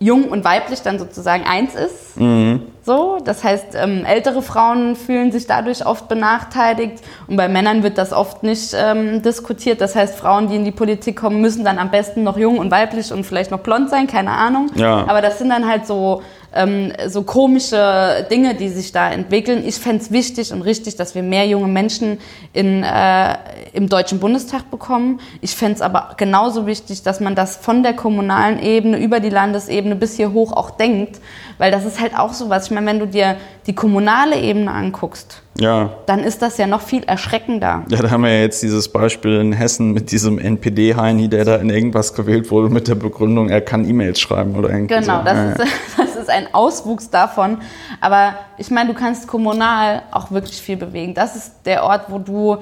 jung 0.00 0.28
und 0.28 0.44
weiblich 0.44 0.82
dann 0.82 0.98
sozusagen 0.98 1.44
eins 1.44 1.74
ist. 1.74 2.18
Mhm. 2.20 2.62
So, 2.84 3.18
das 3.24 3.42
heißt, 3.42 3.74
ähm, 3.74 4.04
ältere 4.04 4.42
Frauen 4.42 4.94
fühlen 4.96 5.32
sich 5.32 5.46
dadurch 5.46 5.84
oft 5.84 6.08
benachteiligt 6.08 7.02
und 7.26 7.36
bei 7.36 7.48
Männern 7.48 7.82
wird 7.82 7.98
das 7.98 8.12
oft 8.12 8.42
nicht 8.42 8.74
ähm, 8.74 9.22
diskutiert. 9.22 9.80
Das 9.80 9.96
heißt, 9.96 10.16
Frauen, 10.16 10.48
die 10.48 10.56
in 10.56 10.64
die 10.64 10.70
Politik 10.70 11.16
kommen, 11.16 11.40
müssen 11.40 11.64
dann 11.64 11.78
am 11.78 11.90
besten 11.90 12.22
noch 12.22 12.38
jung 12.38 12.58
und 12.58 12.70
weiblich 12.70 13.12
und 13.12 13.24
vielleicht 13.24 13.50
noch 13.50 13.60
blond 13.60 13.90
sein, 13.90 14.06
keine 14.06 14.30
Ahnung. 14.30 14.70
Ja. 14.76 15.04
Aber 15.08 15.20
das 15.20 15.38
sind 15.38 15.50
dann 15.50 15.68
halt 15.68 15.86
so, 15.86 16.22
ähm, 16.58 16.92
so 17.06 17.22
komische 17.22 18.26
Dinge, 18.30 18.54
die 18.54 18.68
sich 18.68 18.90
da 18.90 19.10
entwickeln. 19.10 19.64
Ich 19.64 19.76
fände 19.76 20.02
es 20.02 20.10
wichtig 20.10 20.52
und 20.52 20.62
richtig, 20.62 20.96
dass 20.96 21.14
wir 21.14 21.22
mehr 21.22 21.46
junge 21.46 21.68
Menschen 21.68 22.18
in, 22.52 22.82
äh, 22.82 23.36
im 23.72 23.88
Deutschen 23.88 24.18
Bundestag 24.18 24.70
bekommen. 24.70 25.20
Ich 25.40 25.54
fände 25.54 25.76
es 25.76 25.80
aber 25.80 26.14
genauso 26.16 26.66
wichtig, 26.66 27.02
dass 27.02 27.20
man 27.20 27.36
das 27.36 27.56
von 27.56 27.82
der 27.82 27.94
kommunalen 27.94 28.60
Ebene 28.60 28.98
über 28.98 29.20
die 29.20 29.30
Landesebene 29.30 29.94
bis 29.94 30.16
hier 30.16 30.32
hoch 30.32 30.52
auch 30.52 30.70
denkt, 30.70 31.20
weil 31.58 31.70
das 31.70 31.84
ist 31.84 32.00
halt 32.00 32.18
auch 32.18 32.32
so 32.32 32.48
was. 32.48 32.66
Ich 32.66 32.70
meine, 32.72 32.86
wenn 32.86 32.98
du 32.98 33.06
dir 33.06 33.36
die 33.66 33.74
kommunale 33.74 34.40
Ebene 34.40 34.72
anguckst, 34.72 35.42
Ja. 35.60 35.90
dann 36.06 36.20
ist 36.22 36.40
das 36.42 36.56
ja 36.58 36.66
noch 36.66 36.80
viel 36.82 37.02
erschreckender. 37.04 37.84
Ja, 37.88 38.00
da 38.02 38.10
haben 38.10 38.22
wir 38.22 38.32
ja 38.32 38.42
jetzt 38.42 38.62
dieses 38.62 38.88
Beispiel 38.88 39.40
in 39.40 39.52
Hessen 39.52 39.92
mit 39.92 40.12
diesem 40.12 40.38
NPD-Heini, 40.38 41.28
der 41.28 41.44
da 41.44 41.56
in 41.56 41.68
irgendwas 41.70 42.14
gewählt 42.14 42.50
wurde 42.50 42.72
mit 42.72 42.86
der 42.88 42.94
Begründung, 42.94 43.48
er 43.48 43.60
kann 43.60 43.88
E-Mails 43.88 44.20
schreiben 44.20 44.54
oder 44.54 44.70
irgendwie 44.70 44.94
Genau, 44.94 45.18
so. 45.18 45.24
das, 45.24 45.34
Ja, 45.36 45.50
ist, 45.50 45.72
das 45.98 46.16
ist 46.16 46.30
ein 46.30 46.54
Auswuchs 46.54 47.10
davon. 47.10 47.58
Aber 48.00 48.34
ich 48.56 48.70
meine, 48.70 48.92
du 48.92 48.98
kannst 48.98 49.26
kommunal 49.26 50.02
auch 50.12 50.30
wirklich 50.30 50.60
viel 50.60 50.76
bewegen. 50.76 51.14
Das 51.14 51.34
ist 51.34 51.52
der 51.64 51.82
Ort, 51.84 52.02
wo 52.08 52.18
du 52.18 52.58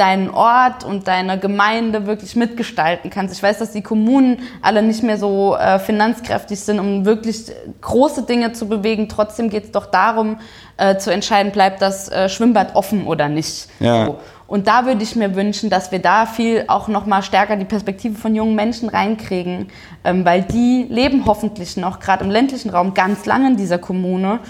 deinen 0.00 0.30
Ort 0.30 0.82
und 0.82 1.06
deine 1.08 1.38
Gemeinde 1.38 2.06
wirklich 2.06 2.34
mitgestalten 2.34 3.10
kannst. 3.10 3.34
Ich 3.34 3.42
weiß, 3.42 3.58
dass 3.58 3.72
die 3.72 3.82
Kommunen 3.82 4.38
alle 4.62 4.82
nicht 4.82 5.02
mehr 5.02 5.18
so 5.18 5.56
äh, 5.56 5.78
finanzkräftig 5.78 6.58
sind, 6.58 6.80
um 6.80 7.04
wirklich 7.04 7.52
große 7.82 8.22
Dinge 8.22 8.52
zu 8.52 8.66
bewegen. 8.66 9.10
Trotzdem 9.10 9.50
geht 9.50 9.64
es 9.64 9.72
doch 9.72 9.86
darum, 9.86 10.38
äh, 10.78 10.96
zu 10.96 11.12
entscheiden, 11.12 11.52
bleibt 11.52 11.82
das 11.82 12.08
äh, 12.08 12.30
Schwimmbad 12.30 12.74
offen 12.76 13.06
oder 13.06 13.28
nicht. 13.28 13.68
Ja. 13.78 14.06
So. 14.06 14.18
Und 14.46 14.66
da 14.66 14.86
würde 14.86 15.02
ich 15.02 15.14
mir 15.14 15.36
wünschen, 15.36 15.68
dass 15.68 15.92
wir 15.92 16.00
da 16.00 16.26
viel 16.26 16.64
auch 16.66 16.88
noch 16.88 17.06
mal 17.06 17.22
stärker 17.22 17.56
die 17.56 17.66
Perspektive 17.66 18.16
von 18.16 18.34
jungen 18.34 18.56
Menschen 18.56 18.88
reinkriegen, 18.88 19.68
ähm, 20.02 20.24
weil 20.24 20.42
die 20.42 20.86
leben 20.88 21.26
hoffentlich 21.26 21.76
noch 21.76 22.00
gerade 22.00 22.24
im 22.24 22.30
ländlichen 22.30 22.70
Raum 22.70 22.94
ganz 22.94 23.26
lange 23.26 23.48
in 23.48 23.56
dieser 23.56 23.78
Kommune 23.78 24.40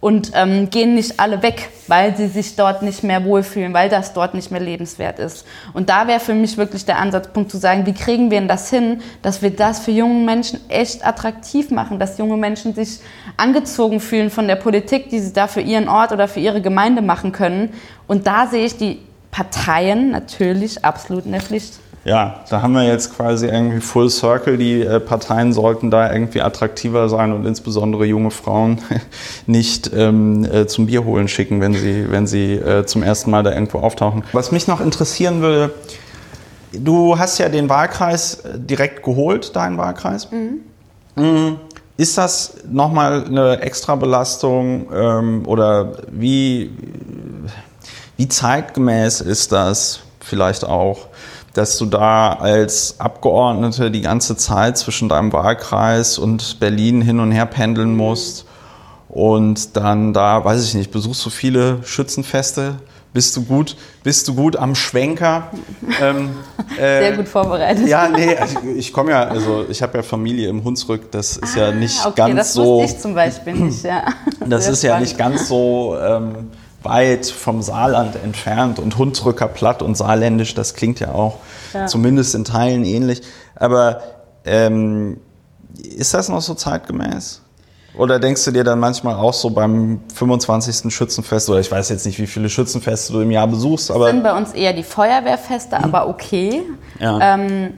und 0.00 0.32
ähm, 0.34 0.70
gehen 0.70 0.94
nicht 0.94 1.20
alle 1.20 1.42
weg, 1.42 1.68
weil 1.86 2.16
sie 2.16 2.28
sich 2.28 2.56
dort 2.56 2.82
nicht 2.82 3.04
mehr 3.04 3.24
wohlfühlen, 3.24 3.74
weil 3.74 3.90
das 3.90 4.14
dort 4.14 4.34
nicht 4.34 4.50
mehr 4.50 4.60
lebenswert 4.60 5.18
ist. 5.18 5.44
Und 5.74 5.90
da 5.90 6.08
wäre 6.08 6.20
für 6.20 6.32
mich 6.32 6.56
wirklich 6.56 6.86
der 6.86 6.98
Ansatzpunkt 6.98 7.50
zu 7.50 7.58
sagen, 7.58 7.84
wie 7.84 7.92
kriegen 7.92 8.30
wir 8.30 8.38
denn 8.38 8.48
das 8.48 8.70
hin, 8.70 9.02
dass 9.20 9.42
wir 9.42 9.50
das 9.50 9.80
für 9.80 9.90
junge 9.90 10.24
Menschen 10.24 10.58
echt 10.68 11.06
attraktiv 11.06 11.70
machen, 11.70 11.98
dass 11.98 12.16
junge 12.16 12.38
Menschen 12.38 12.74
sich 12.74 13.00
angezogen 13.36 14.00
fühlen 14.00 14.30
von 14.30 14.48
der 14.48 14.56
Politik, 14.56 15.10
die 15.10 15.20
sie 15.20 15.34
da 15.34 15.46
für 15.46 15.60
ihren 15.60 15.88
Ort 15.88 16.12
oder 16.12 16.28
für 16.28 16.40
ihre 16.40 16.62
Gemeinde 16.62 17.02
machen 17.02 17.32
können. 17.32 17.74
Und 18.06 18.26
da 18.26 18.46
sehe 18.46 18.64
ich 18.64 18.78
die 18.78 19.00
Parteien 19.30 20.10
natürlich 20.10 20.84
absolut 20.84 21.26
in 21.26 21.32
der 21.32 21.42
Pflicht. 21.42 21.74
Ja, 22.04 22.44
da 22.48 22.62
haben 22.62 22.72
wir 22.72 22.84
jetzt 22.84 23.14
quasi 23.14 23.46
irgendwie 23.46 23.80
Full 23.80 24.08
Circle. 24.08 24.56
Die 24.56 24.80
äh, 24.80 25.00
Parteien 25.00 25.52
sollten 25.52 25.90
da 25.90 26.10
irgendwie 26.10 26.40
attraktiver 26.40 27.10
sein 27.10 27.32
und 27.32 27.44
insbesondere 27.44 28.06
junge 28.06 28.30
Frauen 28.30 28.78
nicht 29.46 29.90
ähm, 29.94 30.44
äh, 30.44 30.66
zum 30.66 30.86
Bier 30.86 31.04
holen 31.04 31.28
schicken, 31.28 31.60
wenn 31.60 31.74
sie, 31.74 32.10
wenn 32.10 32.26
sie 32.26 32.54
äh, 32.54 32.86
zum 32.86 33.02
ersten 33.02 33.30
Mal 33.30 33.42
da 33.42 33.52
irgendwo 33.52 33.80
auftauchen. 33.80 34.24
Was 34.32 34.50
mich 34.50 34.66
noch 34.66 34.80
interessieren 34.80 35.42
würde, 35.42 35.74
du 36.72 37.18
hast 37.18 37.36
ja 37.36 37.50
den 37.50 37.68
Wahlkreis 37.68 38.40
äh, 38.40 38.58
direkt 38.58 39.02
geholt, 39.02 39.54
deinen 39.54 39.76
Wahlkreis. 39.76 40.30
Mhm. 40.30 40.60
Mhm. 41.16 41.56
Ist 41.98 42.16
das 42.16 42.54
nochmal 42.66 43.26
eine 43.26 43.60
Extrabelastung 43.60 44.88
ähm, 44.90 45.42
oder 45.46 45.98
wie, 46.10 46.70
wie 48.16 48.26
zeitgemäß 48.26 49.20
ist 49.20 49.52
das 49.52 50.00
vielleicht 50.18 50.64
auch? 50.64 51.08
Dass 51.52 51.78
du 51.78 51.86
da 51.86 52.34
als 52.34 53.00
Abgeordnete 53.00 53.90
die 53.90 54.02
ganze 54.02 54.36
Zeit 54.36 54.78
zwischen 54.78 55.08
deinem 55.08 55.32
Wahlkreis 55.32 56.18
und 56.18 56.60
Berlin 56.60 57.02
hin 57.02 57.20
und 57.20 57.32
her 57.32 57.46
pendeln 57.46 57.96
musst 57.96 58.46
und 59.08 59.76
dann 59.76 60.12
da, 60.12 60.44
weiß 60.44 60.64
ich 60.64 60.74
nicht, 60.74 60.92
besuchst 60.92 61.24
du 61.26 61.30
viele 61.30 61.82
Schützenfeste? 61.82 62.76
Bist 63.12 63.36
du 63.36 63.42
gut, 63.42 63.76
bist 64.04 64.28
du 64.28 64.36
gut 64.36 64.54
am 64.54 64.76
Schwenker? 64.76 65.50
ähm, 66.00 66.30
äh, 66.78 67.00
Sehr 67.00 67.16
gut 67.16 67.26
vorbereitet. 67.26 67.88
Ja, 67.88 68.08
nee, 68.08 68.36
also 68.36 68.60
ich, 68.60 68.76
ich 68.76 68.92
komme 68.92 69.10
ja, 69.10 69.24
also 69.24 69.66
ich 69.68 69.82
habe 69.82 69.98
ja 69.98 70.04
Familie 70.04 70.48
im 70.48 70.62
Hunsrück, 70.62 71.10
das 71.10 71.36
ist 71.36 71.56
ah, 71.56 71.60
ja 71.60 71.72
nicht 71.72 72.06
okay, 72.06 72.14
ganz 72.14 72.36
das 72.36 72.52
so. 72.52 72.80
Das 72.80 72.92
ich 72.92 72.98
zum 73.00 73.14
Beispiel 73.16 73.54
nicht, 73.54 73.82
ja. 73.82 74.04
Das 74.46 74.64
Sehr 74.64 74.72
ist 74.72 74.78
spannend. 74.78 74.82
ja 74.84 75.00
nicht 75.00 75.18
ganz 75.18 75.48
so. 75.48 75.96
Ähm, 76.00 76.50
weit 76.82 77.26
vom 77.26 77.62
Saarland 77.62 78.16
entfernt 78.16 78.78
und 78.78 78.96
Hunsrücker 78.96 79.48
Platt 79.48 79.82
und 79.82 79.96
Saarländisch, 79.96 80.54
das 80.54 80.74
klingt 80.74 81.00
ja 81.00 81.12
auch 81.12 81.38
ja. 81.72 81.86
zumindest 81.86 82.34
in 82.34 82.44
Teilen 82.44 82.84
ähnlich. 82.84 83.22
Aber 83.54 84.02
ähm, 84.44 85.18
ist 85.82 86.14
das 86.14 86.28
noch 86.28 86.40
so 86.40 86.54
zeitgemäß? 86.54 87.42
Oder 87.96 88.20
denkst 88.20 88.44
du 88.44 88.52
dir 88.52 88.64
dann 88.64 88.78
manchmal 88.78 89.16
auch 89.16 89.34
so 89.34 89.50
beim 89.50 90.00
25. 90.14 90.94
Schützenfest, 90.94 91.50
oder 91.50 91.58
ich 91.58 91.70
weiß 91.70 91.88
jetzt 91.88 92.06
nicht, 92.06 92.18
wie 92.20 92.26
viele 92.26 92.48
Schützenfeste 92.48 93.12
du 93.12 93.20
im 93.20 93.30
Jahr 93.30 93.48
besuchst, 93.48 93.90
aber. 93.90 94.06
Das 94.06 94.12
sind 94.12 94.22
bei 94.22 94.36
uns 94.36 94.52
eher 94.52 94.72
die 94.72 94.84
Feuerwehrfeste, 94.84 95.76
aber 95.82 96.08
okay. 96.08 96.62
Ja. 97.00 97.34
Ähm, 97.34 97.74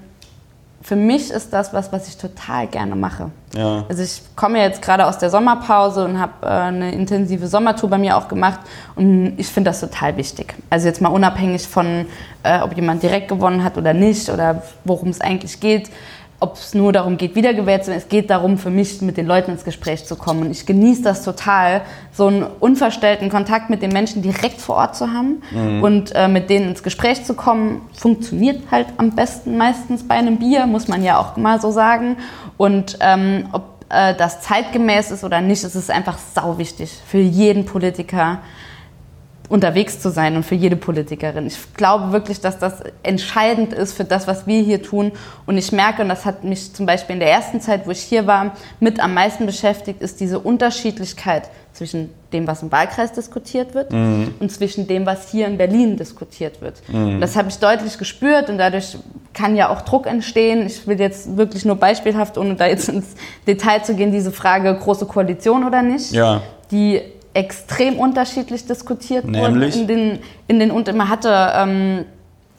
für 0.83 0.97
mich 0.97 1.31
ist 1.31 1.53
das 1.53 1.73
was, 1.73 1.93
was 1.93 2.09
ich 2.09 2.17
total 2.17 2.67
gerne 2.67 2.97
mache. 2.97 3.31
Ja. 3.55 3.85
Also 3.89 4.03
ich 4.03 4.23
komme 4.35 4.59
ja 4.59 4.65
jetzt 4.65 4.83
gerade 4.83 5.07
aus 5.07 5.19
der 5.19 5.31
Sommerpause 5.31 6.05
und 6.05 6.19
habe 6.19 6.33
äh, 6.43 6.49
eine 6.49 6.93
intensive 6.93 7.47
Sommertour 7.47 7.89
bei 7.89 7.99
mir 7.99 8.17
auch 8.17 8.27
gemacht 8.27 8.61
und 8.97 9.35
ich 9.39 9.47
finde 9.47 9.71
das 9.71 9.81
total 9.81 10.17
wichtig. 10.17 10.55
Also 10.71 10.89
jetzt 10.89 11.01
mal 11.01 11.11
unabhängig 11.11 11.69
von, 11.69 12.07
äh, 12.43 12.61
ob 12.61 12.75
jemand 12.75 13.03
direkt 13.03 13.29
gewonnen 13.29 13.63
hat 13.63 13.79
oder 13.79 13.95
nicht 13.95 14.29
oder 14.29 14.63
worum 14.85 15.11
es 15.11 15.21
eigentlich 15.21 15.61
geht 15.61 15.89
ob 16.43 16.57
es 16.57 16.75
nur 16.75 16.93
darum 16.93 17.17
geht, 17.17 17.37
wiedergewählt 17.37 17.85
zu 17.85 17.91
werden. 17.91 18.03
Es 18.03 18.09
geht 18.09 18.29
darum, 18.29 18.59
für 18.59 18.71
mich 18.71 19.01
mit 19.01 19.17
den 19.17 19.27
Leuten 19.27 19.53
ins 19.53 19.65
Gespräch 19.65 20.05
zu 20.05 20.17
kommen. 20.17 20.43
Und 20.43 20.51
ich 20.51 20.67
genieße 20.67 21.03
das 21.03 21.23
total, 21.23 21.83
so 22.13 22.27
einen 22.27 22.43
unverstellten 22.43 23.31
Kontakt 23.31 23.71
mit 23.71 23.81
den 23.81 23.93
Menschen 23.93 24.23
direkt 24.23 24.61
vor 24.61 24.77
Ort 24.77 24.97
zu 24.97 25.13
haben 25.13 25.43
mhm. 25.53 25.83
und 25.83 26.15
äh, 26.15 26.27
mit 26.27 26.51
denen 26.51 26.71
ins 26.71 26.83
Gespräch 26.83 27.25
zu 27.25 27.35
kommen. 27.35 27.83
Funktioniert 27.95 28.71
halt 28.73 28.89
am 28.97 29.13
besten 29.13 29.57
meistens 29.57 30.07
bei 30.07 30.17
einem 30.17 30.39
Bier, 30.39 30.67
muss 30.67 30.89
man 30.89 31.05
ja 31.05 31.19
auch 31.19 31.37
mal 31.37 31.61
so 31.61 31.71
sagen. 31.71 32.17
Und 32.57 32.99
ähm, 33.01 33.49
ob 33.53 33.63
äh, 33.89 34.15
das 34.15 34.41
zeitgemäß 34.41 35.13
ist 35.13 35.23
oder 35.23 35.41
nicht, 35.41 35.63
ist 35.63 35.77
es 35.77 35.91
einfach 35.91 36.19
sau 36.35 36.59
wichtig 36.59 36.91
für 37.07 37.19
jeden 37.19 37.67
Politiker 37.67 38.41
unterwegs 39.53 40.01
zu 40.01 40.11
sein 40.11 40.35
und 40.35 40.45
für 40.45 40.55
jede 40.55 40.77
Politikerin. 40.77 41.47
Ich 41.47 41.59
glaube 41.75 42.11
wirklich, 42.11 42.41
dass 42.41 42.59
das 42.59 42.83
entscheidend 43.03 43.75
ist 43.75 43.93
für 43.93 44.05
das, 44.05 44.27
was 44.27 44.47
wir 44.47 44.63
hier 44.63 44.83
tun. 44.83 45.13
Und 45.45 45.59
ich 45.59 45.73
merke, 45.73 46.01
und 46.01 46.09
das 46.09 46.25
hat 46.25 46.43
mich 46.43 46.73
zum 46.73 46.87
Beispiel 46.87 47.13
in 47.13 47.21
der 47.21 47.31
ersten 47.31 47.61
Zeit, 47.61 47.87
wo 47.87 47.91
ich 47.91 48.01
hier 48.01 48.27
war, 48.27 48.57
mit 48.81 48.99
am 48.99 49.13
meisten 49.13 49.45
beschäftigt, 49.45 50.01
ist 50.01 50.21
diese 50.21 50.39
Unterschiedlichkeit 50.39 51.51
zwischen 51.75 52.09
dem, 52.33 52.47
was 52.47 52.63
im 52.63 52.73
Wahlkreis 52.73 53.13
diskutiert 53.13 53.75
wird 53.75 53.93
mhm. 53.93 54.33
und 54.41 54.51
zwischen 54.51 54.87
dem, 54.87 55.05
was 55.05 55.31
hier 55.31 55.47
in 55.47 55.59
Berlin 55.59 55.99
diskutiert 55.99 56.63
wird. 56.63 56.81
Mhm. 56.89 57.21
Das 57.21 57.37
habe 57.37 57.51
ich 57.51 57.59
deutlich 57.59 57.99
gespürt 57.99 58.49
und 58.49 58.57
dadurch 58.57 58.97
kann 59.35 59.55
ja 59.55 59.69
auch 59.69 59.83
Druck 59.83 60.07
entstehen. 60.07 60.65
Ich 60.65 60.87
will 60.87 60.99
jetzt 60.99 61.37
wirklich 61.37 61.67
nur 61.67 61.77
beispielhaft, 61.77 62.39
ohne 62.39 62.55
da 62.55 62.67
jetzt 62.69 62.89
ins 62.89 63.09
Detail 63.47 63.85
zu 63.85 63.95
gehen, 63.95 64.13
diese 64.13 64.33
Frage 64.33 64.75
große 64.75 65.05
Koalition 65.05 65.65
oder 65.65 65.83
nicht, 65.83 66.13
ja. 66.13 66.41
die 66.71 67.03
extrem 67.35 67.99
unterschiedlich 67.99 68.67
diskutiert 68.67 69.25
Nämlich? 69.25 69.75
wurden. 69.75 69.81
In 69.81 69.87
den, 69.89 70.19
in 70.49 70.59
den, 70.59 70.71
und 70.71 70.95
man 70.95 71.09
hatte 71.09 71.53
ähm, 71.57 72.05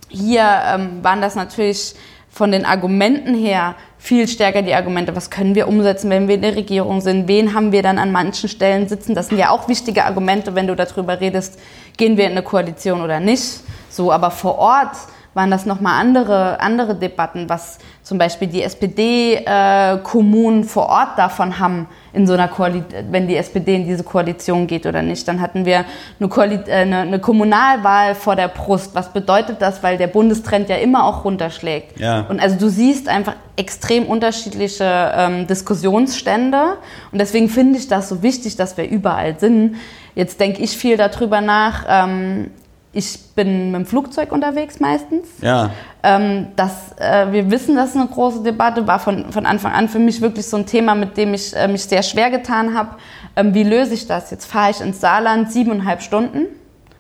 hier 0.09 0.45
ähm, 0.67 1.03
waren 1.03 1.21
das 1.21 1.35
natürlich 1.35 1.95
von 2.29 2.51
den 2.51 2.65
Argumenten 2.65 3.35
her 3.35 3.75
viel 3.99 4.27
stärker 4.27 4.63
die 4.63 4.73
Argumente, 4.73 5.15
was 5.15 5.29
können 5.29 5.55
wir 5.55 5.67
umsetzen, 5.67 6.09
wenn 6.09 6.27
wir 6.27 6.35
in 6.35 6.41
der 6.41 6.55
Regierung 6.55 6.99
sind, 6.99 7.27
wen 7.27 7.53
haben 7.53 7.71
wir 7.71 7.83
dann 7.83 7.99
an 7.99 8.11
manchen 8.11 8.49
Stellen 8.49 8.87
sitzen. 8.87 9.13
Das 9.15 9.29
sind 9.29 9.37
ja 9.37 9.51
auch 9.51 9.67
wichtige 9.67 10.05
Argumente, 10.05 10.55
wenn 10.55 10.67
du 10.67 10.75
darüber 10.75 11.21
redest, 11.21 11.59
gehen 11.95 12.17
wir 12.17 12.25
in 12.25 12.31
eine 12.31 12.41
Koalition 12.41 13.01
oder 13.01 13.19
nicht. 13.19 13.61
So, 13.89 14.11
aber 14.11 14.31
vor 14.31 14.57
Ort 14.57 14.97
waren 15.33 15.49
das 15.49 15.65
nochmal 15.65 15.99
andere, 15.99 16.59
andere 16.59 16.95
Debatten, 16.95 17.49
was 17.49 17.79
zum 18.03 18.17
Beispiel 18.17 18.47
die 18.47 18.61
SPD-Kommunen 18.61 20.61
äh, 20.61 20.65
vor 20.65 20.89
Ort 20.89 21.17
davon 21.17 21.59
haben, 21.59 21.87
in 22.11 22.27
so 22.27 22.33
einer 22.33 22.47
Koalition, 22.47 23.11
wenn 23.11 23.27
die 23.27 23.35
SPD 23.35 23.75
in 23.75 23.87
diese 23.87 24.03
Koalition 24.03 24.67
geht 24.67 24.85
oder 24.85 25.01
nicht. 25.01 25.27
Dann 25.27 25.41
hatten 25.41 25.65
wir 25.65 25.85
eine, 26.19 26.29
Koali 26.29 26.59
äh, 26.67 26.73
eine, 26.73 26.99
eine, 26.99 27.19
Kommunalwahl 27.19 28.13
vor 28.13 28.35
der 28.35 28.49
Brust. 28.49 28.93
Was 28.93 29.11
bedeutet 29.11 29.61
das? 29.61 29.81
Weil 29.81 29.97
der 29.97 30.07
Bundestrend 30.07 30.69
ja 30.69 30.75
immer 30.75 31.05
auch 31.05 31.25
runterschlägt. 31.25 31.99
Ja. 31.99 32.25
Und 32.29 32.39
also 32.39 32.57
du 32.57 32.69
siehst 32.69 33.09
einfach 33.09 33.33
extrem 33.55 34.05
unterschiedliche 34.05 35.11
ähm, 35.15 35.47
Diskussionsstände. 35.47 36.77
Und 37.11 37.19
deswegen 37.19 37.49
finde 37.49 37.79
ich 37.79 37.87
das 37.87 38.09
so 38.09 38.21
wichtig, 38.21 38.55
dass 38.55 38.77
wir 38.77 38.87
überall 38.87 39.39
sind. 39.39 39.77
Jetzt 40.13 40.39
denke 40.39 40.61
ich 40.61 40.77
viel 40.77 40.97
darüber 40.97 41.41
nach. 41.41 41.85
Ähm, 41.87 42.51
ich 42.93 43.19
bin 43.35 43.71
mit 43.71 43.81
dem 43.81 43.85
Flugzeug 43.87 44.31
unterwegs 44.31 44.79
meistens. 44.79 45.27
Ja. 45.41 45.71
Ähm, 46.03 46.47
das, 46.55 46.95
äh, 46.99 47.31
wir 47.31 47.49
wissen, 47.49 47.75
das 47.75 47.89
ist 47.89 47.95
eine 47.95 48.07
große 48.07 48.43
Debatte, 48.43 48.85
war 48.85 48.99
von, 48.99 49.31
von 49.31 49.47
Anfang 49.47 49.73
an 49.73 49.89
für 49.89 49.99
mich 49.99 50.21
wirklich 50.21 50.45
so 50.45 50.57
ein 50.57 50.67
Thema, 50.67 50.93
mit 50.93 51.17
dem 51.17 51.33
ich 51.33 51.55
äh, 51.55 51.67
mich 51.67 51.83
sehr 51.83 52.03
schwer 52.03 52.29
getan 52.29 52.75
habe. 52.75 52.97
Ähm, 53.35 53.53
wie 53.55 53.63
löse 53.63 53.95
ich 53.95 54.05
das? 54.05 54.29
Jetzt 54.29 54.45
fahre 54.45 54.69
ich 54.69 54.79
ins 54.79 55.01
Saarland 55.01 55.51
siebeneinhalb 55.51 56.03
Stunden 56.03 56.45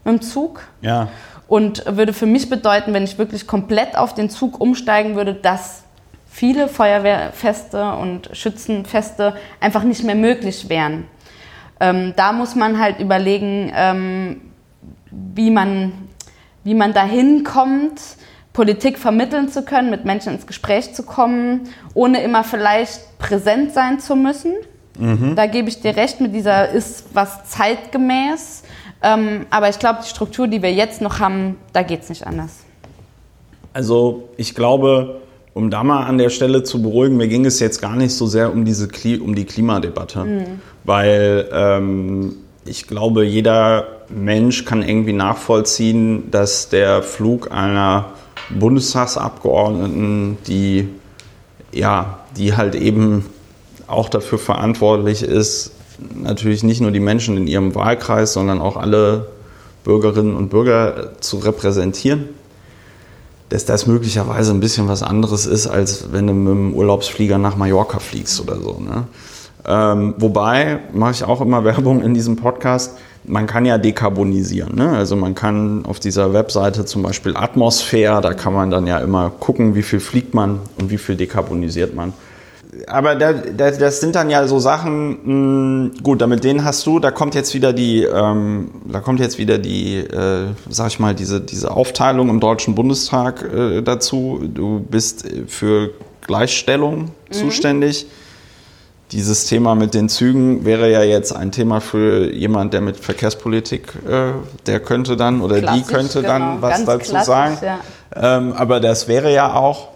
mit 0.03 0.13
dem 0.13 0.21
Zug. 0.21 0.61
Ja. 0.81 1.09
Und 1.47 1.83
würde 1.85 2.13
für 2.13 2.25
mich 2.25 2.49
bedeuten, 2.49 2.93
wenn 2.93 3.03
ich 3.03 3.19
wirklich 3.19 3.45
komplett 3.45 3.95
auf 3.95 4.15
den 4.15 4.31
Zug 4.31 4.59
umsteigen 4.59 5.15
würde, 5.15 5.35
dass 5.35 5.83
viele 6.27 6.67
Feuerwehrfeste 6.67 7.93
und 7.93 8.31
Schützenfeste 8.33 9.35
einfach 9.59 9.83
nicht 9.83 10.03
mehr 10.03 10.15
möglich 10.15 10.67
wären. 10.69 11.05
Ähm, 11.79 12.13
da 12.15 12.31
muss 12.31 12.55
man 12.55 12.79
halt 12.79 12.99
überlegen, 12.99 13.71
ähm, 13.75 14.41
wie 15.35 15.51
man, 15.51 15.93
wie 16.63 16.73
man 16.73 16.93
dahin 16.93 17.43
kommt, 17.43 17.99
Politik 18.53 18.99
vermitteln 18.99 19.49
zu 19.49 19.63
können, 19.63 19.89
mit 19.89 20.05
Menschen 20.05 20.33
ins 20.33 20.45
Gespräch 20.45 20.93
zu 20.93 21.03
kommen, 21.03 21.61
ohne 21.93 22.21
immer 22.23 22.43
vielleicht 22.43 23.17
präsent 23.17 23.73
sein 23.73 23.99
zu 23.99 24.15
müssen. 24.15 24.53
Mhm. 24.99 25.35
Da 25.35 25.47
gebe 25.47 25.69
ich 25.69 25.81
dir 25.81 25.95
recht, 25.95 26.21
mit 26.21 26.35
dieser 26.35 26.69
ist 26.69 27.07
was 27.13 27.49
zeitgemäß. 27.49 28.63
Ähm, 29.01 29.47
aber 29.49 29.69
ich 29.69 29.79
glaube, 29.79 29.99
die 30.03 30.09
Struktur, 30.09 30.47
die 30.47 30.61
wir 30.61 30.71
jetzt 30.71 31.01
noch 31.01 31.19
haben, 31.19 31.57
da 31.73 31.81
geht 31.81 32.03
es 32.03 32.09
nicht 32.09 32.25
anders. 32.27 32.59
Also 33.73 34.29
ich 34.37 34.53
glaube, 34.53 35.21
um 35.53 35.71
da 35.71 35.83
mal 35.83 36.05
an 36.05 36.19
der 36.19 36.29
Stelle 36.29 36.63
zu 36.63 36.81
beruhigen, 36.81 37.17
mir 37.17 37.27
ging 37.27 37.45
es 37.45 37.59
jetzt 37.59 37.81
gar 37.81 37.95
nicht 37.95 38.13
so 38.13 38.27
sehr 38.27 38.53
um, 38.53 38.65
diese 38.65 38.87
um 39.19 39.35
die 39.35 39.45
Klimadebatte, 39.45 40.23
mhm. 40.23 40.61
weil 40.83 41.49
ähm, 41.51 42.35
ich 42.65 42.87
glaube, 42.87 43.25
jeder 43.25 43.92
Mensch 44.09 44.65
kann 44.65 44.81
irgendwie 44.81 45.13
nachvollziehen, 45.13 46.31
dass 46.31 46.69
der 46.69 47.03
Flug 47.03 47.51
einer 47.51 48.13
Bundestagsabgeordneten, 48.49 50.37
die 50.47 50.89
ja, 51.73 52.19
die 52.37 52.55
halt 52.55 52.75
eben 52.75 53.25
auch 53.87 54.09
dafür 54.09 54.37
verantwortlich 54.37 55.23
ist, 55.23 55.71
natürlich 56.15 56.63
nicht 56.63 56.81
nur 56.81 56.91
die 56.91 56.99
Menschen 56.99 57.37
in 57.37 57.47
ihrem 57.47 57.75
Wahlkreis, 57.75 58.33
sondern 58.33 58.61
auch 58.61 58.77
alle 58.77 59.27
Bürgerinnen 59.83 60.35
und 60.35 60.49
Bürger 60.49 61.11
zu 61.19 61.37
repräsentieren, 61.37 62.29
dass 63.49 63.65
das 63.65 63.85
möglicherweise 63.85 64.51
ein 64.51 64.59
bisschen 64.59 64.87
was 64.87 65.03
anderes 65.03 65.45
ist, 65.45 65.67
als 65.67 66.11
wenn 66.11 66.27
du 66.27 66.33
mit 66.33 66.53
dem 66.53 66.73
Urlaubsflieger 66.73 67.37
nach 67.37 67.57
Mallorca 67.57 67.99
fliegst 67.99 68.39
oder 68.39 68.59
so. 68.59 68.79
Ne? 68.79 69.07
Ähm, 69.65 70.15
wobei, 70.17 70.79
mache 70.93 71.11
ich 71.11 71.23
auch 71.23 71.41
immer 71.41 71.63
Werbung 71.63 72.01
in 72.01 72.13
diesem 72.13 72.35
Podcast, 72.35 72.97
man 73.25 73.47
kann 73.47 73.65
ja 73.65 73.77
dekarbonisieren. 73.77 74.75
Ne? 74.75 74.89
Also 74.89 75.15
man 75.15 75.35
kann 75.35 75.85
auf 75.85 75.99
dieser 75.99 76.33
Webseite 76.33 76.85
zum 76.85 77.03
Beispiel 77.03 77.35
Atmosphäre, 77.37 78.21
da 78.21 78.33
kann 78.33 78.53
man 78.53 78.69
dann 78.69 78.87
ja 78.87 78.99
immer 78.99 79.29
gucken, 79.29 79.75
wie 79.75 79.83
viel 79.83 79.99
fliegt 79.99 80.33
man 80.33 80.59
und 80.79 80.89
wie 80.89 80.97
viel 80.97 81.15
dekarbonisiert 81.15 81.95
man. 81.95 82.13
Aber 82.87 83.15
da, 83.15 83.33
da, 83.33 83.71
das 83.71 83.99
sind 83.99 84.15
dann 84.15 84.29
ja 84.29 84.47
so 84.47 84.59
Sachen, 84.59 85.91
mh, 85.91 85.91
gut, 86.01 86.21
damit 86.21 86.43
denen 86.43 86.65
hast 86.65 86.85
du, 86.87 86.99
da 86.99 87.11
kommt 87.11 87.35
jetzt 87.35 87.53
wieder 87.53 87.71
die, 87.71 88.03
ähm, 88.03 88.71
da 88.85 88.99
kommt 88.99 89.19
jetzt 89.19 89.37
wieder 89.37 89.59
die, 89.59 89.97
äh, 89.97 90.47
sag 90.69 90.87
ich 90.87 90.99
mal, 90.99 91.13
diese, 91.13 91.39
diese 91.39 91.71
Aufteilung 91.71 92.29
im 92.29 92.39
Deutschen 92.39 92.73
Bundestag 92.73 93.43
äh, 93.43 93.81
dazu. 93.83 94.41
Du 94.51 94.79
bist 94.79 95.25
für 95.47 95.91
Gleichstellung 96.25 97.03
mhm. 97.29 97.33
zuständig 97.33 98.07
dieses 99.13 99.45
Thema 99.45 99.75
mit 99.75 99.93
den 99.93 100.09
Zügen 100.09 100.65
wäre 100.65 100.91
ja 100.91 101.03
jetzt 101.03 101.35
ein 101.35 101.51
Thema 101.51 101.81
für 101.81 102.33
jemand, 102.33 102.73
der 102.73 102.81
mit 102.81 102.97
Verkehrspolitik, 102.97 103.93
äh, 104.09 104.31
der 104.65 104.79
könnte 104.79 105.15
dann 105.15 105.41
oder 105.41 105.59
klassisch, 105.59 105.83
die 105.83 105.93
könnte 105.93 106.21
genau, 106.21 106.33
dann 106.33 106.61
was 106.61 106.83
dazu 106.83 107.15
sagen. 107.23 107.57
Ja. 107.61 107.79
Ähm, 108.15 108.53
aber 108.53 108.79
das 108.79 109.07
wäre 109.07 109.31
ja 109.31 109.53
auch 109.53 109.89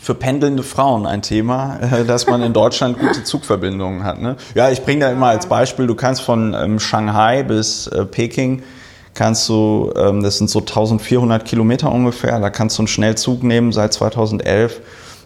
für 0.00 0.14
pendelnde 0.14 0.62
Frauen 0.62 1.04
ein 1.04 1.22
Thema, 1.22 1.78
äh, 1.80 2.04
dass 2.04 2.26
man 2.26 2.42
in 2.42 2.52
Deutschland 2.52 2.98
gute 2.98 3.24
Zugverbindungen 3.24 4.04
hat. 4.04 4.20
Ne? 4.20 4.36
Ja, 4.54 4.70
ich 4.70 4.82
bringe 4.82 5.04
da 5.04 5.10
immer 5.10 5.26
als 5.26 5.46
Beispiel, 5.46 5.86
du 5.86 5.94
kannst 5.94 6.22
von 6.22 6.54
ähm, 6.54 6.78
Shanghai 6.78 7.42
bis 7.42 7.88
äh, 7.88 8.04
Peking 8.04 8.62
kannst 9.14 9.48
du, 9.48 9.92
ähm, 9.96 10.22
das 10.22 10.38
sind 10.38 10.48
so 10.48 10.60
1400 10.60 11.44
Kilometer 11.44 11.92
ungefähr, 11.92 12.40
da 12.40 12.50
kannst 12.50 12.78
du 12.78 12.82
einen 12.82 12.88
Schnellzug 12.88 13.42
nehmen 13.42 13.72
seit 13.72 13.92
2011 13.92 14.80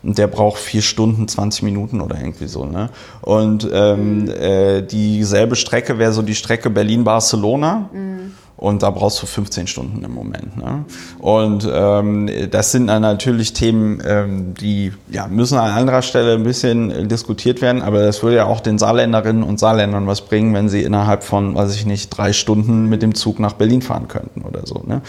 und 0.06 0.18
der 0.18 0.28
braucht 0.28 0.58
vier 0.58 0.82
Stunden, 0.82 1.26
20 1.26 1.64
Minuten 1.64 2.00
oder 2.00 2.16
irgendwie 2.16 2.46
so. 2.46 2.64
Ne? 2.64 2.90
Und 3.22 3.68
ähm, 3.72 4.30
äh, 4.30 4.82
dieselbe 4.82 5.56
Strecke 5.56 5.98
wäre 5.98 6.12
so 6.12 6.22
die 6.22 6.36
Strecke 6.36 6.70
Berlin-Barcelona. 6.70 7.90
Mhm. 7.92 8.32
Und 8.56 8.82
da 8.82 8.90
brauchst 8.90 9.20
du 9.20 9.26
15 9.26 9.66
Stunden 9.66 10.02
im 10.02 10.14
Moment. 10.14 10.56
Ne? 10.56 10.84
Und 11.18 11.68
ähm, 11.70 12.30
das 12.50 12.72
sind 12.72 12.86
dann 12.86 13.02
natürlich 13.02 13.52
Themen, 13.52 14.00
ähm, 14.06 14.54
die 14.54 14.92
ja, 15.10 15.26
müssen 15.26 15.58
an 15.58 15.72
anderer 15.72 16.00
Stelle 16.00 16.34
ein 16.34 16.44
bisschen 16.44 17.08
diskutiert 17.08 17.60
werden, 17.60 17.82
aber 17.82 18.02
das 18.02 18.22
würde 18.22 18.36
ja 18.36 18.46
auch 18.46 18.60
den 18.60 18.78
Saarländerinnen 18.78 19.42
und 19.42 19.58
Saarländern 19.58 20.06
was 20.06 20.22
bringen, 20.22 20.54
wenn 20.54 20.70
sie 20.70 20.84
innerhalb 20.84 21.22
von, 21.22 21.54
weiß 21.54 21.74
ich 21.74 21.84
nicht, 21.84 22.08
drei 22.08 22.32
Stunden 22.32 22.88
mit 22.88 23.02
dem 23.02 23.14
Zug 23.14 23.40
nach 23.40 23.52
Berlin 23.54 23.82
fahren 23.82 24.08
könnten 24.08 24.40
oder 24.40 24.64
so. 24.64 24.82
Ne? 24.86 25.02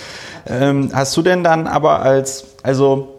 Ähm, 0.46 0.90
hast 0.92 1.16
du 1.16 1.22
denn 1.22 1.44
dann 1.44 1.68
aber 1.68 2.02
als, 2.02 2.48
also 2.64 3.17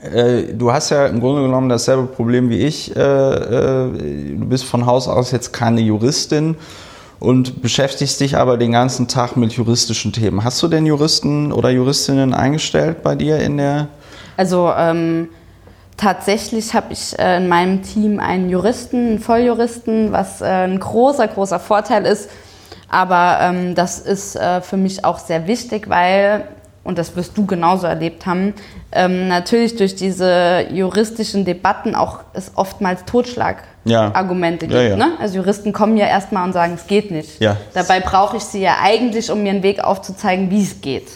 du 0.00 0.72
hast 0.72 0.90
ja 0.90 1.06
im 1.06 1.20
Grunde 1.20 1.42
genommen 1.42 1.68
dasselbe 1.68 2.06
Problem 2.06 2.50
wie 2.50 2.58
ich. 2.58 2.94
Äh, 2.94 3.00
äh, 3.00 4.36
du 4.36 4.46
bist 4.46 4.64
von 4.64 4.86
Haus 4.86 5.08
aus 5.08 5.30
jetzt 5.30 5.52
keine 5.52 5.80
Juristin 5.80 6.56
und 7.20 7.62
beschäftigst 7.62 8.20
dich 8.20 8.36
aber 8.36 8.58
den 8.58 8.72
ganzen 8.72 9.08
Tag 9.08 9.36
mit 9.36 9.52
juristischen 9.52 10.12
Themen. 10.12 10.44
Hast 10.44 10.62
du 10.62 10.68
denn 10.68 10.84
Juristen 10.84 11.52
oder 11.52 11.70
Juristinnen 11.70 12.34
eingestellt 12.34 13.02
bei 13.02 13.14
dir 13.14 13.38
in 13.38 13.56
der? 13.56 13.88
Also 14.36 14.72
ähm, 14.76 15.28
tatsächlich 15.96 16.74
habe 16.74 16.92
ich 16.92 17.18
äh, 17.18 17.38
in 17.38 17.48
meinem 17.48 17.82
Team 17.82 18.20
einen 18.20 18.50
Juristen, 18.50 19.08
einen 19.08 19.18
Volljuristen, 19.20 20.12
was 20.12 20.40
äh, 20.40 20.44
ein 20.44 20.78
großer, 20.78 21.28
großer 21.28 21.60
Vorteil 21.60 22.04
ist. 22.04 22.28
Aber 22.88 23.38
ähm, 23.40 23.74
das 23.74 23.98
ist 23.98 24.36
äh, 24.36 24.60
für 24.60 24.76
mich 24.76 25.04
auch 25.04 25.18
sehr 25.18 25.46
wichtig, 25.46 25.88
weil 25.88 26.46
und 26.84 26.98
das 26.98 27.16
wirst 27.16 27.36
du 27.36 27.46
genauso 27.46 27.86
erlebt 27.86 28.26
haben, 28.26 28.54
ähm, 28.92 29.26
natürlich 29.28 29.74
durch 29.76 29.96
diese 29.96 30.66
juristischen 30.70 31.44
Debatten 31.44 31.94
auch 31.94 32.20
es 32.34 32.52
oftmals 32.54 33.04
Totschlagargumente 33.06 34.66
ja. 34.66 34.70
gibt. 34.70 34.82
Ja, 34.82 34.88
ja. 34.90 34.96
Ne? 34.96 35.12
Also 35.18 35.36
Juristen 35.38 35.72
kommen 35.72 35.96
ja 35.96 36.06
erstmal 36.06 36.44
und 36.44 36.52
sagen, 36.52 36.74
es 36.74 36.86
geht 36.86 37.10
nicht. 37.10 37.40
Dabei 37.72 38.00
brauche 38.00 38.36
ich 38.36 38.44
sie 38.44 38.60
ja 38.60 38.76
eigentlich, 38.82 39.30
um 39.30 39.42
mir 39.42 39.50
einen 39.50 39.62
Weg 39.62 39.82
aufzuzeigen, 39.82 40.50
wie 40.50 40.62
es 40.62 40.80
geht. 40.80 41.08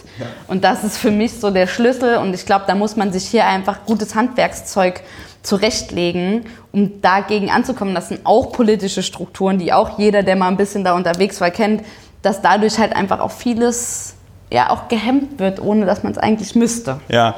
Und 0.49 0.65
das 0.65 0.83
ist 0.83 0.97
für 0.97 1.11
mich 1.11 1.35
so 1.35 1.51
der 1.51 1.67
Schlüssel 1.67 2.17
und 2.17 2.35
ich 2.35 2.47
glaube, 2.47 2.65
da 2.67 2.75
muss 2.75 2.97
man 2.97 3.13
sich 3.13 3.27
hier 3.27 3.47
einfach 3.47 3.85
gutes 3.87 4.15
Handwerkszeug 4.15 5.03
zurechtlegen, 5.43 6.47
um 6.73 7.01
dagegen 7.01 7.51
anzukommen. 7.51 7.95
Das 7.95 8.09
sind 8.09 8.21
auch 8.25 8.53
politische 8.53 9.03
Strukturen, 9.03 9.59
die 9.59 9.73
auch 9.73 9.99
jeder, 9.99 10.23
der 10.23 10.35
mal 10.35 10.49
ein 10.49 10.57
bisschen 10.57 10.83
da 10.83 10.95
unterwegs 10.95 11.41
war, 11.41 11.51
kennt, 11.51 11.85
dass 12.23 12.43
dadurch 12.43 12.79
halt 12.79 12.97
einfach 12.97 13.21
auch 13.21 13.31
vieles 13.31 14.18
ja 14.51 14.71
auch 14.71 14.89
gehemmt 14.89 15.39
wird, 15.39 15.61
ohne 15.61 15.87
dass 15.87 16.03
man 16.03 16.13
es 16.13 16.19
eigentlich 16.19 16.55
müsste. 16.55 17.01
Ja, 17.09 17.35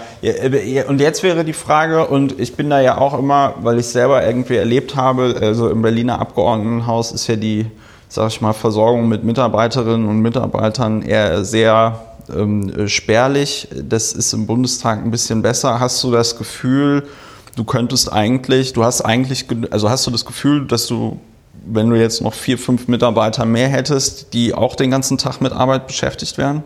und 0.88 1.00
jetzt 1.00 1.22
wäre 1.22 1.44
die 1.44 1.52
Frage, 1.52 2.06
und 2.06 2.38
ich 2.38 2.54
bin 2.54 2.70
da 2.70 2.80
ja 2.80 2.98
auch 2.98 3.18
immer, 3.18 3.54
weil 3.60 3.78
ich 3.78 3.86
selber 3.86 4.24
irgendwie 4.24 4.56
erlebt 4.56 4.96
habe, 4.96 5.36
also 5.40 5.68
im 5.68 5.82
Berliner 5.82 6.20
Abgeordnetenhaus 6.20 7.12
ist 7.12 7.26
ja 7.26 7.36
die, 7.36 7.66
sag 8.08 8.28
ich 8.28 8.40
mal, 8.40 8.52
Versorgung 8.52 9.08
mit 9.08 9.24
Mitarbeiterinnen 9.24 10.08
und 10.08 10.20
Mitarbeitern 10.20 11.02
eher 11.02 11.44
sehr 11.44 12.00
ähm, 12.32 12.86
spärlich. 12.86 13.68
Das 13.74 14.12
ist 14.12 14.32
im 14.32 14.46
Bundestag 14.46 15.04
ein 15.04 15.10
bisschen 15.10 15.42
besser. 15.42 15.80
Hast 15.80 16.02
du 16.04 16.12
das 16.12 16.38
Gefühl, 16.38 17.08
du 17.56 17.64
könntest 17.64 18.12
eigentlich, 18.12 18.72
du 18.72 18.84
hast 18.84 19.00
eigentlich, 19.02 19.46
also 19.70 19.90
hast 19.90 20.06
du 20.06 20.12
das 20.12 20.24
Gefühl, 20.24 20.66
dass 20.66 20.86
du 20.86 21.18
wenn 21.62 21.90
du 21.90 21.96
jetzt 21.96 22.22
noch 22.22 22.32
vier, 22.32 22.56
fünf 22.56 22.88
Mitarbeiter 22.88 23.44
mehr 23.44 23.68
hättest, 23.68 24.32
die 24.32 24.54
auch 24.54 24.74
den 24.76 24.90
ganzen 24.90 25.18
Tag 25.18 25.40
mit 25.40 25.52
Arbeit 25.52 25.86
beschäftigt 25.86 26.38
wären? 26.38 26.62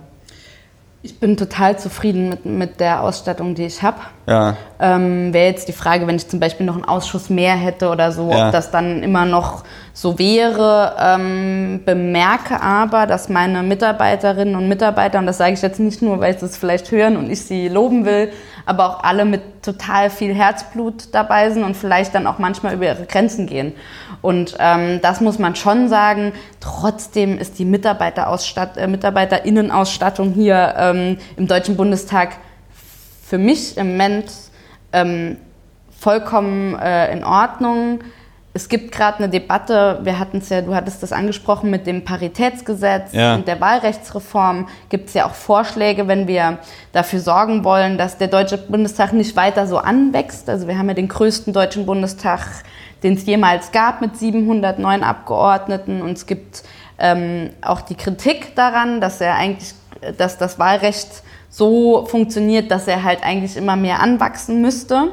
Ich 1.05 1.18
bin 1.18 1.36
total 1.36 1.78
zufrieden 1.78 2.30
mit, 2.30 2.46
mit 2.46 2.80
der 2.80 3.02
Ausstattung, 3.02 3.55
die 3.55 3.66
ich 3.66 3.82
habe. 3.82 3.98
Ja. 4.27 4.57
Ähm, 4.81 5.35
Wäre 5.35 5.47
jetzt 5.47 5.68
die 5.68 5.72
Frage, 5.72 6.07
wenn 6.07 6.16
ich 6.16 6.29
zum 6.29 6.41
Beispiel 6.41 6.64
noch 6.64 6.75
einen 6.75 6.85
Ausschuss 6.85 7.29
mehr 7.29 7.57
hätte 7.57 7.91
oder 7.91 8.11
so, 8.11 8.31
ja. 8.31 8.47
ob 8.47 8.53
das 8.53 8.70
dann 8.70 9.03
immer 9.03 9.27
noch 9.27 9.64
so 9.93 10.18
wäre. 10.18 10.95
Ähm, 10.99 11.83
bemerke 11.85 12.61
aber, 12.61 13.07
dass 13.07 13.29
meine 13.29 13.62
Mitarbeiterinnen 13.62 14.57
und 14.57 14.68
Mitarbeiter, 14.68 15.18
und 15.18 15.27
das 15.27 15.39
sage 15.39 15.53
ich 15.53 15.62
jetzt 15.62 15.79
nicht 15.79 16.01
nur, 16.01 16.20
weil 16.20 16.39
sie 16.39 16.47
es 16.47 16.57
vielleicht 16.57 16.91
hören 16.91 17.16
und 17.16 17.31
ich 17.31 17.43
sie 17.43 17.68
loben 17.68 18.07
will, 18.07 18.33
aber 18.66 18.89
auch 18.89 19.05
alle 19.05 19.27
mit 19.27 19.62
total 19.62 20.09
viel 20.09 20.35
Herzblut 20.35 21.14
dabei 21.14 21.51
sind 21.51 21.64
und 21.64 21.77
vielleicht 21.77 22.14
dann 22.14 22.27
auch 22.27 22.39
manchmal 22.39 22.75
über 22.75 22.87
ihre 22.87 23.05
Grenzen 23.05 23.47
gehen. 23.47 23.75
Und 24.22 24.57
ähm, 24.59 25.01
das 25.03 25.20
muss 25.20 25.39
man 25.39 25.55
schon 25.55 25.89
sagen. 25.89 26.33
Trotzdem 26.61 27.39
ist 27.39 27.59
die 27.59 27.66
Mitarbeiterausstatt 27.66 28.79
äh, 28.79 28.87
Mitarbeiterinnen-Ausstattung 28.87 30.33
hier 30.33 30.75
ähm, 30.79 31.18
im 31.37 31.47
Deutschen 31.47 31.77
Bundestag 31.77 32.39
für 33.25 33.39
mich 33.39 33.77
im 33.77 33.93
Moment 33.93 34.31
ähm, 34.93 35.39
vollkommen 35.99 36.79
äh, 36.79 37.12
in 37.12 37.25
Ordnung. 37.25 38.01
Es 38.57 38.68
gibt 38.68 38.93
gerade 38.93 39.18
eine 39.18 39.29
Debatte, 39.29 39.99
wir 40.03 40.20
hatten 40.20 40.39
es 40.39 40.49
ja, 40.49 40.61
du 40.61 40.75
hattest 40.75 41.03
das 41.03 41.11
angesprochen 41.11 41.70
mit 41.70 41.89
dem 41.89 42.05
Paritätsgesetz 42.05 43.12
ja. 43.12 43.35
und 43.35 43.49
der 43.49 43.61
Wahlrechtsreform. 43.61 44.68
Gibt 44.91 45.09
es 45.09 45.14
ja 45.14 45.27
auch 45.27 45.35
Vorschläge, 45.35 46.07
wenn 46.07 46.29
wir 46.29 46.59
dafür 46.93 47.18
sorgen 47.18 47.64
wollen, 47.64 47.99
dass 47.99 48.18
der 48.18 48.29
Deutsche 48.29 48.59
Bundestag 48.59 49.12
nicht 49.12 49.35
weiter 49.35 49.66
so 49.66 49.79
anwächst. 49.79 50.49
Also 50.49 50.68
wir 50.68 50.79
haben 50.79 50.89
ja 50.89 50.95
den 50.95 51.09
größten 51.09 51.53
Deutschen 51.53 51.87
Bundestag 51.87 52.47
den 53.05 53.14
es 53.14 53.27
jemals 53.27 53.70
gab 53.70 54.01
mit 54.01 54.16
709 54.16 55.05
Abgeordneten. 55.05 56.03
Und 56.03 56.12
es 56.12 56.27
gibt 56.27 56.64
ähm, 56.99 57.51
auch 57.61 57.83
die 57.83 57.95
Kritik 57.95 58.57
daran, 58.57 59.01
dass 59.01 59.20
er 59.20 59.35
eigentlich, 59.37 59.75
dass 60.16 60.39
das 60.39 60.59
Wahlrecht 60.59 61.22
so 61.57 62.05
funktioniert, 62.07 62.70
dass 62.72 62.88
er 62.88 63.05
halt 63.05 63.22
eigentlich 63.22 63.57
immer 63.57 63.76
mehr 63.76 64.00
anwachsen 64.00 64.61
müsste. 64.61 65.05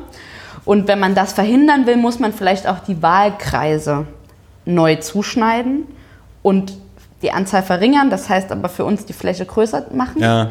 Und 0.66 0.88
wenn 0.88 1.00
man 1.00 1.14
das 1.14 1.34
verhindern 1.34 1.86
will, 1.86 1.98
muss 1.98 2.18
man 2.18 2.34
vielleicht 2.34 2.68
auch 2.68 2.80
die 2.80 3.02
Wahlkreise 3.02 4.08
neu 4.66 4.96
zuschneiden 4.96 5.86
und 6.42 6.74
die 7.22 7.32
Anzahl 7.32 7.62
verringern. 7.62 8.10
Das 8.10 8.28
heißt 8.28 8.52
aber 8.52 8.70
für 8.70 8.86
uns 8.86 9.06
die 9.06 9.14
Fläche 9.14 9.46
größer 9.46 9.86
machen. 9.94 10.20
Ja. 10.20 10.50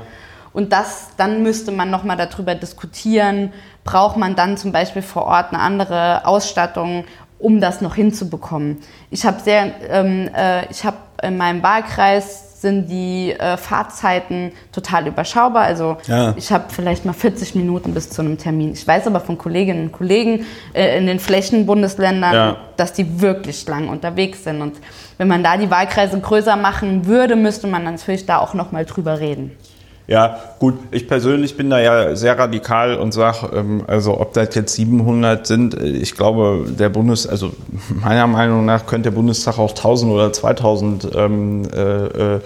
Und 0.53 0.73
das, 0.73 1.09
dann 1.17 1.43
müsste 1.43 1.73
man 1.73 1.91
nochmal 1.91 2.17
darüber 2.17 2.55
diskutieren, 2.55 3.53
braucht 3.83 4.17
man 4.17 4.37
dann 4.37 4.57
zum 4.57 4.71
Beispiel 4.71 5.03
vor 5.03 5.25
Ort 5.25 5.53
eine 5.53 5.61
andere 5.61 6.25
Ausstattung 6.25 7.05
um 7.41 7.61
das 7.61 7.81
noch 7.81 7.95
hinzubekommen. 7.95 8.79
Ich 9.11 9.25
habe 9.25 9.41
sehr, 9.41 9.73
ähm, 9.89 10.29
äh, 10.37 10.71
ich 10.71 10.85
habe 10.85 10.99
in 11.23 11.37
meinem 11.37 11.63
Wahlkreis 11.63 12.50
sind 12.61 12.91
die 12.91 13.33
äh, 13.33 13.57
Fahrzeiten 13.57 14.53
total 14.71 15.07
überschaubar. 15.07 15.63
Also 15.63 15.97
ja. 16.07 16.35
ich 16.37 16.53
habe 16.53 16.65
vielleicht 16.69 17.05
mal 17.07 17.15
40 17.15 17.55
Minuten 17.55 17.95
bis 17.95 18.11
zu 18.11 18.21
einem 18.21 18.37
Termin. 18.37 18.73
Ich 18.73 18.87
weiß 18.87 19.07
aber 19.07 19.21
von 19.21 19.39
Kolleginnen 19.39 19.87
und 19.87 19.93
Kollegen 19.93 20.45
äh, 20.75 20.99
in 20.99 21.07
den 21.07 21.19
Flächenbundesländern, 21.19 22.35
ja. 22.35 22.57
dass 22.77 22.93
die 22.93 23.21
wirklich 23.21 23.67
lang 23.67 23.89
unterwegs 23.89 24.45
sind. 24.45 24.61
Und 24.61 24.77
wenn 25.17 25.29
man 25.29 25.43
da 25.43 25.57
die 25.57 25.71
Wahlkreise 25.71 26.21
größer 26.21 26.57
machen 26.57 27.07
würde, 27.07 27.35
müsste 27.35 27.67
man 27.67 27.85
natürlich 27.85 28.27
da 28.27 28.39
auch 28.39 28.53
noch 28.53 28.73
mal 28.73 28.85
drüber 28.85 29.21
reden. 29.21 29.57
Ja, 30.11 30.41
gut, 30.59 30.75
ich 30.91 31.07
persönlich 31.07 31.57
bin 31.57 31.71
da 31.71 31.79
ja 31.79 32.17
sehr 32.17 32.37
radikal 32.37 32.97
und 32.97 33.13
sage, 33.13 33.49
ähm, 33.55 33.85
also 33.87 34.21
ob 34.21 34.33
das 34.33 34.57
jetzt 34.57 34.75
700 34.75 35.47
sind, 35.47 35.81
äh, 35.81 35.87
ich 35.87 36.17
glaube, 36.17 36.67
der 36.69 36.89
Bundes, 36.89 37.29
also 37.29 37.53
meiner 37.89 38.27
Meinung 38.27 38.65
nach 38.65 38.87
könnte 38.87 39.11
der 39.11 39.17
Bundestag 39.17 39.61
auch 39.61 39.71
1000 39.71 40.13
oder 40.13 40.33
2000 40.33 41.11
ähm, 41.15 41.63
äh, 41.73 42.35
äh, 42.35 42.41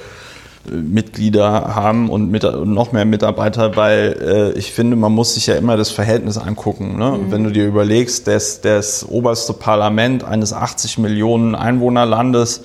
Mitglieder 0.70 1.74
haben 1.74 2.10
und, 2.10 2.30
mit, 2.30 2.44
und 2.44 2.74
noch 2.74 2.92
mehr 2.92 3.06
Mitarbeiter, 3.06 3.76
weil 3.76 4.52
äh, 4.54 4.58
ich 4.58 4.72
finde, 4.72 4.96
man 4.96 5.12
muss 5.12 5.32
sich 5.32 5.46
ja 5.46 5.54
immer 5.54 5.78
das 5.78 5.90
Verhältnis 5.90 6.36
angucken. 6.36 6.98
Ne? 6.98 7.12
Mhm. 7.12 7.32
Wenn 7.32 7.44
du 7.44 7.50
dir 7.50 7.66
überlegst, 7.66 8.26
dass 8.26 8.60
das 8.60 9.08
oberste 9.08 9.54
Parlament 9.54 10.22
eines 10.22 10.52
80 10.52 10.98
Millionen 10.98 11.54
Einwohnerlandes 11.54 12.62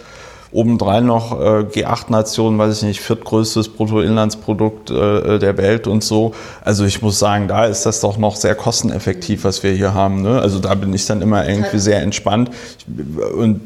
obendrein 0.52 1.06
noch 1.06 1.40
äh, 1.40 1.64
G8-Nationen, 1.64 2.58
weiß 2.58 2.78
ich 2.78 2.84
nicht, 2.84 3.02
viertgrößtes 3.02 3.70
Bruttoinlandsprodukt 3.70 4.90
äh, 4.90 5.38
der 5.40 5.58
Welt 5.58 5.88
und 5.88 6.04
so. 6.04 6.34
Also 6.62 6.86
ich 6.86 7.02
muss 7.02 7.20
sagen, 7.20 7.48
da 7.48 7.66
ist 7.66 7.86
das 7.86 8.02
doch 8.02 8.18
noch 8.18 8.36
sehr 8.36 8.56
kosteneffektiv, 8.56 9.44
was 9.44 9.62
wir 9.62 9.72
hier 9.72 9.94
haben. 9.94 10.22
Ne? 10.22 10.40
Also 10.42 10.60
da 10.60 10.74
bin 10.76 10.94
ich 10.94 11.06
dann 11.06 11.22
immer 11.22 11.48
irgendwie 11.48 11.80
sehr 11.80 12.02
entspannt 12.02 12.50
und 13.38 13.62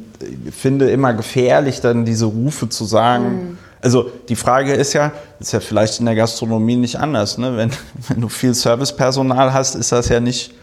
finde 0.51 0.89
immer 0.89 1.13
gefährlich, 1.13 1.79
dann 1.81 2.05
diese 2.05 2.25
Rufe 2.25 2.67
zu 2.69 2.85
sagen. 2.85 3.25
Mhm. 3.25 3.57
Also 3.81 4.09
die 4.29 4.35
Frage 4.35 4.73
ist 4.73 4.93
ja, 4.93 5.11
ist 5.39 5.51
ja 5.51 5.59
vielleicht 5.59 5.99
in 5.99 6.05
der 6.05 6.15
Gastronomie 6.15 6.75
nicht 6.75 6.97
anders. 6.97 7.37
Ne? 7.37 7.55
Wenn, 7.57 7.71
wenn 8.09 8.21
du 8.21 8.29
viel 8.29 8.53
Servicepersonal 8.53 9.53
hast, 9.53 9.75
ist 9.75 9.91
das 9.91 10.09
ja 10.09 10.19
nicht 10.19 10.53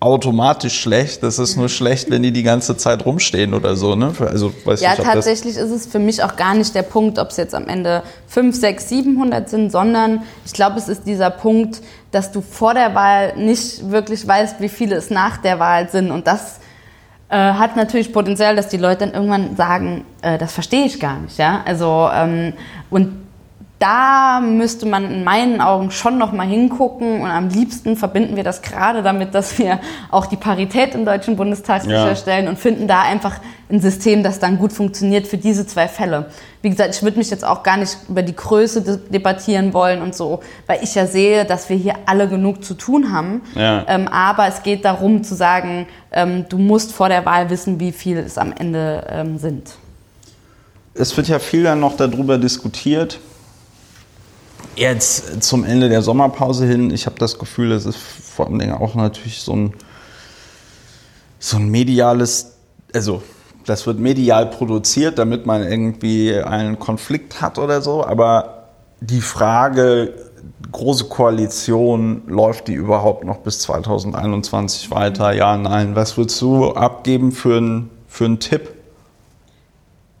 automatisch 0.00 0.80
schlecht. 0.80 1.22
Das 1.22 1.38
ist 1.38 1.56
nur 1.56 1.68
schlecht, 1.68 2.10
wenn 2.10 2.22
die 2.22 2.32
die 2.32 2.42
ganze 2.42 2.76
Zeit 2.76 3.06
rumstehen 3.06 3.54
oder 3.54 3.74
so. 3.74 3.94
Ne? 3.96 4.12
Also, 4.20 4.52
weiß 4.64 4.80
ja, 4.80 4.90
nicht, 4.90 5.02
tatsächlich 5.02 5.56
ist 5.56 5.70
es 5.70 5.86
für 5.86 5.98
mich 5.98 6.22
auch 6.22 6.36
gar 6.36 6.54
nicht 6.54 6.74
der 6.74 6.82
Punkt, 6.82 7.18
ob 7.18 7.30
es 7.30 7.36
jetzt 7.36 7.54
am 7.54 7.68
Ende 7.68 8.02
5, 8.28 8.54
6, 8.54 8.88
700 8.88 9.48
sind, 9.48 9.72
sondern 9.72 10.22
ich 10.44 10.52
glaube, 10.52 10.78
es 10.78 10.88
ist 10.88 11.06
dieser 11.06 11.30
Punkt, 11.30 11.80
dass 12.10 12.32
du 12.32 12.42
vor 12.42 12.74
der 12.74 12.94
Wahl 12.94 13.36
nicht 13.36 13.90
wirklich 13.90 14.26
weißt, 14.26 14.60
wie 14.60 14.68
viele 14.68 14.96
es 14.96 15.10
nach 15.10 15.38
der 15.38 15.58
Wahl 15.58 15.88
sind. 15.88 16.10
Und 16.10 16.26
das 16.26 16.60
äh, 17.30 17.36
hat 17.36 17.74
natürlich 17.74 18.12
Potenzial, 18.12 18.56
dass 18.56 18.68
die 18.68 18.76
Leute 18.76 19.06
dann 19.06 19.14
irgendwann 19.14 19.56
sagen, 19.56 20.04
äh, 20.20 20.36
das 20.36 20.52
verstehe 20.52 20.84
ich 20.84 21.00
gar 21.00 21.18
nicht. 21.20 21.38
Ja? 21.38 21.62
Also, 21.64 22.10
ähm, 22.12 22.52
und 22.90 23.23
da 23.84 24.40
müsste 24.40 24.86
man 24.86 25.12
in 25.12 25.24
meinen 25.24 25.60
Augen 25.60 25.90
schon 25.90 26.16
noch 26.16 26.32
mal 26.32 26.46
hingucken 26.46 27.20
und 27.20 27.30
am 27.30 27.50
liebsten 27.50 27.98
verbinden 27.98 28.34
wir 28.34 28.42
das 28.42 28.62
gerade 28.62 29.02
damit, 29.02 29.34
dass 29.34 29.58
wir 29.58 29.78
auch 30.10 30.24
die 30.24 30.36
Parität 30.36 30.94
im 30.94 31.04
Deutschen 31.04 31.36
Bundestag 31.36 31.84
ja. 31.84 32.00
sicherstellen 32.00 32.48
und 32.48 32.58
finden 32.58 32.88
da 32.88 33.02
einfach 33.02 33.40
ein 33.70 33.82
System, 33.82 34.22
das 34.22 34.38
dann 34.38 34.56
gut 34.56 34.72
funktioniert 34.72 35.26
für 35.26 35.36
diese 35.36 35.66
zwei 35.66 35.86
Fälle. 35.86 36.30
Wie 36.62 36.70
gesagt, 36.70 36.94
ich 36.94 37.02
würde 37.02 37.18
mich 37.18 37.28
jetzt 37.28 37.44
auch 37.44 37.62
gar 37.62 37.76
nicht 37.76 37.98
über 38.08 38.22
die 38.22 38.34
Größe 38.34 39.00
debattieren 39.10 39.74
wollen 39.74 40.00
und 40.00 40.14
so, 40.14 40.40
weil 40.66 40.82
ich 40.82 40.94
ja 40.94 41.06
sehe, 41.06 41.44
dass 41.44 41.68
wir 41.68 41.76
hier 41.76 41.94
alle 42.06 42.26
genug 42.26 42.64
zu 42.64 42.72
tun 42.72 43.12
haben. 43.12 43.42
Ja. 43.54 43.84
Ähm, 43.86 44.08
aber 44.08 44.48
es 44.48 44.62
geht 44.62 44.86
darum 44.86 45.24
zu 45.24 45.34
sagen, 45.34 45.86
ähm, 46.10 46.46
du 46.48 46.56
musst 46.56 46.92
vor 46.92 47.10
der 47.10 47.26
Wahl 47.26 47.50
wissen, 47.50 47.78
wie 47.80 47.92
viel 47.92 48.16
es 48.16 48.38
am 48.38 48.54
Ende 48.58 49.06
ähm, 49.10 49.36
sind. 49.36 49.72
Es 50.94 51.14
wird 51.18 51.28
ja 51.28 51.38
viel 51.38 51.64
dann 51.64 51.80
noch 51.80 51.98
darüber 51.98 52.38
diskutiert 52.38 53.18
jetzt 54.76 55.42
zum 55.42 55.64
Ende 55.64 55.88
der 55.88 56.02
Sommerpause 56.02 56.66
hin, 56.66 56.90
ich 56.90 57.06
habe 57.06 57.16
das 57.18 57.38
Gefühl, 57.38 57.72
es 57.72 57.86
ist 57.86 57.98
vor 57.98 58.46
Dingen 58.46 58.72
auch 58.72 58.94
natürlich 58.94 59.40
so 59.40 59.54
ein, 59.54 59.74
so 61.38 61.56
ein 61.56 61.68
mediales, 61.68 62.52
also 62.92 63.22
das 63.66 63.86
wird 63.86 63.98
medial 63.98 64.46
produziert, 64.46 65.18
damit 65.18 65.46
man 65.46 65.62
irgendwie 65.62 66.34
einen 66.34 66.78
Konflikt 66.78 67.40
hat 67.40 67.58
oder 67.58 67.80
so, 67.82 68.04
aber 68.04 68.68
die 69.00 69.20
Frage, 69.20 70.14
große 70.72 71.04
Koalition, 71.04 72.22
läuft 72.26 72.68
die 72.68 72.74
überhaupt 72.74 73.24
noch 73.24 73.38
bis 73.38 73.60
2021 73.60 74.90
weiter? 74.90 75.32
Ja, 75.32 75.56
nein. 75.56 75.94
Was 75.94 76.16
würdest 76.16 76.40
du 76.42 76.72
abgeben 76.72 77.32
für 77.32 77.58
einen 77.58 77.90
für 78.08 78.24
einen 78.24 78.40
Tipp? 78.40 78.70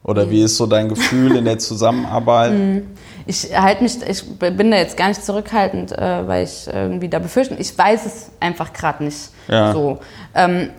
Oder 0.02 0.30
wie 0.30 0.42
ist 0.42 0.56
so 0.56 0.66
dein 0.66 0.88
Gefühl 0.88 1.36
in 1.36 1.44
der 1.44 1.58
Zusammenarbeit? 1.60 2.82
Ich 3.26 3.58
halte 3.58 3.82
mich, 3.82 3.96
ich 4.06 4.38
bin 4.38 4.70
da 4.70 4.76
jetzt 4.76 4.96
gar 4.96 5.08
nicht 5.08 5.24
zurückhaltend, 5.24 5.92
äh, 5.92 6.26
weil 6.26 6.44
ich 6.44 6.66
irgendwie 6.66 7.08
da 7.08 7.18
befürchte, 7.18 7.54
ich 7.54 7.76
weiß 7.76 8.06
es 8.06 8.30
einfach 8.40 8.72
gerade 8.72 9.04
nicht. 9.04 9.30
Ja. 9.48 9.72
So. 9.72 9.98
Ähm, 10.34 10.70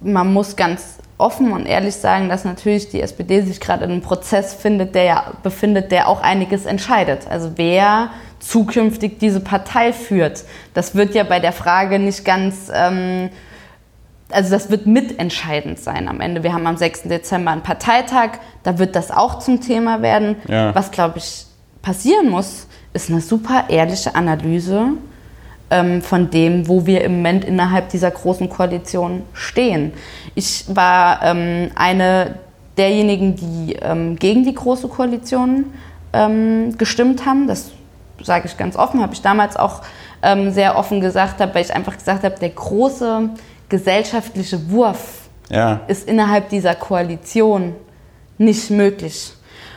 man 0.00 0.32
muss 0.32 0.56
ganz 0.56 0.98
offen 1.16 1.52
und 1.52 1.66
ehrlich 1.66 1.94
sagen, 1.94 2.28
dass 2.28 2.44
natürlich 2.44 2.90
die 2.90 3.00
SPD 3.00 3.40
sich 3.40 3.60
gerade 3.60 3.84
in 3.84 3.92
einem 3.92 4.02
Prozess 4.02 4.52
findet, 4.52 4.94
der 4.94 5.04
ja 5.04 5.32
befindet, 5.42 5.90
der 5.90 6.08
auch 6.08 6.20
einiges 6.20 6.66
entscheidet. 6.66 7.28
Also 7.30 7.52
wer 7.56 8.10
zukünftig 8.40 9.18
diese 9.18 9.40
Partei 9.40 9.92
führt. 9.94 10.44
Das 10.74 10.94
wird 10.94 11.14
ja 11.14 11.22
bei 11.22 11.40
der 11.40 11.52
Frage 11.52 11.98
nicht 11.98 12.24
ganz 12.24 12.70
ähm, 12.74 13.30
also 14.30 14.50
das 14.50 14.70
wird 14.70 14.86
mitentscheidend 14.86 15.78
sein 15.78 16.08
am 16.08 16.20
Ende. 16.20 16.42
Wir 16.42 16.52
haben 16.52 16.66
am 16.66 16.76
6. 16.76 17.04
Dezember 17.04 17.52
einen 17.52 17.62
Parteitag, 17.62 18.38
da 18.62 18.78
wird 18.78 18.96
das 18.96 19.10
auch 19.10 19.38
zum 19.38 19.60
Thema 19.60 20.02
werden. 20.02 20.36
Ja. 20.48 20.74
Was, 20.74 20.90
glaube 20.90 21.18
ich, 21.18 21.46
passieren 21.84 22.30
muss, 22.30 22.66
ist 22.94 23.10
eine 23.10 23.20
super 23.20 23.64
ehrliche 23.68 24.14
Analyse 24.14 24.92
ähm, 25.70 26.00
von 26.02 26.30
dem, 26.30 26.66
wo 26.66 26.86
wir 26.86 27.04
im 27.04 27.16
Moment 27.16 27.44
innerhalb 27.44 27.90
dieser 27.90 28.10
großen 28.10 28.48
Koalition 28.48 29.22
stehen. 29.34 29.92
Ich 30.34 30.64
war 30.68 31.22
ähm, 31.22 31.70
eine 31.74 32.36
derjenigen, 32.76 33.36
die 33.36 33.74
ähm, 33.74 34.16
gegen 34.16 34.44
die 34.44 34.54
große 34.54 34.88
Koalition 34.88 35.66
ähm, 36.12 36.76
gestimmt 36.78 37.26
haben. 37.26 37.46
Das 37.46 37.70
sage 38.22 38.46
ich 38.46 38.56
ganz 38.56 38.76
offen, 38.76 39.02
habe 39.02 39.12
ich 39.12 39.22
damals 39.22 39.56
auch 39.56 39.82
ähm, 40.22 40.52
sehr 40.52 40.78
offen 40.78 41.00
gesagt, 41.00 41.40
weil 41.40 41.62
ich 41.62 41.74
einfach 41.74 41.96
gesagt 41.96 42.24
habe, 42.24 42.38
der 42.40 42.50
große 42.50 43.28
gesellschaftliche 43.68 44.70
Wurf 44.70 45.28
ja. 45.50 45.80
ist 45.88 46.08
innerhalb 46.08 46.48
dieser 46.48 46.74
Koalition 46.74 47.74
nicht 48.38 48.70
möglich. 48.70 49.32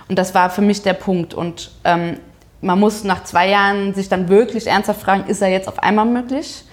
Und 0.09 0.17
das 0.17 0.33
war 0.33 0.49
für 0.49 0.61
mich 0.61 0.81
der 0.81 0.93
Punkt. 0.93 1.33
Und 1.33 1.71
ähm, 1.83 2.17
man 2.61 2.79
muss 2.79 3.03
nach 3.03 3.23
zwei 3.23 3.49
Jahren 3.49 3.93
sich 3.93 4.09
dann 4.09 4.29
wirklich 4.29 4.67
ernsthaft 4.67 5.01
fragen, 5.01 5.25
ist 5.27 5.41
er 5.41 5.49
jetzt 5.49 5.67
auf 5.67 5.79
einmal 5.79 6.05
möglich? 6.05 6.63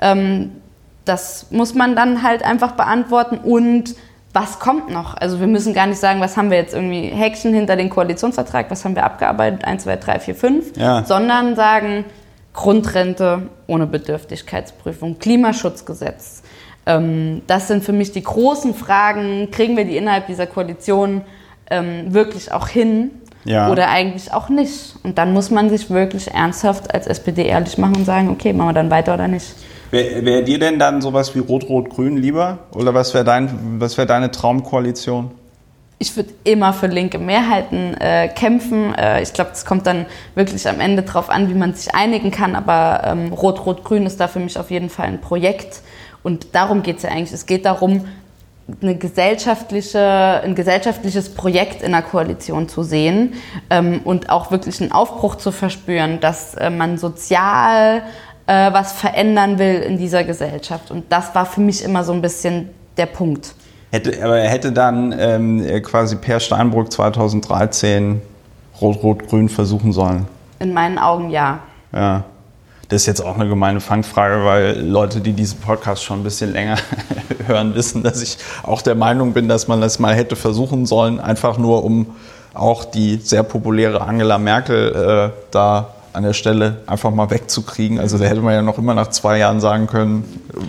Ähm, 0.00 0.52
das 1.04 1.50
muss 1.50 1.74
man 1.74 1.96
dann 1.96 2.22
halt 2.22 2.44
einfach 2.44 2.72
beantworten. 2.72 3.38
Und 3.38 3.94
was 4.32 4.58
kommt 4.58 4.90
noch? 4.90 5.16
Also 5.16 5.40
wir 5.40 5.46
müssen 5.46 5.72
gar 5.72 5.86
nicht 5.86 5.98
sagen, 5.98 6.20
was 6.20 6.36
haben 6.36 6.50
wir 6.50 6.58
jetzt 6.58 6.74
irgendwie 6.74 7.08
Häkchen 7.08 7.54
hinter 7.54 7.76
den 7.76 7.88
Koalitionsvertrag, 7.88 8.70
was 8.70 8.84
haben 8.84 8.94
wir 8.94 9.04
abgearbeitet, 9.04 9.64
1, 9.64 9.84
2, 9.84 9.96
3, 9.96 10.20
4, 10.20 10.34
5, 10.34 10.76
ja. 10.76 11.04
sondern 11.04 11.56
sagen, 11.56 12.04
Grundrente 12.52 13.48
ohne 13.66 13.86
Bedürftigkeitsprüfung, 13.86 15.18
Klimaschutzgesetz. 15.18 16.42
Ähm, 16.86 17.42
das 17.46 17.68
sind 17.68 17.84
für 17.84 17.92
mich 17.92 18.12
die 18.12 18.22
großen 18.22 18.74
Fragen. 18.74 19.50
Kriegen 19.50 19.76
wir 19.76 19.84
die 19.84 19.96
innerhalb 19.96 20.26
dieser 20.26 20.46
Koalition 20.46 21.22
ähm, 21.70 22.12
wirklich 22.12 22.52
auch 22.52 22.68
hin 22.68 23.10
ja. 23.44 23.70
oder 23.70 23.88
eigentlich 23.88 24.32
auch 24.32 24.48
nicht. 24.48 24.96
Und 25.02 25.18
dann 25.18 25.32
muss 25.32 25.50
man 25.50 25.70
sich 25.70 25.90
wirklich 25.90 26.32
ernsthaft 26.32 26.92
als 26.92 27.06
SPD 27.06 27.46
ehrlich 27.46 27.78
machen 27.78 27.96
und 27.96 28.04
sagen, 28.04 28.28
okay, 28.28 28.52
machen 28.52 28.68
wir 28.68 28.74
dann 28.74 28.90
weiter 28.90 29.14
oder 29.14 29.28
nicht. 29.28 29.54
Wäre 29.90 30.24
wär 30.24 30.42
dir 30.42 30.58
denn 30.58 30.78
dann 30.78 31.00
sowas 31.00 31.34
wie 31.34 31.38
Rot-Rot-Grün 31.38 32.16
lieber? 32.16 32.58
Oder 32.74 32.92
was 32.92 33.14
wäre 33.14 33.24
dein, 33.24 33.80
wär 33.80 34.06
deine 34.06 34.30
Traumkoalition? 34.30 35.30
Ich 35.98 36.14
würde 36.14 36.30
immer 36.44 36.72
für 36.72 36.88
linke 36.88 37.18
Mehrheiten 37.18 37.94
äh, 37.94 38.28
kämpfen. 38.28 38.94
Äh, 38.94 39.22
ich 39.22 39.32
glaube, 39.32 39.52
es 39.54 39.64
kommt 39.64 39.86
dann 39.86 40.04
wirklich 40.34 40.68
am 40.68 40.80
Ende 40.80 41.02
darauf 41.02 41.30
an, 41.30 41.48
wie 41.48 41.54
man 41.54 41.72
sich 41.72 41.94
einigen 41.94 42.30
kann. 42.30 42.54
Aber 42.54 43.02
ähm, 43.04 43.32
Rot-Rot-Grün 43.32 44.04
ist 44.04 44.20
da 44.20 44.28
für 44.28 44.40
mich 44.40 44.58
auf 44.58 44.70
jeden 44.70 44.90
Fall 44.90 45.06
ein 45.06 45.20
Projekt. 45.20 45.82
Und 46.22 46.54
darum 46.54 46.82
geht 46.82 46.98
es 46.98 47.04
ja 47.04 47.10
eigentlich. 47.10 47.32
Es 47.32 47.46
geht 47.46 47.64
darum, 47.64 48.06
eine 48.82 48.96
gesellschaftliche, 48.96 50.42
ein 50.42 50.54
gesellschaftliches 50.54 51.34
Projekt 51.34 51.82
in 51.82 51.92
der 51.92 52.02
Koalition 52.02 52.68
zu 52.68 52.82
sehen 52.82 53.34
ähm, 53.70 54.00
und 54.04 54.28
auch 54.28 54.50
wirklich 54.50 54.80
einen 54.80 54.92
Aufbruch 54.92 55.36
zu 55.36 55.52
verspüren, 55.52 56.18
dass 56.20 56.54
äh, 56.54 56.70
man 56.70 56.98
sozial 56.98 58.02
äh, 58.46 58.72
was 58.72 58.92
verändern 58.92 59.58
will 59.58 59.76
in 59.82 59.98
dieser 59.98 60.24
Gesellschaft. 60.24 60.90
Und 60.90 61.04
das 61.10 61.34
war 61.34 61.46
für 61.46 61.60
mich 61.60 61.84
immer 61.84 62.02
so 62.02 62.12
ein 62.12 62.22
bisschen 62.22 62.70
der 62.96 63.06
Punkt. 63.06 63.54
Hätte, 63.92 64.22
aber 64.22 64.38
er 64.38 64.50
hätte 64.50 64.72
dann 64.72 65.14
ähm, 65.16 65.82
quasi 65.82 66.16
Per 66.16 66.40
Steinbrück 66.40 66.90
2013 66.90 68.20
Rot-Rot-Grün 68.80 69.48
versuchen 69.48 69.92
sollen? 69.92 70.26
In 70.58 70.72
meinen 70.72 70.98
Augen 70.98 71.30
ja. 71.30 71.60
Ja. 71.92 72.24
Das 72.88 73.02
ist 73.02 73.06
jetzt 73.06 73.20
auch 73.20 73.34
eine 73.34 73.48
gemeine 73.48 73.80
Fangfrage, 73.80 74.44
weil 74.44 74.80
Leute, 74.80 75.20
die 75.20 75.32
diesen 75.32 75.58
Podcast 75.58 76.04
schon 76.04 76.20
ein 76.20 76.22
bisschen 76.22 76.52
länger 76.52 76.76
hören, 77.46 77.74
wissen, 77.74 78.04
dass 78.04 78.22
ich 78.22 78.38
auch 78.62 78.80
der 78.80 78.94
Meinung 78.94 79.32
bin, 79.32 79.48
dass 79.48 79.66
man 79.66 79.80
das 79.80 79.98
mal 79.98 80.14
hätte 80.14 80.36
versuchen 80.36 80.86
sollen, 80.86 81.18
einfach 81.18 81.58
nur 81.58 81.84
um 81.84 82.14
auch 82.54 82.84
die 82.84 83.16
sehr 83.16 83.42
populäre 83.42 84.00
Angela 84.00 84.38
Merkel 84.38 85.32
äh, 85.34 85.36
da 85.50 85.95
an 86.16 86.22
der 86.24 86.32
Stelle 86.32 86.78
einfach 86.86 87.10
mal 87.10 87.30
wegzukriegen. 87.30 88.00
Also 88.00 88.18
da 88.18 88.24
hätte 88.24 88.40
man 88.40 88.54
ja 88.54 88.62
noch 88.62 88.78
immer 88.78 88.94
nach 88.94 89.08
zwei 89.10 89.38
Jahren 89.38 89.60
sagen 89.60 89.86
können, 89.86 90.24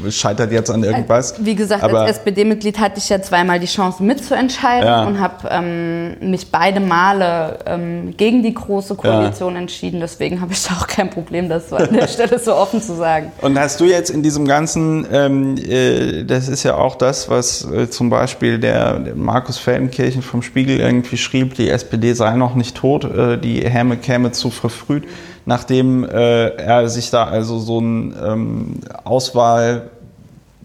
scheitert 0.10 0.52
jetzt 0.52 0.70
an 0.70 0.84
irgendwas. 0.84 1.36
Wie 1.44 1.56
gesagt, 1.56 1.84
Aber- 1.84 2.02
als 2.02 2.18
SPD-Mitglied 2.18 2.78
hatte 2.80 3.00
ich 3.00 3.08
ja 3.10 3.22
zweimal 3.22 3.60
die 3.60 3.66
Chance 3.68 4.04
mitzuentscheiden 4.04 4.88
Ja. 4.88 5.06
und 5.06 5.20
habe 5.20 5.48
ähm, 5.50 6.32
mich 6.32 6.52
beide 6.52 6.80
Male 6.80 7.60
ähm, 7.66 8.14
gegen 8.18 8.44
die 8.44 8.54
große 8.54 8.96
Koalition 8.96 9.56
entschieden. 9.56 10.00
Deswegen 10.02 10.42
habe 10.42 10.52
ich 10.54 10.64
da 10.64 10.74
auch 10.76 10.88
kein 10.88 11.10
Problem, 11.10 11.48
das 11.50 11.70
so 11.70 11.78
an 11.78 11.94
der 11.94 12.08
Stelle 12.10 12.38
so 12.40 12.54
offen 12.56 12.82
zu 12.82 12.96
sagen. 12.96 13.32
Und 13.42 13.58
hast 13.58 13.80
du 13.80 13.86
jetzt 13.86 14.10
in 14.10 14.22
diesem 14.24 14.46
ganzen, 14.46 15.08
ähm, 15.12 15.56
äh, 15.58 16.24
das 16.26 16.48
ist 16.50 16.64
ja 16.64 16.76
auch 16.76 16.96
das, 16.96 17.30
was 17.30 17.64
äh, 17.72 17.90
zum 17.90 18.10
Beispiel 18.10 18.60
der, 18.60 19.00
der 19.00 19.16
Markus 19.16 19.58
Feldenkirchen 19.58 20.22
vom 20.22 20.42
Spiegel 20.42 20.80
irgendwie 20.80 21.18
schrieb, 21.18 21.56
die 21.56 21.70
SPD 21.70 22.14
sei 22.14 22.36
noch 22.36 22.56
nicht 22.56 22.76
tot, 22.76 23.06
äh, 23.06 23.38
die 23.38 23.62
Häme 23.68 23.96
käme 23.98 24.32
zu 24.32 24.50
verfrüht, 24.50 25.06
nachdem 25.48 26.04
äh, 26.04 26.50
er 26.50 26.90
sich 26.90 27.10
da 27.10 27.24
also 27.24 27.58
so 27.58 27.80
ein 27.80 28.14
ähm, 28.24 28.80
Auswahl, 29.06 29.90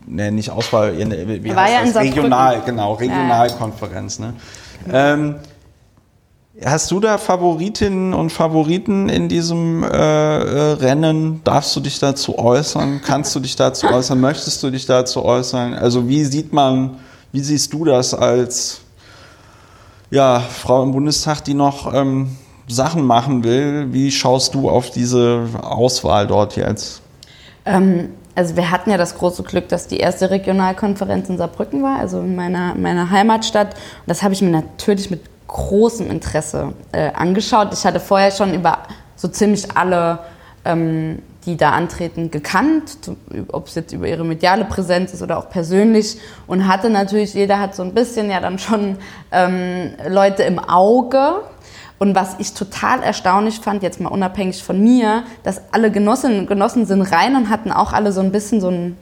ne, 0.06 0.32
nicht 0.32 0.50
Auswahl, 0.50 0.98
wie 0.98 1.48
Er 1.48 1.56
war 1.56 1.64
heißt 1.64 1.94
ja 1.94 2.02
das? 2.02 2.02
Regional, 2.02 2.62
genau, 2.66 2.94
Regionalkonferenz. 2.94 4.18
Ne? 4.18 4.34
Ähm, 4.92 5.36
Hast 6.64 6.90
du 6.90 7.00
da 7.00 7.16
Favoritinnen 7.16 8.12
und 8.12 8.30
Favoriten 8.30 9.08
in 9.08 9.28
diesem 9.28 9.82
äh, 9.82 9.86
äh, 9.88 10.72
Rennen? 10.74 11.40
Darfst 11.44 11.74
du 11.74 11.80
dich 11.80 11.98
dazu 11.98 12.38
äußern? 12.38 13.00
Kannst 13.02 13.34
du 13.34 13.40
dich 13.40 13.56
dazu 13.56 13.86
äußern? 13.86 14.20
Möchtest 14.20 14.62
du 14.62 14.70
dich 14.70 14.84
dazu 14.84 15.24
äußern? 15.24 15.72
Also 15.72 16.08
wie 16.08 16.24
sieht 16.24 16.52
man, 16.52 16.98
wie 17.32 17.40
siehst 17.40 17.72
du 17.72 17.86
das 17.86 18.12
als 18.12 18.82
ja, 20.10 20.40
Frau 20.40 20.82
im 20.82 20.92
Bundestag, 20.92 21.42
die 21.42 21.54
noch 21.54 21.94
ähm, 21.94 22.36
Sachen 22.68 23.04
machen 23.04 23.44
will? 23.44 23.92
Wie 23.92 24.10
schaust 24.10 24.54
du 24.54 24.70
auf 24.70 24.90
diese 24.90 25.46
Auswahl 25.60 26.26
dort 26.26 26.56
jetzt? 26.56 27.02
Ähm, 27.64 28.10
also 28.34 28.56
wir 28.56 28.70
hatten 28.70 28.90
ja 28.90 28.96
das 28.96 29.18
große 29.18 29.42
Glück, 29.42 29.68
dass 29.68 29.88
die 29.88 29.98
erste 29.98 30.30
Regionalkonferenz 30.30 31.28
in 31.28 31.36
Saarbrücken 31.36 31.82
war, 31.82 31.98
also 31.98 32.20
in 32.20 32.34
meiner, 32.34 32.74
meiner 32.74 33.10
Heimatstadt. 33.10 33.74
Und 33.74 34.06
das 34.06 34.22
habe 34.22 34.32
ich 34.32 34.42
mir 34.42 34.50
natürlich 34.50 35.10
mit 35.10 35.20
großem 35.48 36.10
Interesse 36.10 36.72
äh, 36.92 37.10
angeschaut. 37.12 37.68
Ich 37.72 37.84
hatte 37.84 38.00
vorher 38.00 38.30
schon 38.30 38.54
über 38.54 38.78
so 39.16 39.28
ziemlich 39.28 39.76
alle, 39.76 40.20
ähm, 40.64 41.20
die 41.44 41.56
da 41.56 41.72
antreten, 41.72 42.30
gekannt, 42.30 42.96
ob 43.50 43.66
es 43.66 43.74
jetzt 43.74 43.92
über 43.92 44.06
ihre 44.06 44.24
mediale 44.24 44.64
Präsenz 44.64 45.12
ist 45.12 45.22
oder 45.22 45.38
auch 45.38 45.50
persönlich. 45.50 46.16
Und 46.46 46.66
hatte 46.68 46.88
natürlich, 46.88 47.34
jeder 47.34 47.60
hat 47.60 47.74
so 47.74 47.82
ein 47.82 47.92
bisschen 47.92 48.30
ja 48.30 48.40
dann 48.40 48.58
schon 48.58 48.96
ähm, 49.30 49.90
Leute 50.08 50.44
im 50.44 50.58
Auge. 50.58 51.42
Und 52.02 52.16
was 52.16 52.34
ich 52.40 52.52
total 52.52 53.00
erstaunlich 53.00 53.60
fand, 53.60 53.84
jetzt 53.84 54.00
mal 54.00 54.08
unabhängig 54.08 54.64
von 54.64 54.82
mir, 54.82 55.22
dass 55.44 55.60
alle 55.70 55.88
Genossinnen 55.92 56.40
und 56.40 56.46
Genossen 56.48 56.84
sind 56.84 57.00
rein 57.00 57.36
und 57.36 57.48
hatten 57.48 57.70
auch 57.70 57.92
alle 57.92 58.10
so 58.10 58.20
ein 58.20 58.32
bisschen 58.32 58.60
so 58.60 58.66
einen 58.66 58.96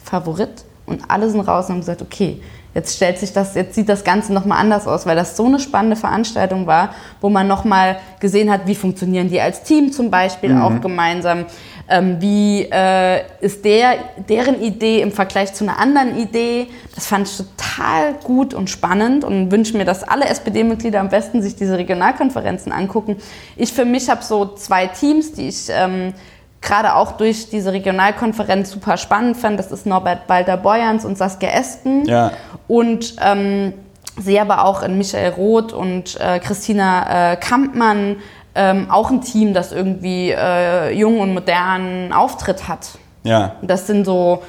Favorit. 0.00 0.64
Und 0.86 1.02
alle 1.08 1.28
sind 1.28 1.40
raus 1.40 1.66
und 1.66 1.72
haben 1.72 1.80
gesagt, 1.80 2.00
okay, 2.00 2.40
jetzt 2.72 2.94
stellt 2.94 3.18
sich 3.18 3.32
das, 3.32 3.56
jetzt 3.56 3.74
sieht 3.74 3.88
das 3.88 4.04
Ganze 4.04 4.32
nochmal 4.32 4.60
anders 4.60 4.86
aus, 4.86 5.04
weil 5.04 5.16
das 5.16 5.36
so 5.36 5.46
eine 5.46 5.58
spannende 5.58 5.96
Veranstaltung 5.96 6.68
war, 6.68 6.90
wo 7.20 7.28
man 7.28 7.48
nochmal 7.48 7.96
gesehen 8.20 8.48
hat, 8.52 8.68
wie 8.68 8.76
funktionieren 8.76 9.28
die 9.28 9.40
als 9.40 9.64
Team 9.64 9.90
zum 9.90 10.12
Beispiel 10.12 10.56
auch 10.56 10.80
gemeinsam. 10.80 11.46
Ähm, 11.88 12.16
wie 12.20 12.62
äh, 12.70 13.22
ist 13.40 13.64
der, 13.64 13.96
deren 14.28 14.60
Idee 14.62 15.02
im 15.02 15.12
Vergleich 15.12 15.52
zu 15.52 15.64
einer 15.64 15.78
anderen 15.78 16.16
Idee? 16.16 16.68
Das 16.94 17.06
fand 17.06 17.28
ich 17.28 17.36
total 17.36 18.14
gut 18.22 18.54
und 18.54 18.70
spannend 18.70 19.24
und 19.24 19.50
wünsche 19.50 19.76
mir, 19.76 19.84
dass 19.84 20.02
alle 20.02 20.26
SPD-Mitglieder 20.26 21.00
am 21.00 21.10
besten 21.10 21.42
sich 21.42 21.56
diese 21.56 21.76
Regionalkonferenzen 21.76 22.72
angucken. 22.72 23.16
Ich 23.56 23.72
für 23.72 23.84
mich 23.84 24.08
habe 24.08 24.22
so 24.22 24.54
zwei 24.54 24.86
Teams, 24.86 25.32
die 25.32 25.48
ich 25.48 25.68
ähm, 25.70 26.14
gerade 26.62 26.94
auch 26.94 27.12
durch 27.12 27.50
diese 27.50 27.72
Regionalkonferenz 27.72 28.70
super 28.70 28.96
spannend 28.96 29.36
fand. 29.36 29.58
Das 29.58 29.70
ist 29.70 29.84
Norbert 29.84 30.28
Walter-Borjans 30.28 31.04
und 31.04 31.18
Saskia 31.18 31.50
Esken. 31.50 32.06
Ja. 32.06 32.32
Und 32.66 33.16
ähm, 33.22 33.74
sehe 34.18 34.40
aber 34.40 34.64
auch 34.64 34.82
in 34.82 34.96
Michael 34.96 35.32
Roth 35.32 35.72
und 35.72 36.18
äh, 36.20 36.38
Christina 36.38 37.32
äh, 37.32 37.36
Kampmann 37.36 38.16
ähm, 38.54 38.90
auch 38.90 39.10
ein 39.10 39.20
Team, 39.20 39.54
das 39.54 39.72
irgendwie 39.72 40.30
äh, 40.30 40.92
jung 40.92 41.20
und 41.20 41.34
modernen 41.34 42.12
Auftritt 42.12 42.68
hat. 42.68 42.98
Ja. 43.24 43.56
Das 43.62 43.86
sind 43.86 44.04
so 44.04 44.42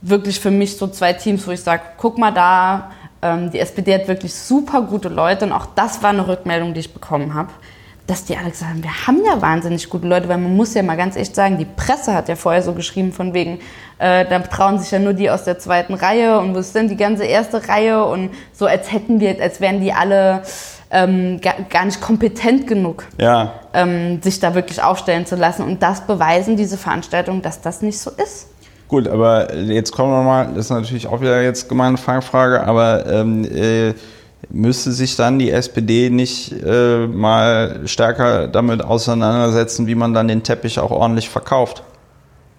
wirklich 0.00 0.40
für 0.40 0.50
mich 0.50 0.76
so 0.76 0.88
zwei 0.88 1.12
Teams, 1.12 1.46
wo 1.46 1.52
ich 1.52 1.62
sage, 1.62 1.82
guck 1.96 2.18
mal 2.18 2.32
da, 2.32 2.90
ähm, 3.22 3.50
die 3.50 3.58
SPD 3.58 3.94
hat 3.94 4.08
wirklich 4.08 4.34
super 4.34 4.82
gute 4.82 5.08
Leute 5.08 5.46
und 5.46 5.52
auch 5.52 5.66
das 5.74 6.02
war 6.02 6.10
eine 6.10 6.26
Rückmeldung, 6.26 6.74
die 6.74 6.80
ich 6.80 6.92
bekommen 6.92 7.34
habe, 7.34 7.50
dass 8.06 8.24
die 8.24 8.36
alle 8.36 8.50
gesagt 8.50 8.70
haben, 8.70 8.82
wir 8.82 9.06
haben 9.06 9.20
ja 9.24 9.40
wahnsinnig 9.42 9.88
gute 9.90 10.06
Leute, 10.06 10.28
weil 10.28 10.38
man 10.38 10.54
muss 10.54 10.74
ja 10.74 10.82
mal 10.82 10.96
ganz 10.96 11.16
echt 11.16 11.34
sagen, 11.34 11.58
die 11.58 11.64
Presse 11.64 12.14
hat 12.14 12.28
ja 12.28 12.36
vorher 12.36 12.62
so 12.62 12.72
geschrieben 12.72 13.12
von 13.12 13.34
wegen, 13.34 13.58
äh, 13.98 14.24
da 14.26 14.38
trauen 14.40 14.78
sich 14.78 14.90
ja 14.90 14.98
nur 14.98 15.12
die 15.12 15.30
aus 15.30 15.44
der 15.44 15.58
zweiten 15.58 15.94
Reihe 15.94 16.38
und 16.38 16.54
wo 16.54 16.58
ist 16.58 16.74
denn 16.74 16.88
die 16.88 16.96
ganze 16.96 17.24
erste 17.24 17.68
Reihe 17.68 18.04
und 18.04 18.30
so 18.52 18.66
als 18.66 18.92
hätten 18.92 19.20
wir, 19.20 19.40
als 19.40 19.60
wären 19.60 19.80
die 19.80 19.92
alle 19.92 20.42
ähm, 20.90 21.40
gar, 21.40 21.54
gar 21.68 21.84
nicht 21.84 22.00
kompetent 22.00 22.66
genug 22.66 23.04
Ja. 23.20 23.52
ähm, 23.74 24.20
sich 24.22 24.40
da 24.40 24.54
wirklich 24.54 24.82
aufstellen 24.82 25.26
zu 25.26 25.36
lassen. 25.36 25.62
Und 25.62 25.82
das 25.82 26.02
beweisen 26.02 26.56
diese 26.56 26.76
Veranstaltungen, 26.76 27.42
dass 27.42 27.60
das 27.60 27.82
nicht 27.82 27.98
so 27.98 28.10
ist. 28.10 28.48
Gut, 28.88 29.08
aber 29.08 29.52
jetzt 29.54 29.92
kommen 29.92 30.12
wir 30.12 30.22
mal, 30.22 30.46
das 30.54 30.66
ist 30.66 30.70
natürlich 30.70 31.08
auch 31.08 31.20
wieder 31.20 31.42
jetzt 31.42 31.68
gemeine 31.68 31.96
Fangfrage, 31.96 32.62
aber 32.64 33.04
ähm, 33.06 33.44
äh, 33.44 33.94
müsste 34.48 34.92
sich 34.92 35.16
dann 35.16 35.40
die 35.40 35.50
SPD 35.50 36.08
nicht 36.08 36.52
äh, 36.64 37.06
mal 37.08 37.80
stärker 37.86 38.46
damit 38.46 38.82
auseinandersetzen, 38.84 39.88
wie 39.88 39.96
man 39.96 40.14
dann 40.14 40.28
den 40.28 40.44
Teppich 40.44 40.78
auch 40.78 40.92
ordentlich 40.92 41.28
verkauft? 41.28 41.82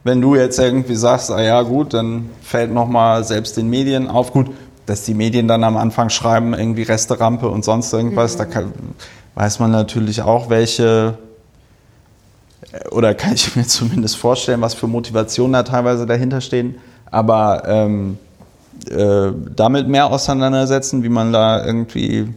Wenn 0.03 0.21
du 0.21 0.35
jetzt 0.35 0.59
irgendwie 0.59 0.95
sagst, 0.95 1.31
ah 1.31 1.41
ja 1.41 1.61
gut, 1.61 1.93
dann 1.93 2.29
fällt 2.41 2.73
nochmal 2.73 3.23
selbst 3.23 3.55
den 3.55 3.69
Medien 3.69 4.09
auf, 4.09 4.33
gut, 4.33 4.47
dass 4.87 5.03
die 5.03 5.13
Medien 5.13 5.47
dann 5.47 5.63
am 5.63 5.77
Anfang 5.77 6.09
schreiben, 6.09 6.55
irgendwie 6.55 6.81
Resterampe 6.81 7.47
und 7.47 7.63
sonst 7.63 7.93
irgendwas, 7.93 8.37
da 8.37 8.45
kann, 8.45 8.73
weiß 9.35 9.59
man 9.59 9.69
natürlich 9.69 10.23
auch, 10.23 10.49
welche 10.49 11.19
oder 12.91 13.13
kann 13.13 13.33
ich 13.33 13.55
mir 13.55 13.63
zumindest 13.67 14.17
vorstellen, 14.17 14.61
was 14.61 14.73
für 14.73 14.87
Motivationen 14.87 15.53
da 15.53 15.63
teilweise 15.63 16.05
dahinter 16.05 16.41
stehen. 16.41 16.75
Aber 17.09 17.63
ähm, 17.67 18.17
äh, 18.89 19.31
damit 19.55 19.87
mehr 19.87 20.07
auseinandersetzen, 20.07 21.03
wie 21.03 21.09
man 21.09 21.31
da 21.31 21.65
irgendwie 21.65 22.33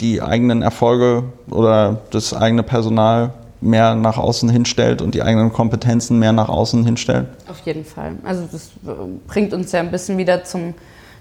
die 0.00 0.22
eigenen 0.22 0.62
Erfolge 0.62 1.24
oder 1.50 1.98
das 2.10 2.34
eigene 2.34 2.62
Personal 2.62 3.32
mehr 3.60 3.94
nach 3.94 4.18
außen 4.18 4.48
hinstellt 4.48 5.00
und 5.00 5.14
die 5.14 5.22
eigenen 5.22 5.52
Kompetenzen 5.52 6.18
mehr 6.18 6.32
nach 6.32 6.48
außen 6.48 6.84
hinstellt. 6.84 7.26
Auf 7.48 7.60
jeden 7.60 7.84
Fall. 7.84 8.12
Also 8.24 8.46
das 8.50 8.66
äh, 8.86 8.90
bringt 9.26 9.54
uns 9.54 9.72
ja 9.72 9.80
ein 9.80 9.90
bisschen 9.90 10.18
wieder 10.18 10.44
zum, 10.44 10.74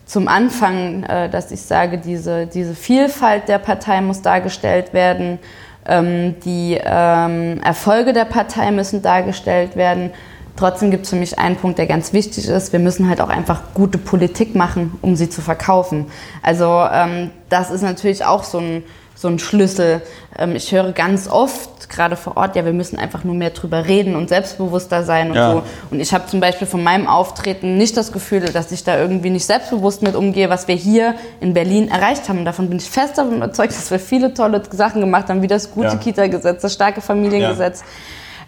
zum 0.06 0.28
Anfang, 0.28 1.04
äh, 1.04 1.30
dass 1.30 1.52
ich 1.52 1.62
sage, 1.62 1.98
diese, 1.98 2.48
diese 2.48 2.76
Vielfalt 2.76 3.48
der 3.48 3.58
Partei 3.58 4.02
muss 4.02 4.22
dargestellt 4.22 4.94
werden. 4.94 5.40
Ähm, 5.86 6.36
die 6.46 6.80
ähm, 6.82 7.60
Erfolge 7.62 8.14
der 8.14 8.26
Partei 8.26 8.72
müssen 8.72 9.02
dargestellt 9.02 9.76
werden. 9.76 10.12
Trotzdem 10.56 10.92
gibt 10.92 11.06
es 11.06 11.10
für 11.10 11.16
mich 11.16 11.40
einen 11.40 11.56
Punkt, 11.56 11.80
der 11.80 11.88
ganz 11.88 12.14
wichtig 12.14 12.48
ist. 12.48 12.72
Wir 12.74 12.80
müssen 12.80 13.10
halt 13.10 13.22
auch 13.22 13.30
einfach 13.30 13.74
gute 13.74 13.98
Politik 13.98 14.56
machen, 14.56 14.98
um 15.02 15.16
sie 15.16 15.30
zu 15.30 15.42
verkaufen. 15.42 16.06
Also 16.44 16.86
ähm, 16.92 17.32
das 17.50 17.72
ist 17.72 17.82
natürlich 17.82 18.24
auch 18.24 18.44
so 18.44 18.60
ein, 18.60 18.84
so 19.16 19.28
ein 19.28 19.40
Schlüssel. 19.40 20.02
Ähm, 20.38 20.56
ich 20.56 20.72
höre 20.72 20.92
ganz 20.92 21.28
oft, 21.30 21.90
gerade 21.90 22.16
vor 22.16 22.38
Ort, 22.38 22.56
ja, 22.56 22.66
wir 22.66 22.74
müssen 22.74 22.98
einfach 22.98 23.24
nur 23.24 23.36
mehr 23.36 23.52
drüber 23.52 23.86
reden 23.86 24.16
und 24.16 24.30
selbstbewusster 24.30 25.04
sein 25.04 25.30
und 25.30 25.36
Ja. 25.36 25.52
so. 25.52 25.64
Und 25.92 26.00
ich 26.00 26.14
habe 26.14 26.26
zum 26.28 26.40
Beispiel 26.40 26.68
von 26.68 26.84
meinem 26.84 27.08
Auftreten 27.08 27.78
nicht 27.78 27.96
das 27.96 28.12
Gefühl, 28.12 28.42
dass 28.42 28.72
ich 28.72 28.84
da 28.84 28.98
irgendwie 28.98 29.30
nicht 29.30 29.46
selbstbewusst 29.46 30.02
mit 30.02 30.16
umgehe, 30.16 30.50
was 30.50 30.68
wir 30.68 30.76
hier 30.76 31.16
in 31.40 31.54
Berlin 31.54 31.90
erreicht 31.90 32.28
haben. 32.30 32.40
Und 32.40 32.46
davon 32.46 32.70
bin 32.70 32.78
ich 32.78 32.90
fest 32.90 33.18
davon 33.18 33.38
überzeugt, 33.38 33.74
dass 33.74 33.92
wir 33.92 34.00
viele 34.00 34.34
tolle 34.34 34.62
Sachen 34.72 35.02
gemacht 35.02 35.30
haben, 35.30 35.42
wie 35.42 35.48
das 35.48 35.72
gute 35.72 35.88
Ja. 35.88 35.96
Kita-Gesetz, 35.96 36.62
das 36.62 36.74
starke 36.74 37.02
Familiengesetz. 37.02 37.84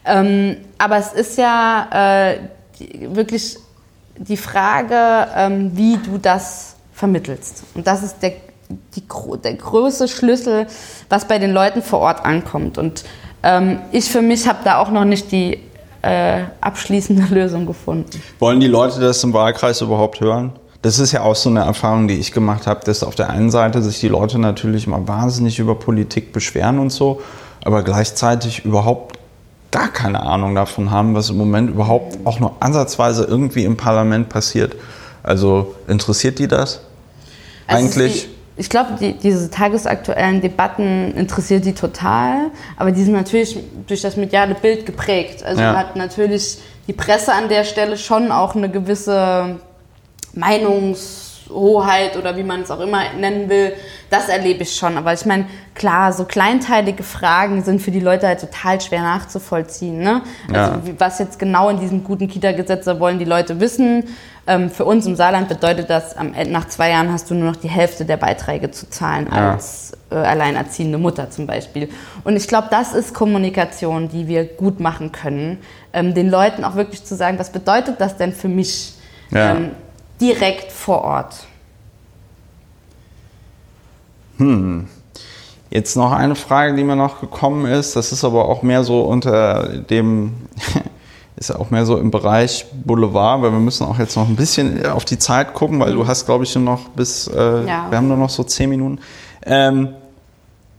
Ähm, 0.06 0.58
aber 0.78 0.98
es 0.98 1.14
ist 1.14 1.38
ja 1.38 2.30
äh, 2.32 2.38
wirklich 3.16 3.58
die 4.18 4.38
Frage, 4.38 5.28
ähm, 5.36 5.72
wie 5.76 5.98
du 5.98 6.18
das 6.18 6.76
vermittelst. 6.94 7.64
Und 7.74 7.86
das 7.86 8.02
ist 8.04 8.18
der, 8.22 8.34
die, 8.70 9.04
der 9.44 9.54
größte 9.54 10.08
Schlüssel, 10.08 10.68
was 11.10 11.28
bei 11.28 11.40
den 11.40 11.52
Leuten 11.52 11.82
vor 11.82 12.00
Ort 12.00 12.26
ankommt. 12.26 12.78
Und 12.78 13.04
ähm, 13.44 13.80
ich 13.92 14.10
für 14.10 14.22
mich 14.22 14.48
habe 14.48 14.60
da 14.64 14.80
auch 14.80 14.92
noch 14.92 15.06
nicht 15.06 15.32
die 15.32 15.60
äh, 16.02 16.44
abschließende 16.62 17.24
Lösung 17.34 17.66
gefunden. 17.66 18.22
Wollen 18.40 18.60
die 18.60 18.68
Leute 18.68 19.00
das 19.00 19.24
im 19.24 19.34
Wahlkreis 19.34 19.82
überhaupt 19.82 20.20
hören? 20.20 20.54
Das 20.82 21.00
ist 21.00 21.12
ja 21.12 21.22
auch 21.22 21.36
so 21.36 21.50
eine 21.50 21.62
Erfahrung, 21.62 22.08
die 22.08 22.16
ich 22.16 22.32
gemacht 22.32 22.68
habe, 22.68 22.82
dass 22.86 23.02
auf 23.02 23.16
der 23.16 23.32
einen 23.32 23.50
Seite 23.50 23.82
sich 23.82 24.00
die 24.00 24.08
Leute 24.08 24.38
natürlich 24.38 24.86
immer 24.86 25.08
wahnsinnig 25.08 25.58
über 25.58 25.74
Politik 25.74 26.32
beschweren 26.32 26.78
und 26.78 26.92
so, 26.92 27.22
aber 27.64 27.82
gleichzeitig 27.82 28.66
überhaupt 28.66 29.18
gar 29.72 29.88
keine 29.90 30.22
Ahnung 30.22 30.54
davon 30.54 30.92
haben, 30.92 31.16
was 31.16 31.32
im 31.32 31.38
Moment 31.38 31.72
überhaupt 31.72 32.20
auch 32.24 32.40
nur 32.40 32.54
ansatzweise 32.60 33.24
irgendwie 33.24 33.66
im 33.66 33.78
Parlament 33.78 34.30
passiert. 34.30 34.76
Also 35.24 35.74
interessiert 35.88 36.38
die 36.38 36.48
das? 36.48 36.82
Also 37.66 37.84
Eigentlich? 37.84 38.30
Ich 38.58 38.70
glaube, 38.70 38.94
die, 39.00 39.14
diese 39.14 39.50
tagesaktuellen 39.50 40.40
Debatten 40.40 41.14
interessiert 41.16 41.66
die 41.66 41.74
total, 41.74 42.52
aber 42.78 42.92
die 42.92 43.04
sind 43.04 43.14
natürlich 43.14 43.58
durch 43.86 44.02
das 44.02 44.16
mediale 44.16 44.56
Bild 44.56 44.86
geprägt. 44.86 45.44
Also 45.44 45.62
ja. 45.62 45.76
hat 45.76 45.96
natürlich 45.96 46.60
die 46.88 46.94
Presse 46.94 47.34
an 47.34 47.50
der 47.50 47.66
Stelle 47.66 47.98
schon 47.98 48.32
auch 48.32 48.56
eine 48.56 48.70
gewisse 48.70 49.58
Meinungshoheit 50.34 52.16
oder 52.18 52.38
wie 52.38 52.44
man 52.44 52.62
es 52.62 52.72
auch 52.72 52.80
immer 52.80 53.02
nennen 53.18 53.50
will. 53.50 53.74
Das 54.10 54.30
erlebe 54.30 54.64
ich 54.64 54.76
schon. 54.76 54.98
Aber 54.98 55.12
ich 55.12 55.26
meine, 55.26 55.48
klar, 55.74 56.14
so 56.14 56.24
kleinteilige 56.24 57.04
Fragen 57.04 57.64
sind 57.64 57.82
für 57.82 57.92
die 57.92 58.00
Leute 58.00 58.28
halt 58.28 58.40
total 58.40 58.80
schwer 58.80 59.02
nachzuvollziehen. 59.02 60.00
Ne? 60.00 60.22
Ja. 60.54 60.72
Also 60.72 60.82
was 60.98 61.20
jetzt 61.20 61.40
genau 61.40 61.70
in 61.70 61.80
diesem 61.80 62.04
guten 62.04 62.28
Kita-Gesetz 62.30 62.86
wollen 63.00 63.20
die 63.20 63.26
Leute 63.26 63.60
wissen 63.60 64.06
ähm, 64.48 64.70
für 64.70 64.86
uns 64.86 65.06
im 65.08 65.16
Saarland 65.16 65.50
bedeutet 65.50 65.90
das, 65.90 66.16
nach 66.48 66.68
zwei 66.68 66.92
Jahren 66.92 67.12
hast 67.12 67.30
du 67.30 67.34
nur 67.34 67.50
noch 67.52 67.56
die 67.56 67.70
Hälfte 67.70 68.06
der 68.06 68.18
Beiträge 68.18 68.70
zu 68.70 68.90
zahlen 68.90 69.28
als 69.32 69.94
ja. 70.12 70.22
äh, 70.22 70.26
alleinerziehende 70.26 71.00
Mutter 71.00 71.32
zum 71.32 71.48
Beispiel. 71.48 71.90
Und 72.24 72.36
ich 72.36 72.48
glaube, 72.48 72.68
das 72.70 72.94
ist 72.94 73.14
Kommunikation, 73.16 74.08
die 74.10 74.28
wir 74.28 74.46
gut 74.46 74.80
machen 74.80 75.12
können, 75.12 75.58
ähm, 75.94 76.14
den 76.14 76.30
Leuten 76.30 76.64
auch 76.64 76.76
wirklich 76.76 77.04
zu 77.04 77.16
sagen, 77.16 77.40
was 77.40 77.52
bedeutet 77.52 78.00
das 78.00 78.18
denn 78.18 78.34
für 78.34 78.48
mich 78.48 78.94
ja. 79.32 79.56
ähm, 79.56 79.72
direkt 80.22 80.72
vor 80.72 81.02
Ort. 81.04 81.48
Hm. 84.38 84.88
Jetzt 85.72 85.98
noch 85.98 86.12
eine 86.12 86.36
Frage, 86.36 86.76
die 86.76 86.84
mir 86.84 86.96
noch 86.96 87.20
gekommen 87.20 87.66
ist. 87.66 87.96
Das 87.96 88.12
ist 88.12 88.24
aber 88.24 88.48
auch 88.48 88.62
mehr 88.62 88.84
so 88.84 89.02
unter 89.02 89.68
dem 89.80 90.34
ist 91.38 91.50
ja 91.50 91.58
auch 91.58 91.70
mehr 91.70 91.86
so 91.86 91.98
im 91.98 92.12
Bereich 92.12 92.66
Boulevard, 92.86 93.42
weil 93.42 93.52
wir 93.52 93.60
müssen 93.60 93.86
auch 93.86 94.00
jetzt 94.00 94.16
noch 94.16 94.28
ein 94.28 94.36
bisschen 94.36 94.86
auf 94.86 95.06
die 95.06 95.20
Zeit 95.20 95.54
gucken, 95.54 95.80
weil 95.80 95.94
du 95.94 96.08
hast, 96.08 96.26
glaube 96.26 96.46
ich, 96.46 96.56
nur 96.56 96.64
noch 96.64 96.90
bis, 96.90 97.28
äh, 97.28 97.66
ja. 97.66 97.88
wir 97.90 97.98
haben 97.98 98.08
nur 98.08 98.18
noch 98.18 98.30
so 98.30 98.44
zehn 98.44 98.70
Minuten. 98.70 99.00
Ähm, 99.46 99.90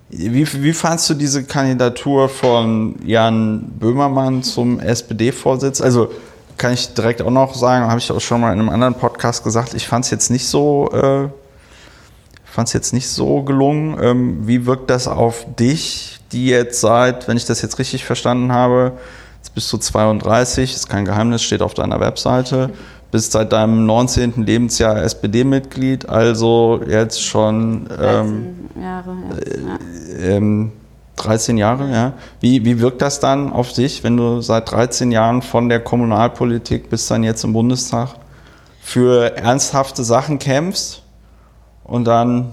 wie, 0.08 0.46
wie 0.62 0.72
fandst 0.72 1.10
du 1.10 1.14
diese 1.14 1.44
Kandidatur 1.44 2.28
von 2.28 2.94
Jan 3.04 3.72
Böhmermann 3.78 4.42
zum 4.42 4.80
SPD-Vorsitz? 4.80 5.80
Also 5.80 6.10
kann 6.56 6.72
ich 6.72 6.94
direkt 6.94 7.20
auch 7.22 7.30
noch 7.30 7.54
sagen, 7.54 7.86
habe 7.86 7.98
ich 7.98 8.10
auch 8.10 8.20
schon 8.20 8.40
mal 8.40 8.52
in 8.52 8.60
einem 8.60 8.68
anderen 8.70 8.94
Podcast 8.94 9.44
gesagt, 9.44 9.74
ich 9.74 9.86
fand 9.86 10.04
es 10.04 10.10
jetzt 10.10 10.30
nicht 10.30 10.46
so, 10.46 10.90
äh, 10.92 11.28
fand 12.44 12.68
es 12.68 12.72
jetzt 12.72 12.94
nicht 12.94 13.08
so 13.08 13.42
gelungen. 13.42 13.98
Ähm, 14.00 14.46
wie 14.46 14.64
wirkt 14.64 14.88
das 14.88 15.08
auf 15.08 15.44
dich, 15.58 16.20
die 16.32 16.46
jetzt 16.46 16.80
seit, 16.80 17.28
wenn 17.28 17.36
ich 17.36 17.44
das 17.44 17.60
jetzt 17.60 17.78
richtig 17.78 18.04
verstanden 18.04 18.52
habe, 18.52 18.92
Jetzt 19.46 19.54
bist 19.54 19.72
du 19.72 19.78
32, 19.78 20.74
ist 20.74 20.88
kein 20.88 21.04
Geheimnis, 21.04 21.40
steht 21.40 21.62
auf 21.62 21.72
deiner 21.72 22.00
Webseite. 22.00 22.70
Bist 23.12 23.30
seit 23.30 23.52
deinem 23.52 23.86
19. 23.86 24.44
Lebensjahr 24.44 25.00
SPD-Mitglied, 25.04 26.08
also 26.08 26.80
jetzt 26.84 27.22
schon 27.22 27.88
ähm, 27.96 28.56
13 28.74 28.82
Jahre. 28.82 29.16
Jetzt, 29.38 29.60
ja. 30.18 30.26
ähm, 30.26 30.72
13 31.14 31.58
Jahre, 31.58 31.92
ja. 31.92 32.12
Wie, 32.40 32.64
wie 32.64 32.80
wirkt 32.80 33.00
das 33.00 33.20
dann 33.20 33.52
auf 33.52 33.72
dich, 33.72 34.02
wenn 34.02 34.16
du 34.16 34.40
seit 34.40 34.68
13 34.68 35.12
Jahren 35.12 35.42
von 35.42 35.68
der 35.68 35.78
Kommunalpolitik 35.78 36.90
bis 36.90 37.06
dann 37.06 37.22
jetzt 37.22 37.44
im 37.44 37.52
Bundestag 37.52 38.16
für 38.82 39.36
ernsthafte 39.36 40.02
Sachen 40.02 40.40
kämpfst 40.40 41.04
und 41.84 42.04
dann 42.04 42.50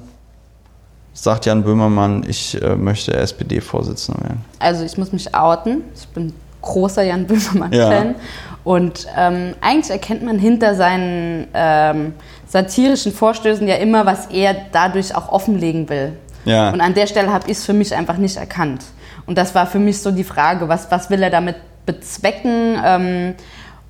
sagt 1.13 1.47
Jan 1.47 1.63
Böhmermann, 1.63 2.23
ich 2.27 2.61
äh, 2.61 2.75
möchte 2.75 3.15
SPD-Vorsitzender 3.15 4.21
werden? 4.21 4.45
Also 4.59 4.83
ich 4.83 4.95
muss 4.95 5.11
mich 5.11 5.33
outen. 5.33 5.81
Ich 5.95 6.07
bin 6.09 6.33
großer 6.63 7.03
Jan 7.03 7.27
Böhmermann-Fan. 7.27 8.07
Ja. 8.07 8.15
Und 8.63 9.07
ähm, 9.15 9.53
eigentlich 9.61 9.91
erkennt 9.91 10.23
man 10.23 10.39
hinter 10.39 10.73
seinen 10.75 11.47
ähm, 11.53 12.13
satirischen 12.47 13.11
Vorstößen 13.11 13.67
ja 13.67 13.75
immer, 13.75 14.05
was 14.05 14.27
er 14.27 14.55
dadurch 14.71 15.15
auch 15.15 15.29
offenlegen 15.31 15.89
will. 15.89 16.13
Ja. 16.45 16.71
Und 16.71 16.81
an 16.81 16.93
der 16.93 17.07
Stelle 17.07 17.31
habe 17.31 17.45
ich 17.47 17.57
es 17.57 17.65
für 17.65 17.73
mich 17.73 17.93
einfach 17.93 18.17
nicht 18.17 18.37
erkannt. 18.37 18.83
Und 19.25 19.37
das 19.37 19.53
war 19.55 19.67
für 19.67 19.79
mich 19.79 20.01
so 20.01 20.11
die 20.11 20.23
Frage, 20.23 20.67
was, 20.67 20.89
was 20.91 21.09
will 21.09 21.21
er 21.21 21.29
damit 21.29 21.55
bezwecken? 21.85 22.79
Ähm, 22.83 23.35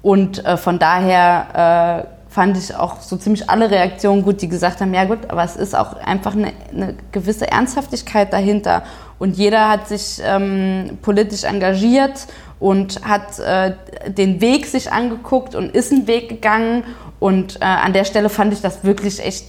und 0.01 0.43
äh, 0.45 0.57
von 0.57 0.79
daher 0.79 2.07
äh, 2.07 2.31
fand 2.33 2.57
ich 2.57 2.75
auch 2.75 2.99
so 2.99 3.15
ziemlich 3.15 3.49
alle 3.49 3.69
Reaktionen 3.69 4.23
gut, 4.23 4.41
die 4.41 4.47
gesagt 4.47 4.81
haben, 4.81 4.93
ja 4.93 5.05
gut, 5.05 5.19
aber 5.29 5.43
es 5.43 5.55
ist 5.55 5.75
auch 5.75 5.97
einfach 5.97 6.33
eine, 6.33 6.51
eine 6.71 6.95
gewisse 7.11 7.49
Ernsthaftigkeit 7.51 8.33
dahinter. 8.33 8.83
Und 9.19 9.37
jeder 9.37 9.69
hat 9.69 9.87
sich 9.87 10.19
ähm, 10.25 10.97
politisch 11.01 11.43
engagiert 11.43 12.27
und 12.59 13.03
hat 13.03 13.39
äh, 13.39 13.73
den 14.07 14.41
Weg 14.41 14.65
sich 14.65 14.91
angeguckt 14.91 15.55
und 15.55 15.75
ist 15.75 15.91
einen 15.91 16.07
Weg 16.07 16.29
gegangen. 16.29 16.83
Und 17.19 17.61
äh, 17.61 17.65
an 17.65 17.93
der 17.93 18.05
Stelle 18.05 18.29
fand 18.29 18.53
ich 18.53 18.61
das 18.61 18.83
wirklich 18.83 19.23
echt, 19.23 19.45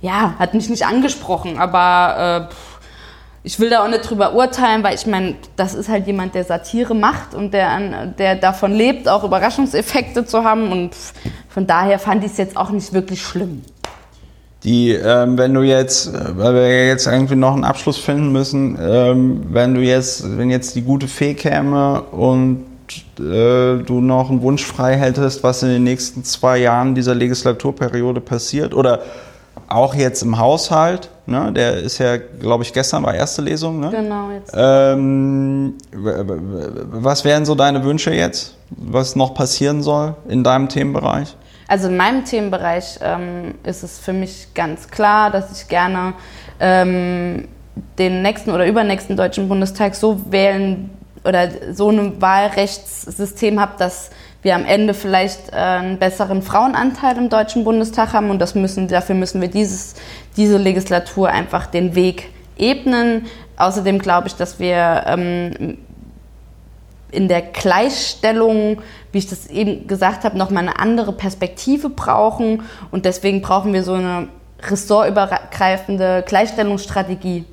ja, 0.00 0.34
hat 0.38 0.54
mich 0.54 0.68
nicht 0.68 0.86
angesprochen, 0.86 1.58
aber 1.58 2.48
äh, 2.50 2.54
ich 3.46 3.60
will 3.60 3.68
da 3.68 3.84
auch 3.84 3.88
nicht 3.88 4.08
drüber 4.08 4.34
urteilen, 4.34 4.82
weil 4.82 4.94
ich 4.94 5.06
meine, 5.06 5.34
das 5.56 5.74
ist 5.74 5.88
halt 5.88 6.06
jemand, 6.06 6.34
der 6.34 6.44
Satire 6.44 6.94
macht 6.94 7.34
und 7.34 7.52
der, 7.52 8.06
der 8.06 8.36
davon 8.36 8.72
lebt, 8.72 9.06
auch 9.06 9.22
Überraschungseffekte 9.22 10.24
zu 10.24 10.44
haben. 10.44 10.72
Und 10.72 10.96
von 11.50 11.66
daher 11.66 11.98
fand 11.98 12.24
ich 12.24 12.32
es 12.32 12.38
jetzt 12.38 12.56
auch 12.56 12.70
nicht 12.70 12.94
wirklich 12.94 13.22
schlimm 13.22 13.62
die, 14.64 14.92
ähm, 14.92 15.36
wenn 15.36 15.52
du 15.52 15.62
jetzt, 15.62 16.08
äh, 16.08 16.36
weil 16.36 16.54
wir 16.54 16.86
jetzt 16.86 17.06
irgendwie 17.06 17.36
noch 17.36 17.52
einen 17.52 17.64
Abschluss 17.64 17.98
finden 17.98 18.32
müssen, 18.32 18.78
ähm, 18.80 19.42
wenn 19.50 19.74
du 19.74 19.80
jetzt, 19.82 20.38
wenn 20.38 20.50
jetzt 20.50 20.74
die 20.74 20.82
gute 20.82 21.06
Fee 21.06 21.34
käme 21.34 22.02
und 22.02 22.64
äh, 23.18 23.82
du 23.82 24.00
noch 24.00 24.30
einen 24.30 24.42
Wunsch 24.42 24.64
frei 24.64 24.96
hättest, 24.96 25.42
was 25.42 25.62
in 25.62 25.68
den 25.68 25.84
nächsten 25.84 26.24
zwei 26.24 26.58
Jahren 26.58 26.94
dieser 26.94 27.14
Legislaturperiode 27.14 28.20
passiert 28.20 28.74
oder 28.74 29.00
auch 29.68 29.94
jetzt 29.94 30.22
im 30.22 30.38
Haushalt, 30.38 31.10
ne, 31.26 31.52
der 31.52 31.78
ist 31.78 31.98
ja, 31.98 32.16
glaube 32.16 32.64
ich, 32.64 32.72
gestern 32.72 33.02
war 33.02 33.14
erste 33.14 33.42
Lesung. 33.42 33.80
Ne? 33.80 33.90
Genau, 33.90 34.30
jetzt. 34.30 34.52
Ähm, 34.54 35.74
was 35.92 37.24
wären 37.24 37.44
so 37.44 37.54
deine 37.54 37.84
Wünsche 37.84 38.12
jetzt, 38.12 38.56
was 38.70 39.16
noch 39.16 39.34
passieren 39.34 39.82
soll 39.82 40.14
in 40.28 40.42
deinem 40.42 40.68
Themenbereich? 40.68 41.36
Also 41.66 41.88
in 41.88 41.96
meinem 41.96 42.24
Themenbereich 42.24 42.98
ähm, 43.02 43.54
ist 43.64 43.82
es 43.82 43.98
für 43.98 44.12
mich 44.12 44.48
ganz 44.54 44.88
klar, 44.90 45.30
dass 45.30 45.60
ich 45.60 45.68
gerne 45.68 46.14
ähm, 46.60 47.48
den 47.98 48.22
nächsten 48.22 48.50
oder 48.50 48.66
übernächsten 48.66 49.16
Deutschen 49.16 49.48
Bundestag 49.48 49.94
so 49.94 50.30
wählen 50.30 50.90
oder 51.24 51.48
so 51.72 51.90
ein 51.90 52.20
Wahlrechtssystem 52.20 53.60
habe, 53.60 53.72
dass 53.78 54.10
wir 54.42 54.54
am 54.54 54.66
Ende 54.66 54.92
vielleicht 54.92 55.52
äh, 55.52 55.56
einen 55.56 55.98
besseren 55.98 56.42
Frauenanteil 56.42 57.16
im 57.16 57.30
Deutschen 57.30 57.64
Bundestag 57.64 58.12
haben 58.12 58.30
und 58.30 58.38
das 58.38 58.54
müssen, 58.54 58.88
dafür 58.88 59.14
müssen 59.14 59.40
wir 59.40 59.48
dieses, 59.48 59.94
diese 60.36 60.58
Legislatur 60.58 61.30
einfach 61.30 61.66
den 61.66 61.94
Weg 61.94 62.30
ebnen. 62.58 63.26
Außerdem 63.56 63.98
glaube 63.98 64.28
ich, 64.28 64.34
dass 64.36 64.58
wir 64.58 65.04
ähm, 65.06 65.78
in 67.14 67.28
der 67.28 67.42
Gleichstellung, 67.42 68.82
wie 69.12 69.18
ich 69.18 69.28
das 69.28 69.46
eben 69.46 69.86
gesagt 69.86 70.24
habe, 70.24 70.36
nochmal 70.36 70.64
eine 70.64 70.78
andere 70.78 71.12
Perspektive 71.12 71.88
brauchen. 71.88 72.62
Und 72.90 73.04
deswegen 73.04 73.40
brauchen 73.40 73.72
wir 73.72 73.82
so 73.82 73.94
eine 73.94 74.28
ressortübergreifende 74.62 76.24
Gleichstellungsstrategie, 76.26 77.44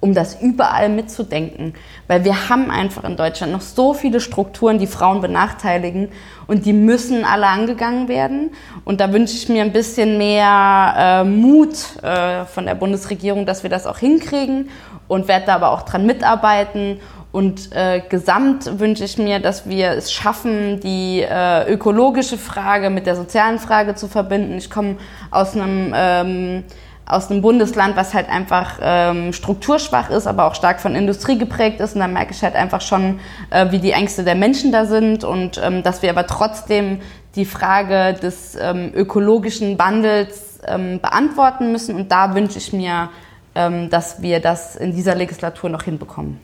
um 0.00 0.14
das 0.14 0.40
überall 0.40 0.88
mitzudenken. 0.88 1.74
Weil 2.08 2.24
wir 2.24 2.48
haben 2.48 2.70
einfach 2.70 3.04
in 3.04 3.16
Deutschland 3.16 3.52
noch 3.52 3.60
so 3.60 3.92
viele 3.92 4.20
Strukturen, 4.20 4.78
die 4.78 4.86
Frauen 4.86 5.20
benachteiligen 5.20 6.08
und 6.46 6.64
die 6.64 6.72
müssen 6.72 7.24
alle 7.24 7.46
angegangen 7.46 8.08
werden. 8.08 8.50
Und 8.84 9.00
da 9.00 9.12
wünsche 9.12 9.34
ich 9.34 9.48
mir 9.48 9.62
ein 9.62 9.72
bisschen 9.72 10.16
mehr 10.16 10.94
äh, 10.96 11.24
Mut 11.24 12.02
äh, 12.02 12.46
von 12.46 12.64
der 12.66 12.74
Bundesregierung, 12.74 13.44
dass 13.44 13.62
wir 13.62 13.70
das 13.70 13.86
auch 13.86 13.98
hinkriegen 13.98 14.70
und 15.06 15.28
werde 15.28 15.46
da 15.46 15.56
aber 15.56 15.72
auch 15.72 15.82
dran 15.82 16.06
mitarbeiten 16.06 17.00
und 17.32 17.72
äh, 17.72 18.02
gesamt 18.08 18.80
wünsche 18.80 19.04
ich 19.04 19.16
mir, 19.16 19.38
dass 19.38 19.68
wir 19.68 19.90
es 19.90 20.12
schaffen, 20.12 20.80
die 20.80 21.20
äh, 21.20 21.72
ökologische 21.72 22.38
Frage 22.38 22.90
mit 22.90 23.06
der 23.06 23.14
sozialen 23.14 23.58
Frage 23.58 23.94
zu 23.94 24.08
verbinden. 24.08 24.58
Ich 24.58 24.70
komme 24.70 24.96
aus 25.30 25.54
einem 25.54 25.92
ähm, 25.94 26.64
aus 27.10 27.30
einem 27.30 27.42
Bundesland, 27.42 27.96
was 27.96 28.14
halt 28.14 28.28
einfach 28.28 28.78
ähm, 28.80 29.32
strukturschwach 29.32 30.10
ist, 30.10 30.26
aber 30.26 30.46
auch 30.46 30.54
stark 30.54 30.80
von 30.80 30.94
Industrie 30.94 31.36
geprägt 31.36 31.80
ist. 31.80 31.94
Und 31.94 32.00
da 32.00 32.06
merke 32.06 32.32
ich 32.32 32.42
halt 32.42 32.54
einfach 32.54 32.80
schon, 32.80 33.18
äh, 33.50 33.70
wie 33.72 33.80
die 33.80 33.90
Ängste 33.90 34.22
der 34.22 34.36
Menschen 34.36 34.70
da 34.70 34.84
sind 34.84 35.24
und 35.24 35.60
ähm, 35.62 35.82
dass 35.82 36.02
wir 36.02 36.10
aber 36.10 36.26
trotzdem 36.26 37.00
die 37.34 37.44
Frage 37.44 38.14
des 38.20 38.56
ähm, 38.60 38.92
ökologischen 38.94 39.78
Wandels 39.78 40.60
ähm, 40.66 41.00
beantworten 41.00 41.72
müssen. 41.72 41.96
Und 41.96 42.12
da 42.12 42.34
wünsche 42.34 42.58
ich 42.58 42.72
mir, 42.72 43.10
ähm, 43.54 43.90
dass 43.90 44.22
wir 44.22 44.40
das 44.40 44.76
in 44.76 44.94
dieser 44.94 45.14
Legislatur 45.16 45.68
noch 45.68 45.82
hinbekommen. 45.82 46.38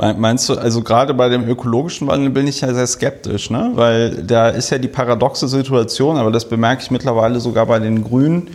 Meinst 0.00 0.48
du, 0.48 0.54
also 0.54 0.82
gerade 0.82 1.12
bei 1.12 1.28
dem 1.28 1.48
ökologischen 1.48 2.06
Wandel 2.06 2.30
bin 2.30 2.46
ich 2.46 2.60
ja 2.60 2.72
sehr 2.72 2.86
skeptisch, 2.86 3.50
ne? 3.50 3.72
weil 3.74 4.22
da 4.22 4.48
ist 4.48 4.70
ja 4.70 4.78
die 4.78 4.86
paradoxe 4.86 5.48
Situation, 5.48 6.16
aber 6.16 6.30
das 6.30 6.48
bemerke 6.48 6.82
ich 6.82 6.92
mittlerweile 6.92 7.40
sogar 7.40 7.66
bei 7.66 7.80
den 7.80 8.04
Grünen. 8.04 8.48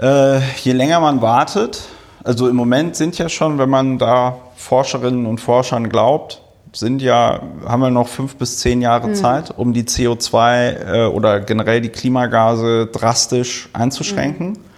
Äh, 0.00 0.40
je 0.64 0.72
länger 0.72 0.98
man 0.98 1.22
wartet, 1.22 1.82
also 2.24 2.48
im 2.48 2.56
Moment 2.56 2.96
sind 2.96 3.18
ja 3.18 3.28
schon, 3.28 3.58
wenn 3.58 3.70
man 3.70 3.98
da 3.98 4.36
Forscherinnen 4.56 5.26
und 5.26 5.40
Forschern 5.40 5.88
glaubt, 5.88 6.42
sind 6.72 7.02
ja, 7.02 7.40
haben 7.64 7.80
wir 7.80 7.90
noch 7.90 8.08
fünf 8.08 8.34
bis 8.34 8.58
zehn 8.58 8.82
Jahre 8.82 9.08
mhm. 9.08 9.14
Zeit, 9.14 9.56
um 9.56 9.72
die 9.72 9.84
CO2 9.84 11.04
äh, 11.04 11.06
oder 11.06 11.38
generell 11.38 11.80
die 11.80 11.88
Klimagase 11.88 12.86
drastisch 12.86 13.68
einzuschränken. 13.72 14.48
Mhm. 14.48 14.69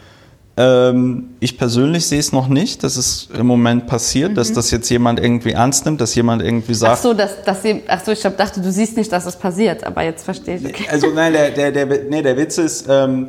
Ähm, 0.54 1.30
ich 1.40 1.56
persönlich 1.56 2.06
sehe 2.06 2.18
es 2.18 2.30
noch 2.30 2.46
nicht, 2.46 2.84
dass 2.84 2.96
es 2.96 3.28
im 3.36 3.46
Moment 3.46 3.86
passiert, 3.86 4.32
mhm. 4.32 4.34
dass 4.34 4.52
das 4.52 4.70
jetzt 4.70 4.88
jemand 4.90 5.18
irgendwie 5.18 5.52
ernst 5.52 5.86
nimmt, 5.86 6.00
dass 6.00 6.14
jemand 6.14 6.42
irgendwie 6.42 6.74
sagt. 6.74 6.98
Ach 6.98 7.02
so, 7.02 7.14
dass, 7.14 7.42
dass 7.42 7.62
sie, 7.62 7.82
ach 7.88 8.04
so 8.04 8.12
ich 8.12 8.22
hab, 8.24 8.36
dachte, 8.36 8.60
du 8.60 8.70
siehst 8.70 8.96
nicht, 8.96 9.10
dass 9.10 9.24
es 9.24 9.36
passiert, 9.36 9.82
aber 9.84 10.02
jetzt 10.02 10.24
verstehe 10.24 10.56
ich. 10.56 10.66
Okay. 10.66 10.88
Also 10.90 11.06
nein, 11.08 11.32
der, 11.32 11.50
der, 11.52 11.72
der, 11.72 11.86
nee, 11.86 12.20
der 12.20 12.36
Witz 12.36 12.58
ist, 12.58 12.86
ähm, 12.86 13.28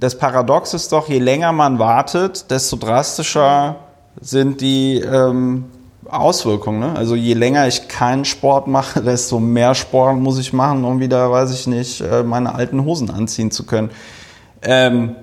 das 0.00 0.18
Paradox 0.18 0.74
ist 0.74 0.90
doch, 0.90 1.08
je 1.08 1.18
länger 1.18 1.52
man 1.52 1.78
wartet, 1.78 2.50
desto 2.50 2.76
drastischer 2.76 3.76
sind 4.20 4.60
die 4.60 4.96
ähm, 4.96 5.66
Auswirkungen. 6.08 6.80
Ne? 6.80 6.96
Also 6.96 7.14
je 7.14 7.34
länger 7.34 7.68
ich 7.68 7.86
keinen 7.86 8.24
Sport 8.24 8.66
mache, 8.66 9.00
desto 9.04 9.38
mehr 9.38 9.74
Sport 9.74 10.16
muss 10.16 10.38
ich 10.38 10.52
machen, 10.52 10.84
um 10.84 10.98
wieder, 10.98 11.30
weiß 11.30 11.52
ich 11.52 11.66
nicht, 11.68 12.00
äh, 12.00 12.24
meine 12.24 12.54
alten 12.54 12.84
Hosen 12.84 13.10
anziehen 13.10 13.50
zu 13.50 13.64
können. 13.64 13.90
Ähm, 14.62 15.16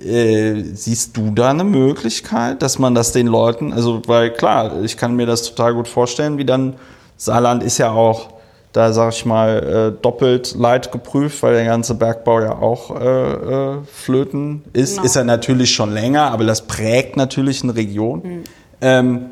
äh, 0.00 0.62
siehst 0.74 1.16
du 1.16 1.30
da 1.30 1.50
eine 1.50 1.64
Möglichkeit, 1.64 2.62
dass 2.62 2.78
man 2.78 2.94
das 2.94 3.12
den 3.12 3.26
Leuten, 3.26 3.72
also 3.72 4.02
weil 4.06 4.32
klar, 4.32 4.82
ich 4.82 4.96
kann 4.96 5.14
mir 5.16 5.26
das 5.26 5.42
total 5.42 5.74
gut 5.74 5.88
vorstellen, 5.88 6.38
wie 6.38 6.44
dann 6.44 6.74
Saarland 7.16 7.62
ist 7.62 7.78
ja 7.78 7.90
auch 7.90 8.28
da 8.72 8.92
sage 8.92 9.14
ich 9.14 9.24
mal, 9.24 9.94
äh, 9.98 10.02
doppelt 10.02 10.54
leid 10.56 10.92
geprüft, 10.92 11.42
weil 11.42 11.54
der 11.54 11.64
ganze 11.64 11.94
Bergbau 11.94 12.40
ja 12.40 12.52
auch 12.52 13.00
äh, 13.00 13.32
äh, 13.32 13.76
flöten 13.92 14.62
ist. 14.72 14.94
Genau. 14.94 15.06
Ist 15.06 15.16
er 15.16 15.24
natürlich 15.24 15.74
schon 15.74 15.92
länger, 15.92 16.30
aber 16.30 16.44
das 16.44 16.66
prägt 16.66 17.16
natürlich 17.16 17.62
eine 17.64 17.74
Region. 17.74 18.22
Mhm. 18.22 18.44
Ähm, 18.80 19.26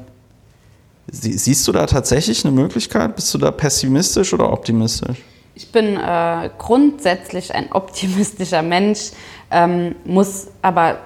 sie, 1.11 1.33
siehst 1.33 1.69
du 1.69 1.73
da 1.73 1.87
tatsächlich 1.87 2.45
eine 2.45 2.53
Möglichkeit? 2.53 3.15
Bist 3.15 3.33
du 3.33 3.39
da 3.39 3.53
pessimistisch 3.53 4.35
oder 4.35 4.53
optimistisch? 4.53 5.19
Ich 5.55 5.71
bin 5.71 5.97
äh, 5.97 6.51
grundsätzlich 6.59 7.55
ein 7.55 7.73
optimistischer 7.73 8.63
Mensch, 8.63 9.11
ähm, 9.51 9.95
muss 10.05 10.49
aber 10.63 10.99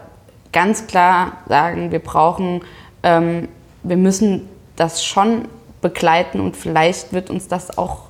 ganz 0.52 0.86
klar 0.86 1.38
sagen, 1.48 1.90
wir 1.90 1.98
brauchen, 1.98 2.62
ähm, 3.02 3.48
wir 3.82 3.96
müssen 3.96 4.48
das 4.76 5.04
schon 5.04 5.48
begleiten 5.80 6.40
und 6.40 6.56
vielleicht 6.56 7.12
wird 7.12 7.30
uns 7.30 7.48
das 7.48 7.76
auch 7.76 8.02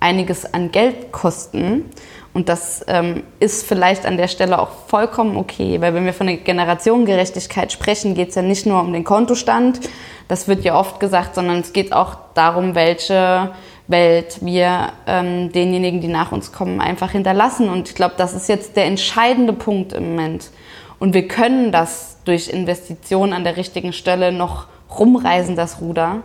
einiges 0.00 0.52
an 0.52 0.70
Geld 0.70 1.12
kosten. 1.12 1.90
Und 2.36 2.50
das 2.50 2.84
ähm, 2.86 3.22
ist 3.40 3.66
vielleicht 3.66 4.04
an 4.04 4.18
der 4.18 4.28
Stelle 4.28 4.58
auch 4.58 4.68
vollkommen 4.88 5.38
okay, 5.38 5.80
weil 5.80 5.94
wenn 5.94 6.04
wir 6.04 6.12
von 6.12 6.26
der 6.26 6.36
Generationengerechtigkeit 6.36 7.72
sprechen, 7.72 8.14
geht 8.14 8.28
es 8.28 8.34
ja 8.34 8.42
nicht 8.42 8.66
nur 8.66 8.78
um 8.78 8.92
den 8.92 9.04
Kontostand, 9.04 9.80
das 10.28 10.46
wird 10.46 10.62
ja 10.62 10.78
oft 10.78 11.00
gesagt, 11.00 11.34
sondern 11.34 11.60
es 11.60 11.72
geht 11.72 11.94
auch 11.94 12.18
darum, 12.34 12.74
welche 12.74 13.52
Welt 13.88 14.36
wir 14.42 14.92
ähm, 15.06 15.50
denjenigen, 15.50 16.02
die 16.02 16.08
nach 16.08 16.30
uns 16.30 16.52
kommen, 16.52 16.82
einfach 16.82 17.12
hinterlassen. 17.12 17.70
Und 17.70 17.88
ich 17.88 17.94
glaube, 17.94 18.16
das 18.18 18.34
ist 18.34 18.50
jetzt 18.50 18.76
der 18.76 18.84
entscheidende 18.84 19.54
Punkt 19.54 19.94
im 19.94 20.10
Moment. 20.10 20.50
Und 20.98 21.14
wir 21.14 21.26
können 21.28 21.72
das 21.72 22.18
durch 22.26 22.50
Investitionen 22.50 23.32
an 23.32 23.44
der 23.44 23.56
richtigen 23.56 23.94
Stelle 23.94 24.30
noch 24.30 24.66
rumreisen, 24.90 25.56
das 25.56 25.80
Ruder. 25.80 26.20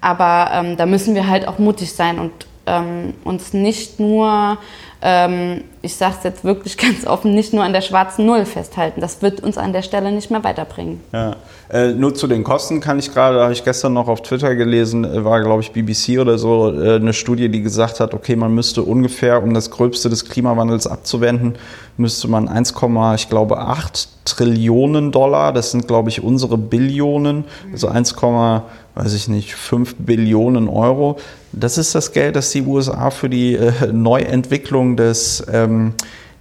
Aber 0.00 0.50
ähm, 0.54 0.78
da 0.78 0.86
müssen 0.86 1.14
wir 1.14 1.28
halt 1.28 1.46
auch 1.46 1.58
mutig 1.58 1.92
sein 1.92 2.18
und 2.18 2.32
ähm, 2.64 3.14
uns 3.24 3.52
nicht 3.52 4.00
nur, 4.00 4.58
ähm, 5.04 5.64
ich 5.82 5.96
sage 5.96 6.14
es 6.18 6.24
jetzt 6.24 6.44
wirklich 6.44 6.78
ganz 6.78 7.06
offen, 7.06 7.34
nicht 7.34 7.52
nur 7.52 7.64
an 7.64 7.72
der 7.72 7.80
schwarzen 7.80 8.24
Null 8.24 8.44
festhalten. 8.44 9.00
Das 9.00 9.20
wird 9.20 9.40
uns 9.40 9.58
an 9.58 9.72
der 9.72 9.82
Stelle 9.82 10.12
nicht 10.12 10.30
mehr 10.30 10.44
weiterbringen. 10.44 11.00
Ja. 11.12 11.36
Äh, 11.70 11.92
nur 11.92 12.14
zu 12.14 12.28
den 12.28 12.44
Kosten 12.44 12.80
kann 12.80 12.98
ich 12.98 13.12
gerade, 13.12 13.36
da 13.36 13.42
habe 13.44 13.52
ich 13.52 13.64
gestern 13.64 13.94
noch 13.94 14.06
auf 14.06 14.22
Twitter 14.22 14.54
gelesen, 14.54 15.04
äh, 15.04 15.24
war 15.24 15.42
glaube 15.42 15.62
ich 15.62 15.72
BBC 15.72 16.20
oder 16.20 16.38
so, 16.38 16.72
äh, 16.72 16.96
eine 16.96 17.12
Studie, 17.12 17.48
die 17.48 17.62
gesagt 17.62 17.98
hat, 17.98 18.14
okay, 18.14 18.36
man 18.36 18.54
müsste 18.54 18.82
ungefähr, 18.82 19.42
um 19.42 19.54
das 19.54 19.70
Gröbste 19.70 20.08
des 20.08 20.28
Klimawandels 20.28 20.86
abzuwenden, 20.86 21.56
müsste 21.96 22.28
man 22.28 22.48
1, 22.48 22.74
ich 23.16 23.28
glaube 23.28 23.58
8 23.58 24.08
Trillionen 24.24 25.10
Dollar, 25.10 25.52
das 25.52 25.72
sind 25.72 25.88
glaube 25.88 26.10
ich 26.10 26.22
unsere 26.22 26.56
Billionen, 26.56 27.44
also 27.72 27.88
1, 27.88 28.14
weiß 28.22 29.14
ich 29.14 29.28
nicht, 29.28 29.54
5 29.54 29.96
Billionen 29.98 30.68
Euro. 30.68 31.16
Das 31.52 31.78
ist 31.78 31.94
das 31.94 32.12
Geld, 32.12 32.36
das 32.36 32.50
die 32.50 32.62
USA 32.62 33.10
für 33.10 33.28
die 33.28 33.54
äh, 33.54 33.92
Neuentwicklung 33.92 34.96
des, 34.96 35.44
ähm, 35.52 35.94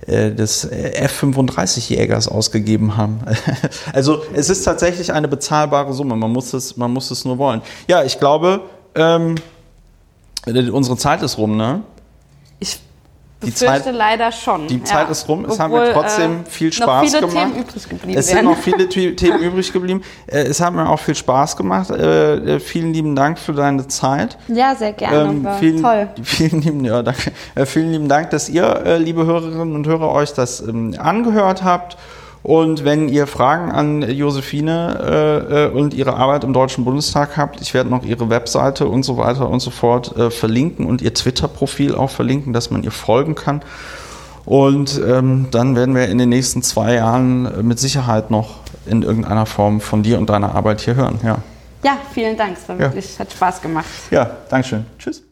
äh, 0.07 0.32
des 0.32 0.64
F-35-Jägers 0.66 2.28
ausgegeben 2.28 2.95
haben. 2.97 3.20
also 3.93 4.24
es 4.34 4.49
ist 4.49 4.64
tatsächlich 4.64 5.12
eine 5.12 5.28
bezahlbare 5.28 5.93
Summe, 5.93 6.16
man 6.16 6.32
muss 6.32 6.53
es, 6.53 6.78
man 6.78 6.91
muss 6.91 7.12
es 7.12 7.26
nur 7.26 7.38
wollen. 7.38 7.62
Ja, 7.88 8.03
ich 8.03 8.20
glaube, 8.20 8.62
ähm, 8.95 9.36
unsere 10.45 10.97
Zeit 10.97 11.22
ist 11.24 11.38
rum, 11.38 11.57
ne? 11.57 11.84
Ich 12.59 12.80
die 13.43 13.53
Zeit, 13.53 13.85
leider 13.91 14.31
schon. 14.31 14.67
Die 14.67 14.83
Zeit 14.83 15.05
ja. 15.05 15.11
ist 15.11 15.27
rum. 15.27 15.45
Es 15.45 15.51
Obwohl, 15.51 15.63
haben 15.63 15.73
mir 15.73 15.93
trotzdem 15.93 16.41
äh, 16.41 16.49
viel 16.49 16.73
Spaß 16.73 17.11
gemacht. 17.11 17.31
Themen 17.31 17.55
übrig 17.55 17.89
geblieben 17.89 18.19
es 18.19 18.27
sind 18.27 18.45
noch 18.45 18.57
viele 18.57 18.87
Themen 18.89 19.39
übrig 19.39 19.73
geblieben. 19.73 20.03
Äh, 20.27 20.43
es 20.43 20.59
hat 20.61 20.73
mir 20.73 20.87
auch 20.87 20.99
viel 20.99 21.15
Spaß 21.15 21.57
gemacht. 21.57 21.89
Äh, 21.89 22.55
äh, 22.55 22.59
vielen 22.59 22.93
lieben 22.93 23.15
Dank 23.15 23.39
für 23.39 23.53
deine 23.53 23.87
Zeit. 23.87 24.37
Ja, 24.47 24.75
sehr 24.75 24.93
gerne. 24.93 25.29
Ähm, 25.29 25.47
vielen, 25.59 25.81
toll. 25.81 26.09
Vielen 26.23 26.61
lieben, 26.61 26.85
ja, 26.85 27.01
danke. 27.01 27.31
Äh, 27.55 27.65
vielen 27.65 27.91
lieben 27.91 28.09
Dank, 28.09 28.29
dass 28.29 28.49
ihr, 28.49 28.63
äh, 28.85 28.97
liebe 28.97 29.25
Hörerinnen 29.25 29.75
und 29.75 29.87
Hörer, 29.87 30.11
euch 30.11 30.33
das 30.33 30.61
ähm, 30.61 30.95
angehört 30.97 31.63
habt. 31.63 31.97
Und 32.43 32.83
wenn 32.83 33.07
ihr 33.07 33.27
Fragen 33.27 33.71
an 33.71 34.01
Josephine 34.01 34.99
äh, 35.03 35.65
äh, 35.65 35.69
und 35.69 35.93
ihre 35.93 36.15
Arbeit 36.15 36.43
im 36.43 36.53
Deutschen 36.53 36.85
Bundestag 36.85 37.37
habt, 37.37 37.61
ich 37.61 37.73
werde 37.73 37.89
noch 37.89 38.03
ihre 38.03 38.29
Webseite 38.29 38.87
und 38.87 39.03
so 39.03 39.17
weiter 39.17 39.49
und 39.49 39.59
so 39.59 39.69
fort 39.69 40.15
äh, 40.17 40.31
verlinken 40.31 40.87
und 40.87 41.01
ihr 41.01 41.13
Twitter-Profil 41.13 41.93
auch 41.93 42.09
verlinken, 42.09 42.51
dass 42.51 42.71
man 42.71 42.83
ihr 42.83 42.91
folgen 42.91 43.35
kann. 43.35 43.61
Und 44.45 44.99
ähm, 45.05 45.47
dann 45.51 45.75
werden 45.75 45.93
wir 45.93 46.07
in 46.07 46.17
den 46.17 46.29
nächsten 46.29 46.63
zwei 46.63 46.95
Jahren 46.95 47.45
äh, 47.45 47.63
mit 47.63 47.79
Sicherheit 47.79 48.31
noch 48.31 48.55
in 48.87 49.03
irgendeiner 49.03 49.45
Form 49.45 49.79
von 49.79 50.01
dir 50.01 50.17
und 50.17 50.29
deiner 50.29 50.55
Arbeit 50.55 50.81
hier 50.81 50.95
hören. 50.95 51.19
Ja, 51.23 51.37
ja 51.83 51.97
vielen 52.11 52.35
Dank. 52.35 52.57
Es 52.57 52.67
war 52.67 52.79
wirklich, 52.79 53.13
ja. 53.13 53.19
hat 53.19 53.31
Spaß 53.31 53.61
gemacht. 53.61 53.85
Ja, 54.09 54.37
Dankeschön. 54.49 54.85
Tschüss. 54.97 55.30